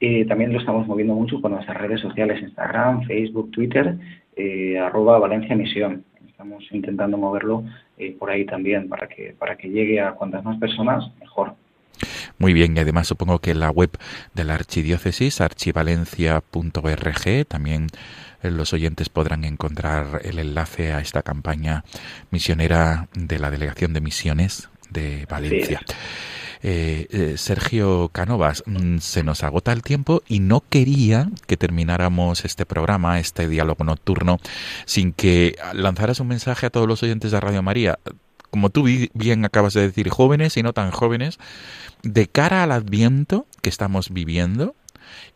eh, 0.04 0.26
también 0.26 0.52
lo 0.52 0.60
estamos 0.60 0.88
moviendo 0.88 1.14
mucho 1.14 1.40
con 1.40 1.52
nuestras 1.52 1.78
redes 1.78 2.02
sociales, 2.02 2.42
Instagram, 2.42 3.06
Facebook, 3.06 3.52
Twitter, 3.52 4.00
eh, 4.36 4.80
arroba 4.80 5.20
Valencia 5.20 5.56
Misión. 5.56 6.04
Estamos 6.28 6.64
intentando 6.72 7.20
moverlo 7.20 7.64
eh, 8.00 8.16
por 8.18 8.32
ahí 8.32 8.44
también 8.48 8.90
para 8.90 9.08
que, 9.08 9.36
para 9.38 9.56
que 9.56 9.70
llegue 9.70 10.02
a 10.02 10.14
cuantas 10.14 10.44
más 10.44 10.58
personas, 10.58 11.04
mejor. 11.20 11.54
Muy 12.40 12.54
bien, 12.54 12.76
y 12.76 12.80
además 12.80 13.08
supongo 13.08 13.38
que 13.38 13.54
la 13.54 13.70
web 13.70 13.92
de 14.34 14.44
la 14.44 14.56
archidiócesis, 14.56 15.40
archivalencia.org, 15.40 17.46
también 17.48 17.86
los 18.42 18.74
oyentes 18.74 19.10
podrán 19.10 19.44
encontrar 19.44 20.22
el 20.24 20.40
enlace 20.40 20.94
a 20.94 21.00
esta 21.00 21.22
campaña 21.22 21.84
misionera 22.32 23.08
de 23.14 23.38
la 23.38 23.52
Delegación 23.52 23.94
de 23.94 24.02
Misiones 24.02 24.68
de 24.90 25.28
Valencia. 25.30 25.80
Eh, 26.64 27.08
eh, 27.10 27.38
Sergio 27.38 28.10
Canovas, 28.10 28.64
mm, 28.66 29.00
se 29.00 29.24
nos 29.24 29.44
agota 29.44 29.72
el 29.74 29.82
tiempo 29.82 30.22
y 30.28 30.40
no 30.40 30.64
quería 30.70 31.30
que 31.48 31.58
termináramos 31.58 32.46
este 32.46 32.66
programa, 32.66 33.20
este 33.20 33.48
diálogo 33.48 33.84
nocturno, 33.84 34.40
sin 34.86 35.12
que 35.14 35.56
lanzaras 35.74 36.20
un 36.20 36.28
mensaje 36.28 36.68
a 36.68 36.70
todos 36.70 36.88
los 36.88 37.02
oyentes 37.02 37.32
de 37.32 37.40
Radio 37.40 37.64
María. 37.64 37.98
Como 38.52 38.70
tú 38.70 38.86
bien 39.14 39.46
acabas 39.46 39.74
de 39.74 39.82
decir, 39.82 40.10
jóvenes 40.10 40.58
y 40.58 40.64
no 40.64 40.74
tan 40.74 40.92
jóvenes, 40.92 41.40
de 42.04 42.28
cara 42.28 42.64
al 42.64 42.72
adviento 42.72 43.48
que 43.62 43.70
estamos 43.70 44.12
viviendo 44.12 44.76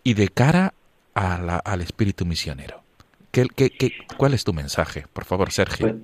y 0.04 0.14
de 0.14 0.28
cara 0.30 0.74
al 1.14 1.82
espíritu 1.82 2.26
misionero. 2.26 2.84
¿Qué, 3.32 3.48
cuál 4.18 4.34
es 4.34 4.44
tu 4.44 4.54
mensaje? 4.54 5.06
Por 5.12 5.26
favor, 5.26 5.52
Sergio. 5.52 5.88
Pues, 5.88 5.96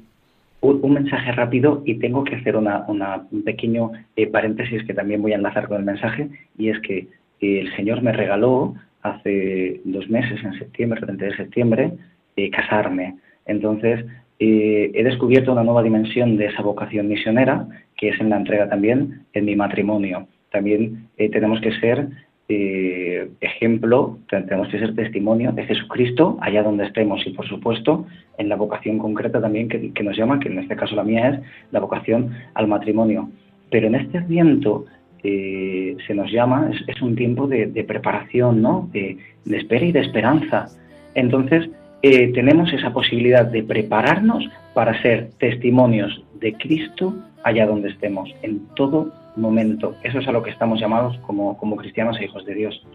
un, 0.62 0.94
mensaje 0.94 1.32
rápido 1.32 1.82
y 1.86 1.96
tengo 1.96 2.24
que 2.24 2.36
hacer 2.36 2.56
una, 2.56 2.86
un 2.88 3.44
pequeño 3.44 3.92
eh, 4.16 4.28
paréntesis 4.28 4.84
que 4.84 4.94
también 4.94 5.22
voy 5.22 5.34
a 5.34 5.36
enlazar 5.36 5.68
con 5.68 5.78
el 5.78 5.84
mensaje 5.84 6.30
y 6.58 6.70
es 6.70 6.80
que 6.82 7.08
eh, 7.42 7.60
el 7.62 7.76
Señor 7.76 8.02
me 8.02 8.14
regaló 8.14 8.76
hace 9.02 9.82
dos 9.84 10.08
meses, 10.10 10.44
en 10.44 10.54
septiembre, 10.60 11.00
el 11.00 11.06
30 11.08 11.26
de 11.26 11.36
septiembre, 11.36 11.92
eh, 12.36 12.52
casarme. 12.52 13.16
Entonces, 13.46 14.06
he 14.44 15.04
descubierto 15.04 15.52
una 15.52 15.64
nueva 15.64 15.84
dimensión 15.84 16.38
de 16.38 16.48
esa 16.48 16.64
vocación 16.64 17.08
misionera, 17.08 17.68
que 17.96 18.10
es 18.10 18.20
en 18.20 18.30
la 18.30 18.38
entrega 18.38 18.68
también 18.68 19.24
en 19.34 19.46
mi 19.46 19.56
matrimonio. 19.56 20.28
También 20.52 21.08
tenemos 21.16 21.62
que 21.62 21.72
ser 21.80 22.08
eh, 22.54 23.30
ejemplo, 23.40 24.18
tenemos 24.28 24.68
que 24.68 24.78
ser 24.78 24.94
testimonio 24.94 25.54
de 25.54 25.64
Jesucristo 25.64 26.38
allá 26.42 26.64
donde 26.64 26.86
estemos 26.86 27.26
y, 27.26 27.30
por 27.30 27.48
supuesto, 27.48 28.06
en 28.38 28.50
la 28.50 28.58
vocación 28.58 28.98
concreta 28.98 29.40
también 29.40 29.70
que, 29.70 30.04
nos 30.04 30.18
llama, 30.18 30.38
que 30.42 30.50
en 30.50 30.60
este 30.60 30.76
caso 30.76 30.94
la 30.98 31.06
mía 31.06 31.30
es 31.30 31.40
la 31.72 31.80
vocación 31.80 32.32
al 32.54 32.68
matrimonio. 32.68 33.30
Pero 33.70 33.88
en 33.88 33.96
este 33.96 34.20
viento 34.20 34.86
eh, 35.24 35.96
se 36.06 36.14
nos 36.14 36.30
llama, 36.30 36.72
es, 36.88 37.02
un 37.02 37.16
tiempo 37.16 37.48
de, 37.48 37.86
preparación, 37.88 38.62
¿no? 38.62 38.90
De, 38.92 39.18
espera 39.50 39.86
y 39.86 39.94
de 39.94 40.02
esperanza. 40.02 40.68
Entonces, 41.16 41.70
eh, 42.02 42.34
tenemos 42.34 42.74
esa 42.74 42.92
posibilidad 42.92 43.46
de 43.46 43.64
prepararnos 43.64 44.44
para 44.74 45.02
ser 45.02 45.30
testimonios 45.40 46.22
de 46.42 46.52
Cristo 46.56 47.16
allá 47.46 47.66
donde 47.66 47.90
estemos, 47.90 48.30
en 48.42 48.60
todo 48.76 49.14
momento. 49.36 49.96
Eso 50.04 50.20
es 50.20 50.28
a 50.28 50.32
lo 50.32 50.44
que 50.44 50.50
estamos 50.50 50.80
llamados 50.80 51.18
como, 51.20 51.58
como 51.58 51.76
cristianos 51.76 52.18
e 52.20 52.26
hijos 52.26 52.46
de 52.46 52.56
Dios. 52.56 52.86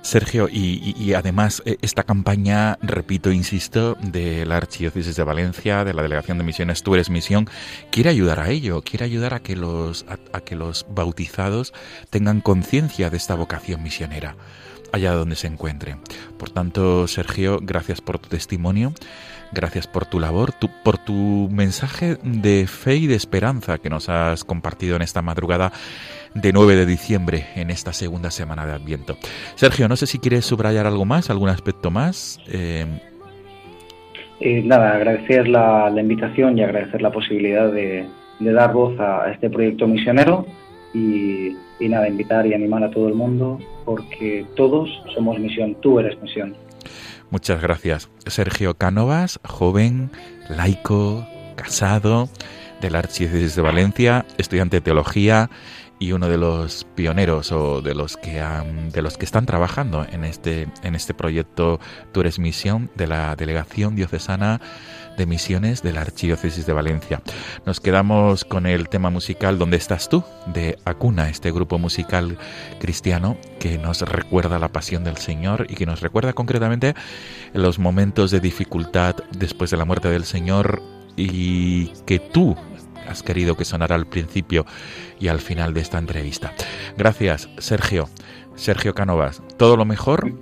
Sergio, 0.00 0.48
y, 0.50 1.12
además 1.12 1.62
eh, 1.66 1.76
esta 1.82 2.02
campaña, 2.02 2.78
repito, 2.80 3.30
insisto, 3.30 3.94
de 4.00 4.46
la 4.46 4.56
Archidiócesis 4.56 5.16
de 5.16 5.24
Valencia, 5.24 5.84
de 5.84 5.92
la 5.92 6.02
Delegación 6.02 6.38
de 6.38 6.44
Misiones 6.44 6.82
Tú 6.82 6.94
eres 6.94 7.10
Misión, 7.10 7.46
quiere 7.90 8.08
ayudar 8.08 8.40
a 8.40 8.48
ello, 8.48 8.80
quiere 8.82 9.04
ayudar 9.04 9.34
a 9.34 9.40
que 9.40 9.54
los, 9.54 10.06
a 10.32 10.40
que 10.40 10.56
los 10.56 10.86
bautizados 10.88 11.74
tengan 12.08 12.40
conciencia 12.40 13.10
de 13.10 13.18
esta 13.18 13.34
vocación 13.34 13.82
misionera 13.82 14.36
allá 14.92 15.12
donde 15.12 15.36
se 15.36 15.46
encuentre. 15.46 15.96
Por 16.38 16.50
tanto, 16.50 17.06
Sergio, 17.06 17.58
gracias 17.62 18.00
por 18.00 18.18
tu 18.18 18.28
testimonio, 18.28 18.92
gracias 19.52 19.86
por 19.86 20.06
tu 20.06 20.20
labor, 20.20 20.52
por 20.84 20.98
tu 20.98 21.48
mensaje 21.50 22.18
de 22.22 22.66
fe 22.66 22.96
y 22.96 23.06
de 23.06 23.14
esperanza 23.14 23.78
que 23.78 23.90
nos 23.90 24.08
has 24.08 24.44
compartido 24.44 24.96
en 24.96 25.02
esta 25.02 25.22
madrugada 25.22 25.72
de 26.34 26.52
9 26.52 26.76
de 26.76 26.86
diciembre, 26.86 27.46
en 27.56 27.70
esta 27.70 27.92
segunda 27.92 28.30
semana 28.30 28.66
de 28.66 28.72
Adviento. 28.72 29.16
Sergio, 29.54 29.88
no 29.88 29.96
sé 29.96 30.06
si 30.06 30.18
quieres 30.18 30.44
subrayar 30.44 30.86
algo 30.86 31.04
más, 31.04 31.30
algún 31.30 31.48
aspecto 31.48 31.90
más. 31.90 32.40
Eh, 32.48 32.86
eh, 34.40 34.62
nada, 34.64 34.94
agradecer 34.94 35.48
la, 35.48 35.92
invitación 35.98 36.58
y 36.58 36.62
agradecer 36.62 37.02
la 37.02 37.10
posibilidad 37.10 37.72
de, 37.72 38.06
dar 38.40 38.72
voz 38.72 38.98
a 39.00 39.30
este 39.32 39.50
proyecto 39.50 39.88
misionero 39.88 40.46
y, 40.94 41.56
nada, 41.80 42.08
invitar 42.08 42.46
y 42.46 42.54
animar 42.54 42.84
a 42.84 42.90
todo 42.90 43.08
el 43.08 43.14
mundo 43.14 43.58
porque 43.84 44.46
todos 44.56 44.88
somos 45.14 45.38
misión, 45.38 45.76
tú 45.80 45.98
eres 45.98 46.20
misión. 46.20 46.56
Muchas 47.30 47.60
gracias. 47.60 48.10
Sergio 48.26 48.74
Cánovas, 48.74 49.38
joven, 49.44 50.10
laico, 50.48 51.26
casado, 51.56 52.28
de 52.80 52.90
la 52.90 53.00
Archidiócesis 53.00 53.56
de 53.56 53.62
Valencia, 53.62 54.24
estudiante 54.38 54.76
de 54.76 54.80
teología 54.80 55.50
y 55.98 56.12
uno 56.12 56.28
de 56.28 56.38
los 56.38 56.84
pioneros 56.94 57.50
o 57.50 57.82
de 57.82 57.94
los 57.94 58.16
que 58.16 58.40
de 58.92 59.02
los 59.02 59.18
que 59.18 59.24
están 59.24 59.46
trabajando 59.46 60.06
en 60.10 60.24
este 60.24 60.68
en 60.82 60.94
este 60.94 61.12
proyecto 61.12 61.80
Tú 62.12 62.20
eres 62.20 62.38
misión 62.38 62.88
de 62.94 63.08
la 63.08 63.34
delegación 63.34 63.96
diocesana 63.96 64.60
de 65.18 65.26
misiones 65.26 65.82
de 65.82 65.92
la 65.92 66.00
Archidiócesis 66.00 66.64
de 66.64 66.72
Valencia. 66.72 67.20
Nos 67.66 67.80
quedamos 67.80 68.44
con 68.44 68.66
el 68.66 68.88
tema 68.88 69.10
musical 69.10 69.58
¿Dónde 69.58 69.76
estás 69.76 70.08
tú? 70.08 70.24
de 70.46 70.78
Acuna, 70.84 71.28
este 71.28 71.52
grupo 71.52 71.78
musical 71.78 72.38
cristiano 72.80 73.36
que 73.60 73.76
nos 73.76 74.00
recuerda 74.00 74.58
la 74.58 74.68
pasión 74.68 75.04
del 75.04 75.18
Señor 75.18 75.66
y 75.68 75.74
que 75.74 75.84
nos 75.84 76.00
recuerda 76.00 76.32
concretamente 76.32 76.94
los 77.52 77.78
momentos 77.78 78.30
de 78.30 78.40
dificultad 78.40 79.16
después 79.36 79.70
de 79.70 79.76
la 79.76 79.84
muerte 79.84 80.08
del 80.08 80.24
Señor 80.24 80.82
y 81.16 81.88
que 82.06 82.20
tú 82.20 82.56
has 83.08 83.22
querido 83.22 83.56
que 83.56 83.64
sonara 83.64 83.96
al 83.96 84.06
principio 84.06 84.64
y 85.18 85.28
al 85.28 85.40
final 85.40 85.74
de 85.74 85.80
esta 85.80 85.98
entrevista. 85.98 86.54
Gracias, 86.96 87.48
Sergio. 87.58 88.08
Sergio 88.54 88.94
Canovas, 88.94 89.42
todo 89.56 89.76
lo 89.76 89.84
mejor 89.84 90.32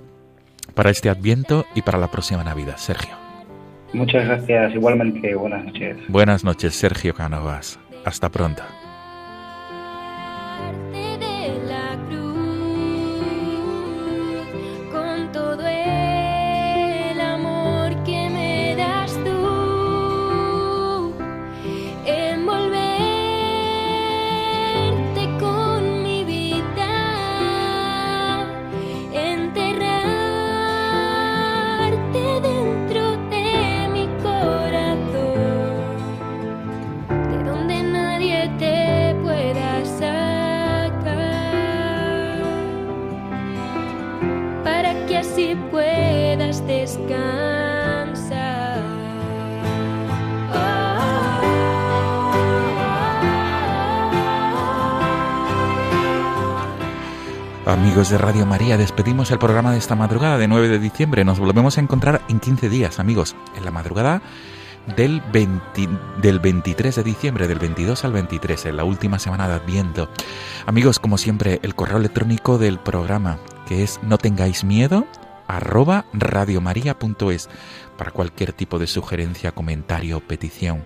para 0.75 0.91
este 0.91 1.09
Adviento 1.09 1.65
y 1.75 1.81
para 1.81 1.97
la 1.97 2.11
próxima 2.11 2.43
Navidad. 2.43 2.77
Sergio. 2.77 3.26
Muchas 3.93 4.25
gracias, 4.25 4.73
igualmente. 4.73 5.35
Buenas 5.35 5.65
noches. 5.65 5.97
Buenas 6.07 6.43
noches, 6.43 6.75
Sergio 6.75 7.13
Canovas. 7.13 7.79
Hasta 8.05 8.29
pronto. 8.29 8.63
Amigos 57.67 58.09
de 58.09 58.17
Radio 58.17 58.45
María, 58.45 58.77
despedimos 58.77 59.29
el 59.29 59.39
programa 59.39 59.73
de 59.73 59.77
esta 59.77 59.93
madrugada 59.93 60.37
de 60.37 60.47
9 60.47 60.69
de 60.69 60.79
diciembre. 60.79 61.25
Nos 61.25 61.37
volvemos 61.37 61.77
a 61.77 61.81
encontrar 61.81 62.21
en 62.29 62.39
15 62.39 62.69
días, 62.69 62.97
amigos, 62.97 63.35
en 63.57 63.65
la 63.65 63.71
madrugada 63.71 64.21
del, 64.95 65.21
del 66.21 66.39
23 66.39 66.95
de 66.95 67.03
diciembre, 67.03 67.45
del 67.49 67.59
22 67.59 68.05
al 68.05 68.13
23, 68.13 68.67
en 68.67 68.77
la 68.77 68.85
última 68.85 69.19
semana 69.19 69.49
de 69.49 69.55
Adviento. 69.55 70.09
Amigos, 70.65 70.99
como 70.99 71.17
siempre, 71.17 71.59
el 71.61 71.75
correo 71.75 71.97
electrónico 71.97 72.57
del 72.57 72.79
programa, 72.79 73.37
que 73.67 73.83
es 73.83 73.99
no 74.01 74.17
tengáis 74.17 74.63
miedo, 74.63 75.05
arroba 75.45 76.05
radiomaria.es, 76.13 77.49
para 77.97 78.11
cualquier 78.11 78.53
tipo 78.53 78.79
de 78.79 78.87
sugerencia, 78.87 79.51
comentario 79.51 80.19
o 80.19 80.21
petición. 80.21 80.83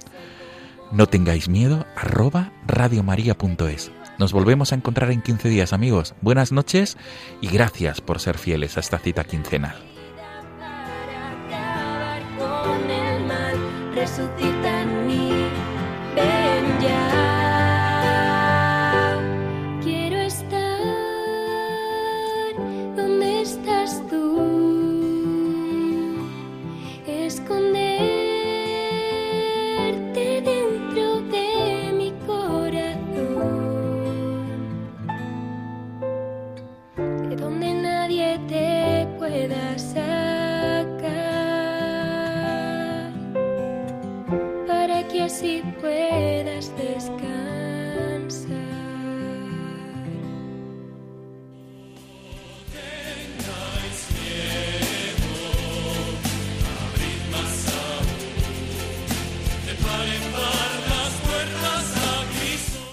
No 0.92 1.06
tengáis 1.06 1.48
miedo, 1.48 1.86
arroba 1.96 2.54
radiomaria.es. 2.66 3.92
Nos 4.22 4.34
volvemos 4.34 4.72
a 4.72 4.76
encontrar 4.76 5.10
en 5.10 5.20
15 5.24 5.50
días, 5.50 5.74
amigos. 5.74 6.14
Buenas 6.22 6.52
noches 6.52 6.96
y 7.42 7.48
gracias 7.48 8.02
por 8.02 8.20
ser 8.20 8.38
fieles 8.38 8.78
a 8.78 8.80
esta 8.80 9.00
cita 9.00 9.24
quincenal. 9.24 9.76